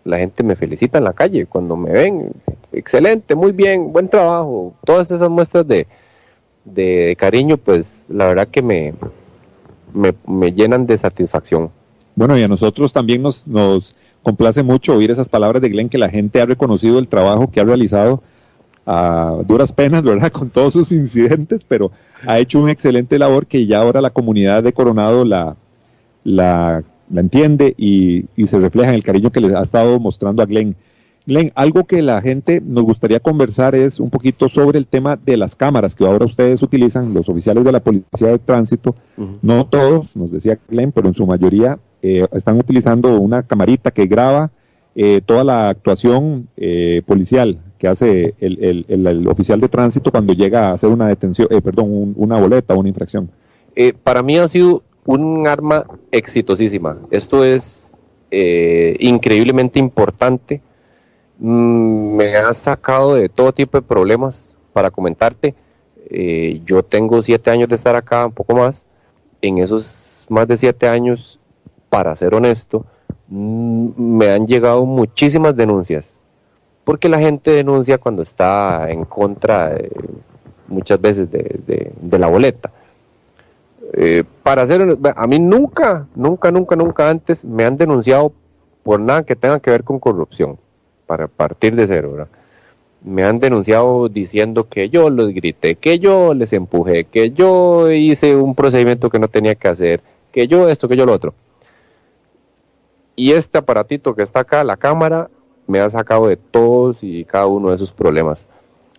la 0.05 0.19
gente 0.19 0.43
me 0.43 0.57
felicita 0.57 0.97
en 0.97 1.05
la 1.05 1.13
calle 1.13 1.45
cuando 1.45 1.77
me 1.77 1.93
ven, 1.93 2.33
excelente, 2.73 3.35
muy 3.35 3.53
bien, 3.53 3.93
buen 3.93 4.09
trabajo, 4.09 4.75
todas 4.85 5.11
esas 5.11 5.29
muestras 5.29 5.69
de, 5.69 5.87
de 6.65 7.17
cariño, 7.19 7.59
pues 7.59 8.07
la 8.09 8.27
verdad 8.29 8.49
que 8.49 8.63
me, 8.63 8.95
me, 9.93 10.53
llenan 10.53 10.87
de 10.87 10.97
satisfacción. 10.97 11.71
Bueno, 12.17 12.39
y 12.39 12.43
a 12.43 12.49
nosotros 12.49 12.93
también 12.93 13.23
nos, 13.23 13.47
nos 13.47 13.95
complace 14.25 14.65
mucho 14.65 14.97
oír 14.97 15.13
esas 15.13 15.29
palabras 15.29 15.63
de 15.63 15.69
Glenn, 15.69 15.89
que 15.89 15.99
la 15.99 16.09
gente 16.09 16.41
ha 16.41 16.47
reconocido 16.47 16.99
el 16.99 17.07
trabajo 17.07 17.49
que 17.53 17.61
ha 17.61 17.65
realizado 17.65 18.23
a 18.87 19.39
duras 19.47 19.73
penas, 19.73 20.03
¿verdad? 20.03 20.33
Con 20.33 20.51
todos 20.51 20.73
sus 20.73 20.91
incidentes, 20.91 21.65
pero 21.65 21.93
ha 22.27 22.41
hecho 22.41 22.61
una 22.61 22.73
excelente 22.73 23.19
labor 23.19 23.47
que 23.47 23.67
ya 23.67 23.81
ahora 23.81 24.01
la 24.01 24.11
comunidad 24.11 24.63
de 24.63 24.73
Coronado 24.73 25.25
la, 25.25 25.57
la, 26.25 26.83
la 27.11 27.21
entiende 27.21 27.75
y, 27.77 28.25
y, 28.35 28.47
se 28.47 28.59
refleja 28.59 28.91
en 28.91 28.97
el 28.97 29.03
cariño 29.05 29.31
que 29.31 29.41
les 29.41 29.55
ha 29.55 29.63
estado 29.63 30.01
mostrando 30.01 30.43
a 30.43 30.47
Glenn. 30.47 30.75
Glenn, 31.27 31.53
algo 31.55 31.85
que 31.85 32.03
la 32.03 32.21
gente 32.21 32.61
nos 32.61 32.85
gustaría 32.85 33.19
conversar 33.19 33.75
es 33.75 33.99
un 33.99 34.11
poquito 34.11 34.51
sobre 34.51 34.79
el 34.79 34.87
tema 34.87 35.17
de 35.17 35.39
las 35.39 35.57
cámaras 35.57 35.95
que 35.95 36.05
ahora 36.05 36.27
ustedes 36.27 36.63
utilizan, 36.63 37.15
los 37.15 37.31
oficiales 37.31 37.65
de 37.65 37.73
la 37.73 37.81
Policía 37.81 38.29
de 38.29 38.39
Tránsito. 38.39 38.95
No 39.41 39.67
todos, 39.67 40.15
nos 40.17 40.31
decía 40.31 40.59
Glenn, 40.69 40.93
pero 40.93 41.09
en 41.09 41.15
su 41.15 41.27
mayoría 41.27 41.79
eh, 42.05 42.27
están 42.33 42.59
utilizando 42.59 43.19
una 43.21 43.43
camarita 43.43 43.91
que 43.91 44.07
graba 44.07 44.51
eh, 44.95 45.21
toda 45.25 45.43
la 45.43 45.69
actuación 45.71 46.49
eh, 46.57 47.03
policial 47.07 47.59
que 47.79 47.89
hace 47.89 48.35
el, 48.39 49.27
oficial 49.29 49.61
de 49.61 49.69
tránsito 49.69 50.11
cuando 50.11 50.33
llega 50.33 50.69
a 50.69 50.73
hacer 50.75 50.91
una 50.91 51.09
detención, 51.09 51.49
perdón, 51.63 52.15
una 52.17 52.39
boleta 52.39 52.75
una 52.75 52.89
infracción. 52.89 53.29
para 54.03 54.23
mí 54.23 54.39
ha 54.39 54.49
sido 54.49 54.83
un 55.05 55.47
arma 55.47 55.85
exitosísima. 56.11 56.99
Esto 57.11 57.45
es 57.45 57.93
increíblemente 58.31 59.79
importante 59.79 60.61
Mm, 61.39 62.17
me 62.17 62.37
ha 62.37 62.53
sacado 62.55 63.15
de 63.15 63.29
todo 63.29 63.53
tipo 63.53 63.79
de 63.79 63.83
problemas 63.83 64.57
para 64.73 64.91
comentarte. 64.91 65.55
Eh, 66.11 66.61
yo 66.65 66.83
tengo 66.83 67.23
siete 67.23 67.51
años 67.51 67.69
de 67.69 67.77
estar 67.77 67.97
acá, 67.97 68.27
un 68.27 68.33
poco 68.33 68.55
más, 68.55 68.87
en 69.43 69.59
esos 69.59 70.27
más 70.29 70.47
de 70.49 70.57
siete 70.57 70.89
años, 70.89 71.41
para 71.95 72.17
ser 72.17 72.35
honesto, 72.35 72.85
mm, 73.29 73.91
me 73.97 74.29
han 74.29 74.49
llegado 74.49 74.85
muchísimas 74.85 75.55
denuncias, 75.55 76.19
porque 76.83 77.09
la 77.09 77.21
gente 77.21 77.53
denuncia 77.53 77.99
cuando 77.99 78.23
está 78.23 78.91
en 78.91 79.05
contra 79.05 79.79
muchas 80.67 81.01
veces 81.01 81.31
de, 81.31 82.19
la 82.19 82.27
boleta. 82.27 82.73
Eh, 83.93 84.25
para 84.43 84.63
hacer, 84.63 84.99
a 85.15 85.27
mí 85.29 85.39
nunca, 85.39 86.09
nunca, 86.17 86.51
nunca, 86.51 86.75
nunca 86.75 87.09
antes 87.09 87.45
me 87.45 87.65
han 87.65 87.77
denunciado 87.77 88.33
por 88.83 88.99
nada 88.99 89.23
que 89.23 89.37
tenga 89.37 89.61
que 89.61 89.71
ver 89.71 89.85
con 89.85 90.01
corrupción, 90.01 90.59
para 91.07 91.29
partir 91.29 91.77
de 91.77 91.87
cero, 91.87 92.11
¿verdad? 92.11 92.29
me 93.05 93.23
han 93.23 93.37
denunciado 93.37 94.09
diciendo 94.09 94.67
que 94.69 94.89
yo 94.89 95.11
los 95.11 95.33
grité, 95.33 95.77
que 95.77 96.01
yo 96.01 96.35
les 96.35 96.53
empujé, 96.53 97.05
que 97.05 97.31
yo 97.31 97.89
hice 97.93 98.35
un 98.35 98.57
procedimiento 98.57 99.11
que 99.11 99.21
no 99.21 99.29
tenía 99.29 99.55
que 99.55 99.69
hacer, 99.69 100.01
que 100.33 100.49
yo 100.49 100.69
esto, 100.69 100.89
que 100.89 100.97
yo 100.97 101.07
lo 101.07 101.13
otro. 101.13 101.35
Y 103.17 103.33
este 103.33 103.59
aparatito 103.59 104.15
que 104.15 104.23
está 104.23 104.41
acá, 104.41 104.65
la 104.65 104.77
cámara, 104.77 105.31
me 105.67 105.81
ha 105.81 105.89
sacado 105.89 106.27
de 106.27 106.37
todos 106.37 106.99
y 107.03 107.25
cada 107.25 107.47
uno 107.47 107.71
de 107.71 107.77
esos 107.77 107.93
problemas. 107.93 108.47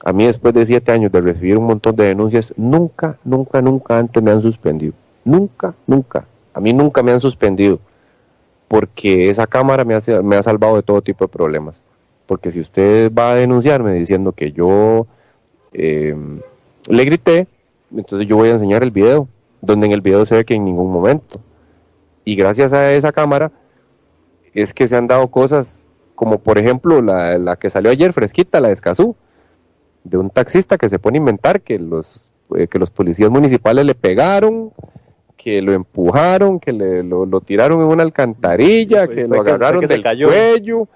A 0.04 0.14
mí 0.14 0.26
después 0.26 0.54
de 0.54 0.66
siete 0.66 0.92
años 0.92 1.12
de 1.12 1.22
recibir 1.22 1.58
un 1.58 1.66
montón 1.66 1.96
de 1.96 2.06
denuncias, 2.06 2.54
nunca, 2.58 3.18
nunca, 3.24 3.62
nunca 3.62 3.98
antes 3.98 4.22
me 4.22 4.32
han 4.32 4.42
suspendido. 4.42 4.94
Nunca, 5.24 5.74
nunca. 5.88 6.26
A 6.54 6.60
mí 6.60 6.74
nunca 6.74 7.04
me 7.04 7.12
han 7.12 7.20
suspendido. 7.20 7.80
Porque 8.68 9.30
esa 9.30 9.48
cámara 9.48 9.84
me 9.84 9.96
ha, 9.96 10.02
me 10.24 10.36
ha 10.36 10.44
salvado 10.44 10.76
de 10.76 10.84
todo 10.84 11.02
tipo 11.02 11.26
de 11.26 11.30
problemas. 11.30 11.84
Porque 12.26 12.52
si 12.52 12.60
usted 12.60 13.12
va 13.14 13.32
a 13.32 13.36
denunciarme 13.36 13.94
diciendo 13.94 14.32
que 14.32 14.52
yo 14.52 15.08
em, 15.74 16.40
le 16.88 17.06
grité, 17.06 17.48
entonces 17.96 18.28
yo 18.28 18.38
voy 18.38 18.50
a 18.50 18.54
enseñar 18.54 18.84
el 18.84 18.92
video, 18.92 19.28
donde 19.62 19.88
en 19.88 19.94
el 19.94 20.02
video 20.02 20.26
se 20.26 20.36
ve 20.36 20.46
que 20.46 20.56
en 20.56 20.66
ningún 20.66 20.92
momento. 20.92 21.40
Y 22.24 22.36
gracias 22.36 22.74
a 22.74 22.94
esa 22.94 23.12
cámara 23.12 23.52
es 24.56 24.74
que 24.74 24.88
se 24.88 24.96
han 24.96 25.06
dado 25.06 25.28
cosas 25.28 25.90
como 26.16 26.40
por 26.40 26.58
ejemplo 26.58 27.02
la, 27.02 27.58
que 27.58 27.70
salió 27.70 27.92
ayer 27.92 28.14
fresquita, 28.14 28.62
la 28.62 28.70
de 28.70 28.74
Escazú, 28.74 29.16
de 30.04 30.18
un 30.18 30.30
taxista 30.30 30.78
que 30.78 30.90
se 30.90 30.98
pone 30.98 31.18
a 31.18 31.20
inventar 31.20 31.62
que 31.62 31.78
los, 31.78 32.30
eh, 32.56 32.68
que 32.68 32.80
los 32.80 32.90
policías 32.90 33.30
municipales 33.30 33.86
le 33.86 33.96
pegaron, 33.96 34.72
que 35.36 35.62
lo 35.62 35.74
empujaron, 35.74 36.60
que 36.60 36.72
le, 36.72 37.04
lo, 37.04 37.42
tiraron 37.42 37.82
en 37.82 37.88
una 37.88 38.04
alcantarilla, 38.04 39.08
que 39.08 39.28
lo 39.28 39.42
agarraron 39.42 39.86
del 39.86 40.04
cuello 40.04 40.88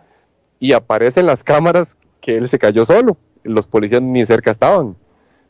y 0.59 0.71
aparecen 0.71 1.25
las 1.25 1.43
cámaras 1.43 1.97
que 2.21 2.37
él 2.37 2.49
se 2.49 2.59
cayó 2.59 2.85
solo, 2.85 3.17
los 3.43 3.67
policías 3.67 4.01
ni 4.01 4.25
cerca 4.25 4.51
estaban, 4.51 4.95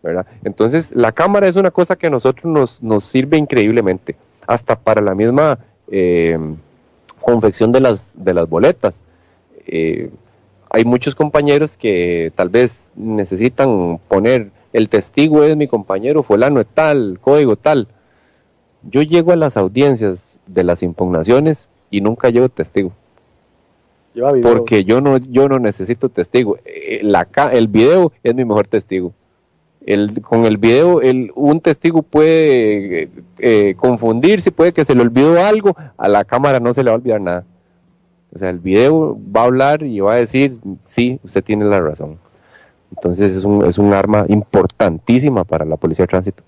¿verdad? 0.01 0.25
Entonces 0.43 0.95
la 0.95 1.11
cámara 1.11 1.47
es 1.47 1.55
una 1.55 1.71
cosa 1.71 1.95
que 1.95 2.07
a 2.07 2.09
nosotros 2.09 2.45
nos, 2.45 2.81
nos 2.81 3.05
sirve 3.05 3.37
increíblemente, 3.37 4.15
hasta 4.47 4.79
para 4.79 5.01
la 5.01 5.13
misma 5.13 5.59
eh, 5.91 6.37
confección 7.31 7.71
de 7.71 7.79
las, 7.81 8.15
de 8.17 8.33
las 8.33 8.49
boletas. 8.49 9.03
Eh, 9.67 10.09
hay 10.69 10.85
muchos 10.85 11.15
compañeros 11.15 11.77
que 11.77 12.31
tal 12.35 12.49
vez 12.49 12.91
necesitan 12.95 13.99
poner 14.07 14.51
el 14.73 14.89
testigo 14.89 15.43
es 15.43 15.55
mi 15.57 15.67
compañero 15.67 16.23
fulano 16.23 16.63
tal, 16.63 17.19
código 17.21 17.55
tal. 17.55 17.87
Yo 18.83 19.01
llego 19.01 19.31
a 19.31 19.35
las 19.35 19.57
audiencias 19.57 20.37
de 20.45 20.63
las 20.63 20.83
impugnaciones 20.83 21.67
y 21.89 22.01
nunca 22.01 22.29
llevo 22.29 22.49
testigo. 22.49 22.91
Porque 24.41 24.83
yo 24.83 25.01
no, 25.01 25.17
yo 25.17 25.49
no 25.49 25.59
necesito 25.59 26.09
testigo. 26.09 26.57
Eh, 26.65 26.99
la, 27.03 27.27
el 27.51 27.67
video 27.67 28.11
es 28.23 28.35
mi 28.35 28.45
mejor 28.45 28.67
testigo. 28.67 29.13
El, 29.85 30.21
con 30.21 30.45
el 30.45 30.57
video, 30.57 31.01
el, 31.01 31.31
un 31.35 31.61
testigo 31.61 32.03
puede 32.03 33.03
eh, 33.03 33.09
eh, 33.39 33.75
confundirse, 33.77 34.51
puede 34.51 34.73
que 34.73 34.85
se 34.85 34.93
le 34.93 35.01
olvidó 35.01 35.43
algo, 35.43 35.75
a 35.97 36.07
la 36.09 36.25
cámara 36.25 36.59
no 36.59 36.73
se 36.73 36.83
le 36.83 36.89
va 36.89 36.95
a 36.95 36.99
olvidar 36.99 37.21
nada. 37.21 37.45
O 38.33 38.37
sea, 38.37 38.49
el 38.49 38.59
video 38.59 39.17
va 39.35 39.41
a 39.41 39.45
hablar 39.45 39.83
y 39.83 39.99
va 40.01 40.13
a 40.13 40.17
decir, 40.17 40.57
sí, 40.85 41.19
usted 41.23 41.43
tiene 41.43 41.65
la 41.65 41.79
razón. 41.79 42.19
Entonces 42.95 43.31
es 43.31 43.43
un, 43.43 43.65
es 43.65 43.77
un 43.77 43.93
arma 43.93 44.25
importantísima 44.27 45.43
para 45.43 45.65
la 45.65 45.77
policía 45.77 46.03
de 46.03 46.07
tránsito. 46.07 46.43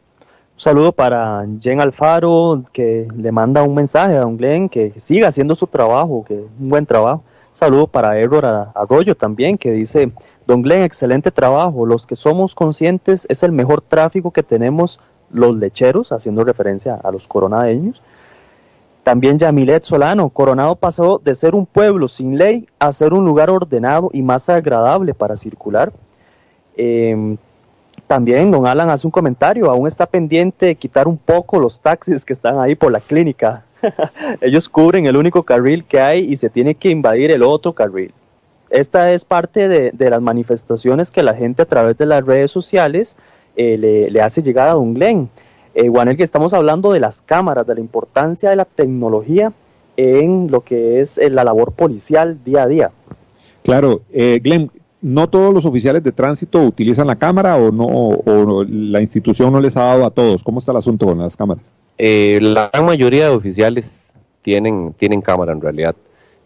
Un 0.55 0.59
saludo 0.61 0.91
para 0.91 1.45
Jen 1.59 1.81
Alfaro, 1.81 2.63
que 2.71 3.07
le 3.15 3.31
manda 3.31 3.63
un 3.63 3.73
mensaje 3.73 4.15
a 4.15 4.21
Don 4.21 4.37
Glenn, 4.37 4.69
que 4.69 4.93
siga 4.99 5.27
haciendo 5.27 5.55
su 5.55 5.67
trabajo, 5.67 6.23
que 6.27 6.35
un 6.35 6.69
buen 6.69 6.85
trabajo. 6.85 7.23
Saludo 7.53 7.87
para 7.87 8.17
Error 8.19 8.69
Arroyo 8.75 9.15
también, 9.15 9.57
que 9.57 9.71
dice, 9.71 10.11
Don 10.51 10.63
Glenn, 10.63 10.83
excelente 10.83 11.31
trabajo. 11.31 11.85
Los 11.85 12.05
que 12.05 12.17
somos 12.17 12.55
conscientes 12.55 13.25
es 13.29 13.41
el 13.41 13.53
mejor 13.53 13.79
tráfico 13.79 14.31
que 14.31 14.43
tenemos 14.43 14.99
los 15.31 15.55
lecheros, 15.55 16.11
haciendo 16.11 16.43
referencia 16.43 16.99
a 17.01 17.09
los 17.09 17.25
coronadeños. 17.25 18.01
También 19.03 19.39
Yamilet 19.39 19.85
Solano, 19.85 20.27
Coronado 20.27 20.75
pasó 20.75 21.21
de 21.23 21.35
ser 21.35 21.55
un 21.55 21.65
pueblo 21.65 22.09
sin 22.09 22.37
ley 22.37 22.67
a 22.79 22.91
ser 22.91 23.13
un 23.13 23.23
lugar 23.23 23.49
ordenado 23.49 24.09
y 24.11 24.21
más 24.23 24.49
agradable 24.49 25.13
para 25.13 25.37
circular. 25.37 25.93
Em, 26.75 27.37
también 28.05 28.51
don 28.51 28.67
Alan 28.67 28.89
hace 28.89 29.07
un 29.07 29.11
comentario, 29.11 29.71
aún 29.71 29.87
está 29.87 30.05
pendiente 30.05 30.65
de 30.65 30.75
quitar 30.75 31.07
un 31.07 31.17
poco 31.17 31.61
los 31.61 31.79
taxis 31.79 32.25
que 32.25 32.33
están 32.33 32.59
ahí 32.59 32.75
por 32.75 32.91
la 32.91 32.99
clínica. 32.99 33.63
Ellos 34.41 34.67
cubren 34.67 35.05
el 35.05 35.15
único 35.15 35.43
carril 35.43 35.85
que 35.85 36.01
hay 36.01 36.29
y 36.29 36.35
se 36.35 36.49
tiene 36.49 36.75
que 36.75 36.89
invadir 36.89 37.31
el 37.31 37.41
otro 37.41 37.71
carril. 37.71 38.13
Esta 38.71 39.11
es 39.11 39.25
parte 39.25 39.67
de, 39.67 40.09
las 40.09 40.21
manifestaciones 40.21 41.11
que 41.11 41.23
la 41.23 41.35
gente 41.35 41.61
a 41.61 41.65
través 41.65 41.97
de 41.97 42.05
las 42.05 42.25
redes 42.25 42.51
sociales 42.51 43.15
eh, 43.55 43.77
le, 44.09 44.21
hace 44.21 44.41
llegar 44.41 44.69
a 44.69 44.73
Don 44.73 44.93
Glenn. 44.93 45.29
Eh, 45.75 45.87
Juanel, 45.87 46.17
que 46.17 46.23
estamos 46.23 46.53
hablando 46.53 46.91
de 46.91 46.99
las 46.99 47.21
cámaras, 47.21 47.67
de 47.67 47.75
la 47.75 47.81
importancia 47.81 48.49
de 48.49 48.55
la 48.55 48.65
tecnología 48.65 49.53
en 49.97 50.49
lo 50.49 50.61
que 50.61 51.01
es 51.01 51.17
eh, 51.17 51.29
la 51.29 51.43
labor 51.43 51.73
policial 51.73 52.43
día 52.43 52.63
a 52.63 52.67
día. 52.67 52.91
Claro, 53.63 54.01
eh, 54.11 54.39
Glenn, 54.43 54.71
no 55.01 55.29
todos 55.29 55.53
los 55.53 55.65
oficiales 55.65 56.03
de 56.03 56.11
tránsito 56.11 56.61
utilizan 56.61 57.07
la 57.07 57.15
cámara 57.15 57.57
o 57.57 57.71
no, 57.71 57.85
o 57.85 58.63
la 58.63 59.01
institución 59.01 59.51
no 59.51 59.59
les 59.59 59.75
ha 59.77 59.83
dado 59.83 60.05
a 60.05 60.11
todos. 60.11 60.43
¿Cómo 60.43 60.59
está 60.59 60.71
el 60.71 60.77
asunto 60.77 61.05
con 61.05 61.19
las 61.19 61.35
cámaras? 61.35 61.63
Eh, 61.97 62.39
la 62.41 62.69
gran 62.71 62.85
mayoría 62.85 63.29
de 63.29 63.35
oficiales 63.35 64.15
tienen, 64.41 64.93
tienen 64.93 65.21
cámara 65.21 65.53
en 65.53 65.61
realidad. 65.61 65.95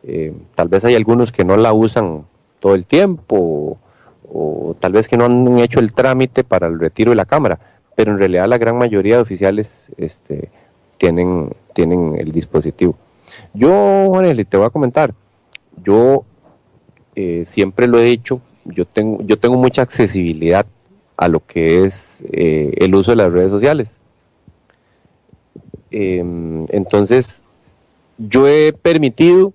Eh, 0.08 0.34
tal 0.54 0.68
vez 0.68 0.86
hay 0.86 0.96
algunos 0.96 1.32
que 1.32 1.44
no 1.44 1.58
la 1.58 1.74
usan 1.74 2.26
todo 2.60 2.76
el 2.76 2.86
tiempo 2.86 3.80
o, 4.32 4.76
tal 4.80 4.92
vez 4.92 5.08
que 5.08 5.18
no 5.18 5.26
han 5.26 5.58
hecho 5.60 5.80
el 5.80 5.94
trámite 5.94 6.44
para 6.44 6.68
el 6.68 6.80
retiro 6.80 7.12
de 7.12 7.16
la 7.16 7.26
cámara, 7.26 7.60
pero 7.96 8.12
en 8.12 8.20
realidad 8.20 8.48
la 8.48 8.58
gran 8.58 8.78
mayoría 8.78 9.16
de 9.16 9.22
oficiales 9.22 9.92
este, 9.98 10.50
tienen, 10.98 11.56
tienen 11.74 12.16
el 12.16 12.32
dispositivo. 12.32 12.96
Yo, 13.54 14.08
Juanel, 14.10 14.46
te 14.46 14.58
voy 14.58 14.66
a 14.66 14.70
comentar, 14.70 15.14
yo 15.84 16.24
eh, 17.16 17.44
siempre 17.46 17.88
lo 17.88 18.00
he 18.00 18.04
dicho, 18.04 18.42
yo 18.66 18.86
tengo, 18.86 19.22
yo 19.24 19.38
tengo 19.38 19.58
mucha 19.58 19.82
accesibilidad 19.82 20.66
a 21.18 21.28
lo 21.28 21.40
que 21.40 21.86
es 21.86 22.24
el 22.32 22.94
uso 22.94 23.12
de 23.12 23.18
las 23.18 23.32
redes 23.32 23.52
sociales. 23.52 23.98
Em, 25.92 26.66
entonces, 26.70 27.44
yo 28.18 28.48
he 28.48 28.74
permitido 28.74 29.54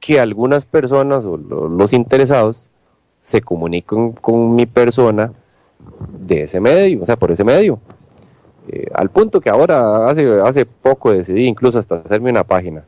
que 0.00 0.18
algunas 0.18 0.64
personas 0.64 1.24
o 1.24 1.36
los 1.36 1.92
interesados 1.92 2.68
se 3.20 3.42
comuniquen 3.42 4.12
con 4.12 4.54
mi 4.54 4.66
persona 4.66 5.32
de 6.18 6.44
ese 6.44 6.58
medio, 6.58 7.02
o 7.02 7.06
sea, 7.06 7.16
por 7.16 7.30
ese 7.30 7.44
medio. 7.44 7.78
Eh, 8.68 8.86
al 8.94 9.10
punto 9.10 9.40
que 9.40 9.50
ahora, 9.50 10.08
hace, 10.08 10.40
hace 10.40 10.64
poco 10.64 11.12
decidí 11.12 11.46
incluso 11.46 11.78
hasta 11.78 11.96
hacerme 11.96 12.30
una 12.30 12.44
página. 12.44 12.84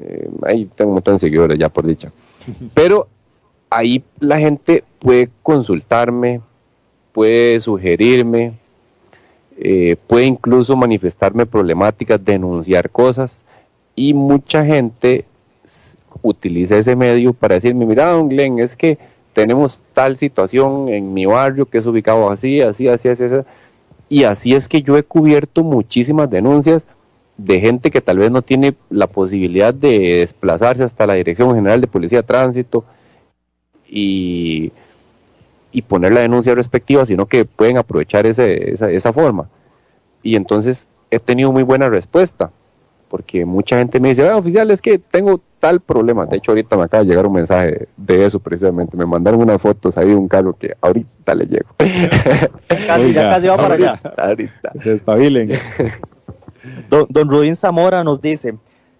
Eh, 0.00 0.30
ahí 0.42 0.70
tengo 0.76 0.90
un 0.90 0.94
montón 0.94 1.14
de 1.14 1.20
seguidores 1.20 1.58
ya 1.58 1.68
por 1.68 1.86
dicha. 1.86 2.12
Pero 2.74 3.08
ahí 3.70 4.02
la 4.20 4.38
gente 4.38 4.84
puede 5.00 5.30
consultarme, 5.42 6.40
puede 7.12 7.60
sugerirme, 7.60 8.54
eh, 9.56 9.96
puede 10.06 10.26
incluso 10.26 10.76
manifestarme 10.76 11.46
problemáticas, 11.46 12.24
denunciar 12.24 12.90
cosas 12.90 13.44
y 13.96 14.14
mucha 14.14 14.64
gente 14.64 15.24
utiliza 16.22 16.76
ese 16.76 16.96
medio 16.96 17.32
para 17.32 17.56
decirme, 17.56 17.86
mira, 17.86 18.10
don 18.10 18.28
Glenn, 18.28 18.58
es 18.58 18.76
que 18.76 18.98
tenemos 19.32 19.80
tal 19.94 20.16
situación 20.16 20.88
en 20.88 21.14
mi 21.14 21.26
barrio 21.26 21.66
que 21.66 21.78
es 21.78 21.86
ubicado 21.86 22.30
así, 22.30 22.60
así, 22.60 22.88
así, 22.88 23.08
así, 23.08 23.24
así. 23.24 23.36
Y 24.08 24.24
así 24.24 24.54
es 24.54 24.68
que 24.68 24.82
yo 24.82 24.96
he 24.96 25.02
cubierto 25.02 25.62
muchísimas 25.62 26.30
denuncias 26.30 26.86
de 27.36 27.60
gente 27.60 27.90
que 27.90 28.00
tal 28.00 28.18
vez 28.18 28.30
no 28.30 28.42
tiene 28.42 28.74
la 28.90 29.06
posibilidad 29.06 29.72
de 29.72 30.20
desplazarse 30.20 30.82
hasta 30.82 31.06
la 31.06 31.14
Dirección 31.14 31.54
General 31.54 31.80
de 31.80 31.86
Policía 31.86 32.20
de 32.20 32.26
Tránsito 32.26 32.84
y 33.86 34.72
y 35.72 35.82
poner 35.82 36.12
la 36.12 36.20
denuncia 36.20 36.54
respectiva, 36.54 37.04
sino 37.04 37.26
que 37.26 37.44
pueden 37.44 37.78
aprovechar 37.78 38.26
ese, 38.26 38.72
esa, 38.72 38.90
esa 38.90 39.12
forma. 39.12 39.48
Y 40.22 40.36
entonces 40.36 40.88
he 41.10 41.18
tenido 41.18 41.52
muy 41.52 41.62
buena 41.62 41.88
respuesta, 41.88 42.50
porque 43.08 43.44
mucha 43.44 43.78
gente 43.78 44.00
me 44.00 44.10
dice, 44.10 44.28
ah, 44.28 44.36
oficial, 44.36 44.70
es 44.70 44.82
que 44.82 44.98
tengo 44.98 45.40
tal 45.60 45.80
problema. 45.80 46.26
De 46.26 46.36
hecho, 46.36 46.52
ahorita 46.52 46.76
me 46.76 46.84
acaba 46.84 47.02
de 47.02 47.08
llegar 47.08 47.26
un 47.26 47.32
mensaje 47.32 47.88
de 47.96 48.24
eso 48.24 48.38
precisamente. 48.40 48.96
Me 48.96 49.06
mandaron 49.06 49.40
unas 49.40 49.60
fotos 49.60 49.96
ahí 49.96 50.08
de 50.08 50.14
un 50.14 50.28
carro 50.28 50.54
que 50.54 50.74
ahorita 50.80 51.34
le 51.34 51.46
llego. 51.46 51.68
casi, 52.86 53.12
ya 53.12 53.30
casi 53.30 53.48
va 53.48 53.56
para 53.56 53.74
allá. 53.74 54.00
Ahorita. 54.16 54.72
Se 54.82 54.92
espabilen. 54.94 55.52
Don, 56.90 57.06
don 57.08 57.30
Rudín 57.30 57.56
Zamora 57.56 58.04
nos 58.04 58.20
dice, 58.20 58.54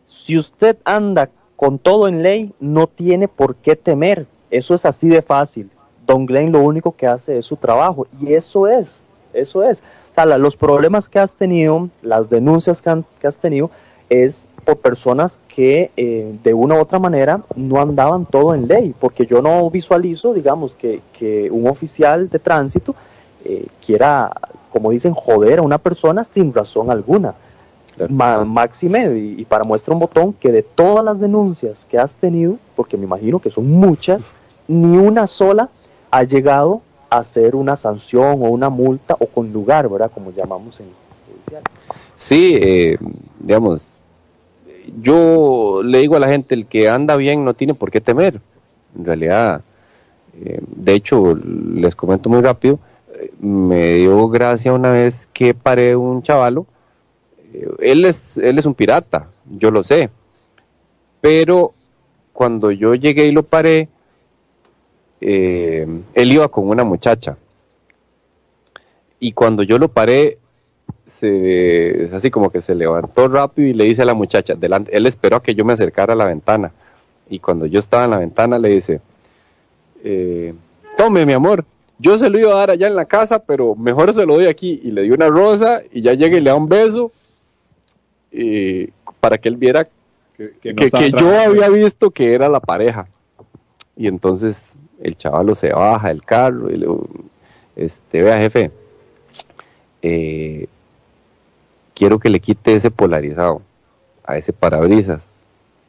si 0.06 0.38
usted 0.38 0.78
anda 0.84 1.28
con 1.56 1.78
todo 1.78 2.09
en 2.09 2.22
ley, 2.22 2.52
no 2.61 2.86
tiene 2.86 3.28
por 3.28 3.56
qué 3.56 3.76
temer. 3.76 4.26
Eso 4.50 4.74
es 4.74 4.86
así 4.86 5.09
de 5.09 5.22
fácil. 5.22 5.70
Don 6.06 6.24
Glenn 6.24 6.52
lo 6.52 6.61
único 6.61 6.96
que 6.96 7.06
hace 7.06 7.38
es 7.38 7.46
su 7.46 7.56
trabajo. 7.56 8.06
Y 8.20 8.32
eso 8.32 8.66
es, 8.66 9.00
eso 9.32 9.62
es. 9.62 9.82
O 10.12 10.14
sea, 10.14 10.24
los 10.38 10.56
problemas 10.56 11.09
que 11.09 11.18
has 11.18 11.36
tenido, 11.36 11.90
las 12.00 12.30
denuncias 12.30 12.80
que, 12.80 13.02
que 13.20 13.26
has 13.26 13.38
tenido, 13.38 13.70
es 14.11 14.46
por 14.64 14.78
personas 14.78 15.38
que 15.48 15.90
eh, 15.96 16.36
de 16.42 16.54
una 16.54 16.74
u 16.74 16.80
otra 16.80 16.98
manera 16.98 17.42
no 17.56 17.80
andaban 17.80 18.26
todo 18.26 18.54
en 18.54 18.68
ley, 18.68 18.94
porque 18.98 19.26
yo 19.26 19.40
no 19.40 19.70
visualizo, 19.70 20.34
digamos, 20.34 20.74
que, 20.74 21.00
que 21.18 21.50
un 21.50 21.66
oficial 21.66 22.28
de 22.28 22.38
tránsito 22.38 22.94
eh, 23.44 23.66
quiera, 23.84 24.30
como 24.70 24.90
dicen, 24.90 25.14
joder 25.14 25.61
a 25.61 25.62
una 25.62 25.78
persona 25.78 26.24
sin 26.24 26.52
razón 26.52 26.90
alguna. 26.90 27.34
máxime, 28.09 29.16
y, 29.16 29.44
para 29.46 29.64
muestra 29.64 29.94
un 29.94 30.00
botón, 30.00 30.34
que 30.34 30.52
de 30.52 30.62
todas 30.62 31.04
las 31.04 31.18
denuncias 31.18 31.86
que 31.86 31.98
has 31.98 32.16
tenido, 32.16 32.59
porque 32.76 32.96
me 32.96 33.04
imagino 33.04 33.38
que 33.38 33.50
son 33.50 33.70
muchas, 33.70 34.32
ni 34.66 34.98
una 34.98 35.26
sola 35.26 35.70
ha 36.11 36.22
llegado 36.24 36.82
a 37.11 37.24
ser 37.24 37.56
una 37.56 37.74
sanción 37.74 38.42
o 38.42 38.50
una 38.50 38.68
multa 38.68 39.16
o 39.18 39.26
con 39.26 39.50
lugar, 39.52 39.88
¿verdad? 39.88 40.11
Como 40.12 40.30
llamamos 40.30 40.78
en 40.78 40.86
judicial. 41.26 41.62
Sí, 42.16 42.59
eh, 42.61 42.98
digamos, 43.40 43.97
yo 45.01 45.82
le 45.84 45.99
digo 45.99 46.16
a 46.16 46.20
la 46.20 46.28
gente, 46.28 46.55
el 46.55 46.66
que 46.66 46.89
anda 46.89 47.16
bien 47.16 47.45
no 47.45 47.55
tiene 47.55 47.74
por 47.74 47.91
qué 47.91 48.01
temer. 48.01 48.41
En 48.97 49.05
realidad, 49.05 49.62
eh, 50.41 50.61
de 50.66 50.95
hecho, 50.95 51.34
les 51.34 51.95
comento 51.95 52.28
muy 52.28 52.41
rápido, 52.41 52.78
me 53.41 53.95
dio 53.95 54.28
gracia 54.28 54.72
una 54.72 54.91
vez 54.91 55.28
que 55.32 55.55
paré 55.55 55.97
un 55.97 56.22
chavalo. 56.22 56.66
Eh, 57.53 57.68
él 57.80 58.05
es, 58.05 58.36
él 58.39 58.59
es 58.59 58.66
un 58.66 58.74
pirata, 58.74 59.28
yo 59.51 59.70
lo 59.70 59.82
sé. 59.82 60.11
Pero 61.20 61.72
cuando 62.32 62.70
yo 62.70 62.95
llegué 62.95 63.26
y 63.26 63.32
lo 63.32 63.43
paré, 63.43 63.89
eh, 65.20 65.86
él 66.14 66.32
iba 66.32 66.49
con 66.49 66.68
una 66.68 66.84
muchacha. 66.84 67.36
Y 69.20 69.32
cuando 69.32 69.62
yo 69.64 69.78
lo 69.78 69.89
paré, 69.89 70.39
se, 71.09 72.11
así 72.12 72.30
como 72.30 72.50
que 72.50 72.61
se 72.61 72.74
levantó 72.74 73.28
rápido 73.28 73.68
y 73.68 73.74
le 73.74 73.84
dice 73.84 74.02
a 74.02 74.04
la 74.04 74.14
muchacha, 74.14 74.54
delante, 74.54 74.96
él 74.96 75.06
esperó 75.06 75.36
a 75.36 75.42
que 75.42 75.54
yo 75.54 75.64
me 75.64 75.72
acercara 75.72 76.12
a 76.12 76.16
la 76.16 76.26
ventana. 76.26 76.70
Y 77.28 77.40
cuando 77.40 77.66
yo 77.66 77.80
estaba 77.80 78.04
en 78.04 78.11
la 78.11 78.18
ventana 78.18 78.59
le 78.59 78.68
dice, 78.68 79.00
eh, 80.04 80.54
tome 80.96 81.26
mi 81.26 81.32
amor, 81.32 81.64
yo 81.98 82.16
se 82.16 82.30
lo 82.30 82.38
iba 82.38 82.52
a 82.52 82.59
dar 82.59 82.70
allá 82.70 82.86
en 82.86 82.94
la 82.94 83.06
casa, 83.06 83.40
pero 83.40 83.74
mejor 83.74 84.14
se 84.14 84.24
lo 84.24 84.34
doy 84.34 84.46
aquí. 84.46 84.80
Y 84.84 84.92
le 84.92 85.02
di 85.02 85.11
una 85.11 85.28
rosa 85.28 85.82
y 85.90 86.02
ya 86.02 86.14
llega 86.14 86.36
y 86.36 86.40
le 86.40 86.50
da 86.50 86.56
un 86.56 86.68
beso 86.68 87.11
para 89.20 89.38
que 89.38 89.48
él 89.48 89.56
viera 89.56 89.88
que, 90.36 91.11
yo 91.18 91.40
había 91.40 91.68
visto 91.68 92.11
que 92.11 92.34
era 92.34 92.48
la 92.48 92.61
pareja. 92.61 93.09
Y 93.96 94.06
entonces 94.06 94.78
el 95.00 95.16
chavalo 95.16 95.54
se 95.54 95.72
baja 95.72 96.09
del 96.09 96.24
carro 96.24 96.70
y 96.70 96.76
le 96.76 96.86
este, 97.74 98.22
vea 98.22 98.38
jefe, 98.38 98.70
eh, 100.02 100.66
quiero 101.99 102.20
que 102.20 102.30
le 102.30 102.38
quite 102.38 102.74
ese 102.74 102.92
polarizado 102.92 103.61
a 104.24 104.38
ese 104.38 104.53
parabrisas, 104.53 105.28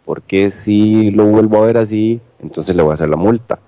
porque 0.05 0.49
si 0.49 1.12
lo 1.12 1.26
vuelvo 1.26 1.62
a 1.62 1.68
ver 1.68 1.78
así, 1.78 2.20
entonces 2.39 2.76
le 2.76 2.82
voy 2.82 2.91
a 2.91 2.93
hacer 2.95 3.10
la 3.10 3.16
multa 3.16 3.60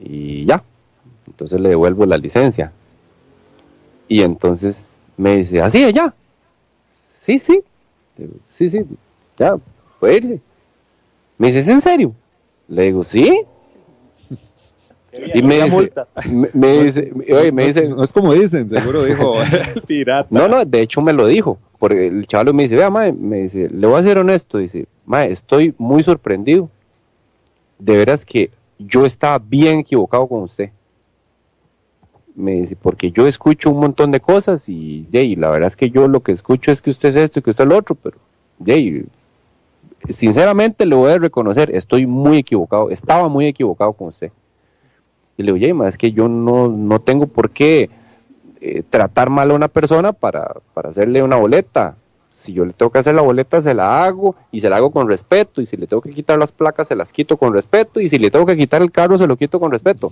y 0.00 0.44
ya. 0.44 0.62
Entonces 1.26 1.60
le 1.60 1.70
devuelvo 1.70 2.06
la 2.06 2.16
licencia. 2.16 2.72
Y 4.06 4.22
entonces 4.22 5.08
me 5.16 5.38
dice, 5.38 5.60
así 5.60 5.82
es 5.82 5.92
ya. 5.92 6.14
Sí, 7.20 7.38
sí. 7.38 7.62
Sí, 8.54 8.70
sí. 8.70 8.86
Ya, 9.38 9.56
puede 9.98 10.18
irse. 10.18 10.40
Me 11.36 11.48
dice, 11.48 11.60
¿es 11.60 11.68
en 11.68 11.80
serio? 11.80 12.14
Le 12.68 12.84
digo, 12.84 13.02
sí. 13.02 13.42
Y 15.12 15.42
me 15.42 15.62
dice, 15.62 15.92
me, 16.54 16.84
dice, 16.84 17.12
oye, 17.32 17.50
me 17.50 17.66
dice, 17.66 17.88
no 17.88 18.04
es 18.04 18.12
como 18.12 18.32
dicen, 18.32 18.68
seguro 18.70 19.04
dijo 19.04 19.42
el 19.42 19.82
pirata. 19.82 20.28
No, 20.30 20.46
no, 20.48 20.64
de 20.64 20.82
hecho 20.82 21.02
me 21.02 21.12
lo 21.12 21.26
dijo, 21.26 21.58
porque 21.78 22.06
el 22.06 22.26
chaval 22.26 22.54
me 22.54 22.64
dice, 22.64 22.76
vea, 22.76 22.90
mae, 22.90 23.12
me 23.12 23.42
dice, 23.42 23.68
le 23.68 23.86
voy 23.86 23.98
a 23.98 24.02
ser 24.02 24.18
honesto, 24.18 24.58
dice, 24.58 24.86
mae, 25.06 25.32
estoy 25.32 25.74
muy 25.78 26.02
sorprendido. 26.02 26.68
De 27.78 27.96
veras 27.96 28.26
que 28.26 28.50
yo 28.78 29.06
estaba 29.06 29.38
bien 29.38 29.80
equivocado 29.80 30.26
con 30.26 30.42
usted. 30.42 30.70
Me 32.34 32.52
dice, 32.52 32.76
porque 32.76 33.10
yo 33.10 33.26
escucho 33.26 33.70
un 33.70 33.80
montón 33.80 34.12
de 34.12 34.20
cosas 34.20 34.68
y, 34.68 35.08
la 35.36 35.50
verdad 35.50 35.68
es 35.68 35.76
que 35.76 35.90
yo 35.90 36.06
lo 36.06 36.20
que 36.20 36.32
escucho 36.32 36.70
es 36.70 36.80
que 36.80 36.90
usted 36.90 37.08
es 37.08 37.16
esto 37.16 37.38
y 37.38 37.42
que 37.42 37.50
usted 37.50 37.64
es 37.64 37.70
lo 37.70 37.76
otro, 37.76 37.96
pero 37.96 38.18
sinceramente 40.10 40.86
le 40.86 40.94
voy 40.94 41.10
a 41.10 41.18
reconocer, 41.18 41.74
estoy 41.74 42.06
muy 42.06 42.38
equivocado, 42.38 42.90
estaba 42.90 43.28
muy 43.28 43.46
equivocado 43.46 43.92
con 43.92 44.08
usted. 44.08 44.30
Y 45.40 45.42
le 45.42 45.52
digo, 45.52 45.86
es 45.86 45.98
que 45.98 46.12
yo 46.12 46.28
no, 46.28 46.68
no 46.68 47.00
tengo 47.00 47.26
por 47.26 47.50
qué 47.50 47.90
eh, 48.60 48.82
tratar 48.88 49.30
mal 49.30 49.50
a 49.50 49.54
una 49.54 49.68
persona 49.68 50.12
para, 50.12 50.54
para 50.74 50.90
hacerle 50.90 51.22
una 51.22 51.36
boleta 51.36 51.96
si 52.30 52.52
yo 52.52 52.64
le 52.64 52.72
tengo 52.72 52.90
que 52.90 52.98
hacer 52.98 53.14
la 53.14 53.22
boleta, 53.22 53.60
se 53.60 53.74
la 53.74 54.04
hago 54.04 54.34
y 54.50 54.60
se 54.60 54.70
la 54.70 54.76
hago 54.76 54.90
con 54.90 55.08
respeto. 55.08 55.60
Y 55.60 55.66
si 55.66 55.76
le 55.76 55.86
tengo 55.86 56.00
que 56.00 56.12
quitar 56.12 56.38
las 56.38 56.52
placas, 56.52 56.88
se 56.88 56.94
las 56.94 57.12
quito 57.12 57.36
con 57.36 57.52
respeto. 57.52 58.00
Y 58.00 58.08
si 58.08 58.18
le 58.18 58.30
tengo 58.30 58.46
que 58.46 58.56
quitar 58.56 58.80
el 58.82 58.90
carro, 58.90 59.18
se 59.18 59.26
lo 59.26 59.36
quito 59.36 59.60
con 59.60 59.70
respeto. 59.70 60.10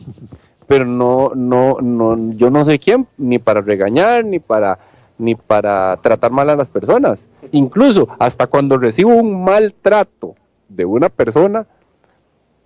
Pero 0.67 0.85
no, 0.85 1.33
no, 1.35 1.79
no, 1.81 2.33
yo 2.33 2.51
no 2.51 2.65
sé 2.65 2.79
quién, 2.79 3.07
ni 3.17 3.39
para 3.39 3.61
regañar, 3.61 4.25
ni 4.25 4.41
para, 4.41 4.79
ni 5.17 5.37
para 5.37 5.97
tratar 6.03 6.31
mal 6.31 6.51
a 6.51 6.57
las 6.57 6.69
personas. 6.69 7.29
Incluso 7.53 8.09
hasta 8.19 8.47
cuando 8.47 8.77
recibo 8.79 9.15
un 9.15 9.45
maltrato 9.45 10.35
de 10.69 10.85
una 10.85 11.09
persona, 11.09 11.67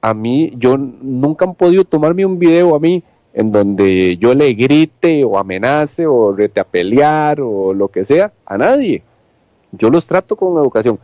a 0.03 0.13
mí, 0.13 0.53
yo 0.57 0.77
nunca 0.77 1.47
han 1.47 1.55
podido 1.55 1.85
tomarme 1.85 2.27
un 2.27 2.39
video 2.39 2.75
a 2.75 2.79
mí 2.79 3.03
en 3.33 3.51
donde 3.51 4.19
yo 4.19 4.35
le 4.35 4.53
grite 4.53 5.25
o 5.25 5.39
amenace 5.39 6.07
o 6.07 6.33
rete 6.33 6.61
a 6.61 6.65
pelear 6.65 7.41
o 7.41 7.73
lo 7.73 7.89
que 7.89 8.05
sea 8.05 8.31
a 8.45 8.59
nadie 8.59 9.03
yo 9.73 9.91
los 9.91 10.07
trato 10.07 10.37
con 10.37 10.59
educación. 10.59 10.99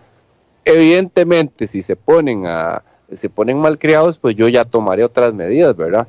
Evidentemente, 0.64 1.66
si 1.66 1.82
se 1.82 1.96
ponen 1.96 2.46
a 2.46 2.82
se 3.12 3.30
ponen 3.30 3.58
malcriados, 3.58 4.18
pues 4.18 4.36
yo 4.36 4.48
ya 4.48 4.66
tomaré 4.66 5.02
otras 5.02 5.32
medidas, 5.32 5.74
¿verdad? 5.74 6.06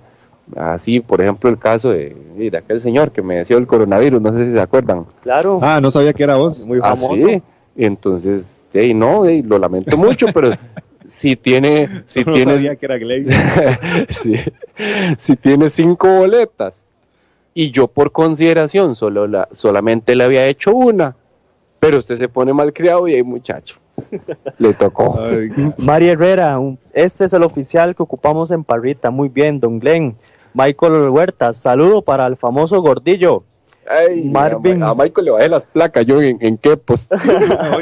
Así, 0.58 1.00
por 1.00 1.22
ejemplo, 1.22 1.50
el 1.50 1.58
caso 1.58 1.92
de, 1.92 2.14
aquel 2.58 2.82
señor 2.82 3.12
que 3.12 3.22
me 3.22 3.38
decía 3.38 3.56
el 3.56 3.68
coronavirus, 3.68 4.22
no 4.22 4.34
sé 4.34 4.46
si 4.46 4.52
se 4.52 4.60
acuerdan. 4.60 5.06
Claro. 5.22 5.60
Ah, 5.62 5.80
no 5.82 5.92
sabía 5.92 6.12
que 6.12 6.24
era 6.24 6.36
vos. 6.36 6.68
Muy 6.68 6.80
ah, 6.84 6.96
famoso. 6.96 7.14
Así, 7.14 7.42
entonces, 7.78 8.66
hey, 8.74 8.94
no, 8.94 9.24
lo 9.24 9.58
lamento 9.58 9.96
mucho, 9.96 10.28
pero 10.34 10.52
si 11.10 11.36
tiene, 11.36 12.04
si 12.06 12.24
no 12.24 12.34
tiene, 12.34 12.54
sabía 12.54 12.76
que 12.76 12.86
era 12.86 14.08
si, 14.10 14.36
si 15.18 15.36
tiene 15.36 15.70
cinco 15.70 16.08
boletas 16.08 16.86
y 17.54 17.72
yo 17.72 17.88
por 17.88 18.12
consideración 18.12 18.96
solo 18.96 19.28
la, 19.28 19.50
solamente 19.52 20.16
le 20.16 20.24
había 20.24 20.46
hecho 20.48 20.72
una, 20.72 21.16
pero 21.80 22.00
usted 22.00 22.16
se 22.16 22.30
pone 22.30 22.54
mal 22.54 22.72
criado 22.72 23.08
y 23.08 23.16
hay 23.16 23.24
muchacho. 23.24 23.78
Le 24.58 24.74
tocó. 24.74 25.20
María 25.80 26.14
Herrera, 26.14 26.58
este 26.94 27.26
es 27.26 27.34
el 27.34 27.44
oficial 27.44 27.96
que 27.96 28.04
ocupamos 28.04 28.52
en 28.52 28.64
Parrita. 28.64 29.12
Muy 29.12 29.28
bien, 29.28 29.60
don 29.60 29.80
Glenn. 29.80 30.16
Michael 30.54 31.10
Huerta, 31.10 31.54
saludo 31.54 32.02
para 32.02 32.26
el 32.28 32.38
famoso 32.38 32.82
gordillo. 32.82 33.44
Ay, 33.90 34.24
Marvin. 34.24 34.84
A, 34.84 34.94
Michael 34.94 35.26
le 35.26 35.32
bajé 35.32 35.50
las 35.50 35.66
placas, 35.66 36.06
yo 36.06 36.22
en, 36.22 36.38
en 36.42 36.58
pues 36.86 37.10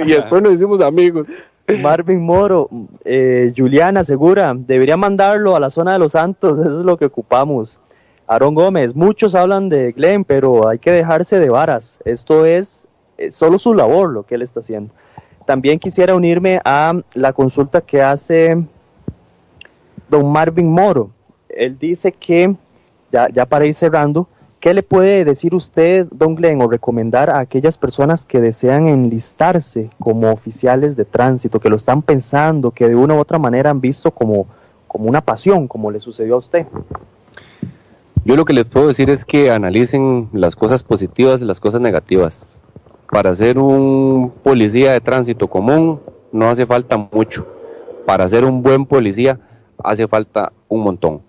y 0.05 0.09
después 0.09 0.41
nos 0.41 0.53
hicimos 0.53 0.81
amigos. 0.81 1.27
Marvin 1.75 2.21
Moro, 2.21 2.69
eh, 3.03 3.53
Juliana 3.55 4.03
Segura, 4.03 4.53
debería 4.55 4.95
mandarlo 4.95 5.55
a 5.55 5.59
la 5.59 5.69
zona 5.69 5.93
de 5.93 5.99
los 5.99 6.13
Santos, 6.13 6.59
eso 6.59 6.79
es 6.79 6.85
lo 6.85 6.97
que 6.97 7.05
ocupamos. 7.05 7.79
Aaron 8.25 8.55
Gómez, 8.55 8.95
muchos 8.95 9.35
hablan 9.35 9.67
de 9.69 9.91
Glenn, 9.91 10.23
pero 10.23 10.67
hay 10.67 10.79
que 10.79 10.91
dejarse 10.91 11.39
de 11.39 11.49
varas. 11.49 11.99
Esto 12.05 12.45
es 12.45 12.87
eh, 13.17 13.31
solo 13.31 13.57
su 13.57 13.73
labor 13.73 14.11
lo 14.11 14.23
que 14.23 14.35
él 14.35 14.41
está 14.41 14.61
haciendo. 14.61 14.93
También 15.45 15.79
quisiera 15.79 16.15
unirme 16.15 16.61
a 16.63 16.93
la 17.13 17.33
consulta 17.33 17.81
que 17.81 18.01
hace 18.01 18.57
don 20.09 20.31
Marvin 20.31 20.71
Moro. 20.71 21.11
Él 21.49 21.77
dice 21.77 22.11
que, 22.11 22.55
ya, 23.11 23.29
ya 23.29 23.45
para 23.45 23.65
ir 23.65 23.73
cerrando, 23.73 24.27
¿qué 24.59 24.73
le 24.73 24.83
puede 24.83 25.25
decir 25.25 25.55
usted, 25.55 26.07
don 26.11 26.35
Glenn, 26.35 26.61
o 26.61 26.67
recomendar 26.67 27.29
a 27.29 27.39
aquellas 27.39 27.77
personas 27.77 28.25
que 28.25 28.41
desean 28.41 28.87
enlistarse 28.87 29.89
como 29.99 30.31
oficiales 30.31 30.95
de 30.95 31.05
tránsito, 31.05 31.59
que 31.59 31.69
lo 31.69 31.75
están 31.75 32.01
pensando, 32.01 32.71
que 32.71 32.87
de 32.87 32.95
una 32.95 33.15
u 33.15 33.19
otra 33.19 33.39
manera 33.39 33.69
han 33.69 33.81
visto 33.81 34.11
como, 34.11 34.47
como 34.87 35.07
una 35.07 35.21
pasión, 35.21 35.67
como 35.67 35.91
le 35.91 35.99
sucedió 35.99 36.35
a 36.35 36.39
usted? 36.39 36.65
Yo 38.25 38.35
lo 38.35 38.45
que 38.45 38.53
les 38.53 38.65
puedo 38.65 38.87
decir 38.87 39.09
es 39.09 39.23
que 39.23 39.51
analicen 39.51 40.29
las 40.33 40.55
cosas 40.55 40.83
positivas 40.83 41.41
y 41.41 41.45
las 41.45 41.59
cosas 41.59 41.79
negativas 41.79 42.57
para 43.11 43.33
ser 43.33 43.57
un 43.57 44.33
policía 44.43 44.91
de 44.91 45.01
tránsito 45.01 45.47
común 45.47 46.01
no 46.31 46.49
hace 46.49 46.65
falta 46.65 46.97
mucho. 46.97 47.47
Para 48.05 48.27
ser 48.27 48.45
un 48.45 48.61
buen 48.61 48.85
policía 48.85 49.39
hace 49.83 50.07
falta 50.07 50.51
un 50.67 50.81
montón. 50.81 51.21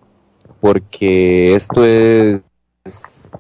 Porque 0.61 1.55
esto 1.55 1.85
es, 1.85 2.43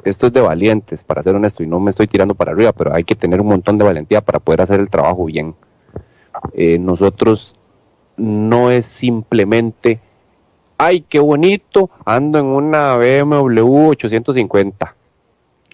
esto 0.09 0.27
es 0.27 0.33
de 0.33 0.41
valientes, 0.41 1.05
para 1.05 1.23
ser 1.23 1.35
honesto, 1.35 1.63
y 1.63 1.67
no 1.67 1.81
me 1.81 1.91
estoy 1.91 2.07
tirando 2.07 2.35
para 2.35 2.53
arriba, 2.53 2.73
pero 2.73 2.95
hay 2.95 3.05
que 3.05 3.15
tener 3.15 3.41
un 3.41 3.49
montón 3.49 3.79
de 3.79 3.85
valentía 3.85 4.21
para 4.21 4.39
poder 4.39 4.63
hacer 4.63 4.81
el 4.81 4.91
trabajo 4.91 5.25
bien. 5.27 5.55
Eh, 6.53 6.79
nosotros 6.79 7.57
no 8.17 8.71
es 8.71 8.87
simplemente, 8.87 10.01
ay, 10.77 11.03
qué 11.03 11.21
bonito, 11.21 11.91
ando 12.05 12.39
en 12.39 12.47
una 12.47 12.97
BMW 12.97 13.89
850. 13.89 14.95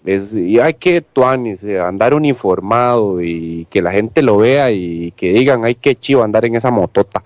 Es, 0.05 0.33
y 0.33 0.59
hay 0.59 0.75
que 0.75 1.01
tuanis, 1.01 1.63
andar 1.63 2.13
uniformado 2.13 3.21
y 3.21 3.65
que 3.71 3.81
la 3.81 3.91
gente 3.91 4.21
lo 4.21 4.37
vea 4.37 4.71
y 4.71 5.11
que 5.11 5.33
digan, 5.33 5.65
ay, 5.65 5.75
qué 5.75 5.95
chivo 5.95 6.21
andar 6.21 6.45
en 6.45 6.55
esa 6.55 6.69
motota. 6.69 7.23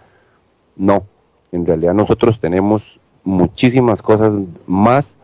No, 0.77 1.03
en 1.51 1.65
realidad 1.65 1.93
nosotros 1.93 2.39
tenemos 2.39 2.99
muchísimas 3.23 4.01
cosas 4.01 4.33
más. 4.65 5.18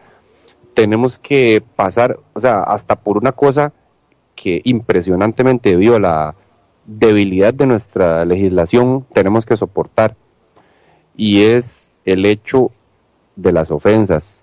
Tenemos 0.75 1.17
que 1.17 1.63
pasar, 1.75 2.19
o 2.33 2.41
sea, 2.41 2.61
hasta 2.61 2.95
por 2.95 3.17
una 3.17 3.31
cosa 3.31 3.73
que 4.35 4.61
impresionantemente 4.63 5.69
debido 5.69 5.95
a 5.95 5.99
la 5.99 6.35
debilidad 6.85 7.53
de 7.53 7.65
nuestra 7.65 8.23
legislación 8.25 9.05
tenemos 9.11 9.45
que 9.45 9.57
soportar 9.57 10.15
y 11.17 11.43
es 11.43 11.89
el 12.03 12.25
hecho 12.25 12.71
de 13.35 13.51
las 13.51 13.71
ofensas. 13.71 14.41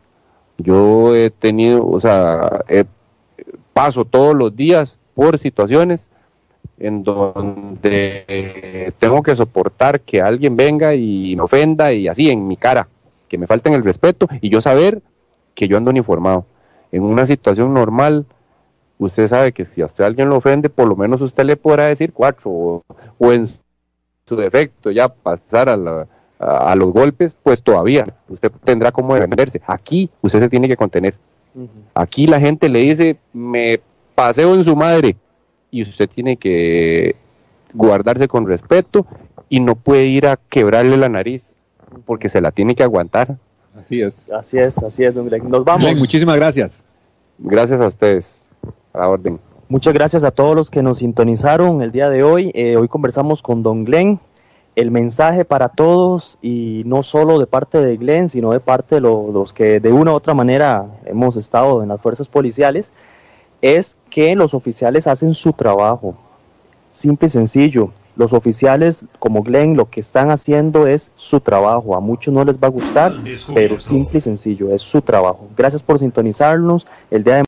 Yo 0.58 1.14
he 1.14 1.30
tenido, 1.30 1.86
o 1.86 2.00
sea, 2.00 2.64
paso 3.72 4.04
todos 4.04 4.34
los 4.34 4.54
días 4.56 4.98
por 5.14 5.38
situaciones 5.38 6.10
en 6.78 7.04
donde 7.04 8.92
tengo 8.98 9.22
que 9.22 9.36
soportar 9.36 10.00
que 10.00 10.20
alguien 10.20 10.56
venga 10.56 10.94
y 10.94 11.36
me 11.36 11.42
ofenda 11.42 11.92
y 11.92 12.08
así 12.08 12.30
en 12.30 12.48
mi 12.48 12.56
cara, 12.56 12.88
que 13.28 13.38
me 13.38 13.46
falten 13.46 13.74
el 13.74 13.84
respeto 13.84 14.28
y 14.40 14.48
yo 14.48 14.60
saber 14.60 15.00
que 15.54 15.68
yo 15.68 15.76
ando 15.76 15.90
uniformado. 15.90 16.44
En 16.90 17.02
una 17.02 17.26
situación 17.26 17.72
normal, 17.72 18.26
usted 18.98 19.26
sabe 19.26 19.52
que 19.52 19.64
si 19.64 19.82
a 19.82 19.86
usted 19.86 20.04
alguien 20.04 20.28
lo 20.28 20.36
ofende, 20.36 20.68
por 20.68 20.86
lo 20.88 20.96
menos 20.96 21.20
usted 21.20 21.44
le 21.44 21.56
podrá 21.56 21.86
decir 21.86 22.12
cuatro 22.12 22.82
o, 23.18 23.32
en 23.32 23.46
su 23.46 24.36
defecto 24.36 24.90
ya 24.90 25.08
pasar 25.08 25.68
a, 25.68 26.06
a, 26.38 26.74
los 26.74 26.92
golpes, 26.92 27.36
pues 27.42 27.62
todavía 27.62 28.04
usted 28.28 28.50
tendrá 28.64 28.92
como 28.92 29.14
defenderse. 29.14 29.60
Aquí 29.66 30.10
usted 30.20 30.40
se 30.40 30.48
tiene 30.48 30.68
que 30.68 30.76
contener. 30.76 31.14
Aquí 31.94 32.26
la 32.26 32.40
gente 32.40 32.68
le 32.68 32.80
dice, 32.80 33.18
me 33.32 33.80
paseo 34.14 34.54
en 34.54 34.64
su 34.64 34.74
madre 34.74 35.16
y 35.70 35.82
usted 35.82 36.08
tiene 36.08 36.36
que 36.36 37.16
guardarse 37.74 38.28
con 38.28 38.46
respeto 38.46 39.06
y 39.48 39.60
no 39.60 39.74
puede 39.74 40.06
ir 40.06 40.26
a 40.26 40.38
quebrarle 40.48 40.96
la 40.96 41.08
nariz 41.08 41.42
porque 42.06 42.28
se 42.28 42.40
la 42.40 42.52
tiene 42.52 42.74
que 42.74 42.82
aguantar. 42.82 43.36
Así 43.78 44.00
es. 44.00 44.30
Así 44.30 44.58
es, 44.58 44.82
así 44.82 45.04
es, 45.04 45.14
don 45.14 45.26
Glenn. 45.26 45.48
Nos 45.48 45.64
vamos. 45.64 45.94
muchísimas 45.98 46.36
gracias. 46.36 46.84
Gracias 47.38 47.80
a 47.80 47.86
ustedes. 47.86 48.48
A 48.92 48.98
la 48.98 49.08
orden. 49.08 49.40
Muchas 49.68 49.94
gracias 49.94 50.24
a 50.24 50.30
todos 50.30 50.54
los 50.54 50.70
que 50.70 50.82
nos 50.82 50.98
sintonizaron 50.98 51.80
el 51.82 51.92
día 51.92 52.10
de 52.10 52.22
hoy. 52.22 52.50
Eh, 52.54 52.76
hoy 52.76 52.88
conversamos 52.88 53.42
con 53.42 53.62
don 53.62 53.84
Glenn. 53.84 54.20
El 54.74 54.90
mensaje 54.90 55.44
para 55.44 55.68
todos 55.68 56.38
y 56.40 56.82
no 56.86 57.02
solo 57.02 57.38
de 57.38 57.46
parte 57.46 57.78
de 57.78 57.96
Glenn, 57.96 58.28
sino 58.28 58.52
de 58.52 58.60
parte 58.60 58.96
de 58.96 59.00
los 59.02 59.52
que 59.52 59.80
de 59.80 59.92
una 59.92 60.12
u 60.12 60.14
otra 60.14 60.32
manera 60.32 60.86
hemos 61.04 61.36
estado 61.36 61.82
en 61.82 61.90
las 61.90 62.00
fuerzas 62.00 62.28
policiales 62.28 62.92
es 63.62 63.96
que 64.10 64.34
los 64.34 64.54
oficiales 64.54 65.06
hacen 65.06 65.34
su 65.34 65.52
trabajo. 65.52 66.16
Simple 66.90 67.28
y 67.28 67.30
sencillo. 67.30 67.92
Los 68.14 68.32
oficiales 68.34 69.06
como 69.18 69.42
Glenn 69.42 69.76
lo 69.76 69.88
que 69.88 70.00
están 70.00 70.30
haciendo 70.30 70.86
es 70.86 71.10
su 71.16 71.40
trabajo. 71.40 71.96
A 71.96 72.00
muchos 72.00 72.32
no 72.32 72.44
les 72.44 72.56
va 72.56 72.66
a 72.66 72.70
gustar, 72.70 73.14
pero 73.54 73.80
simple 73.80 74.18
y 74.18 74.20
sencillo, 74.20 74.72
es 74.72 74.82
su 74.82 75.00
trabajo. 75.00 75.48
Gracias 75.56 75.82
por 75.82 75.98
sintonizarnos 75.98 76.86
el 77.10 77.24
día 77.24 77.36
de 77.36 77.40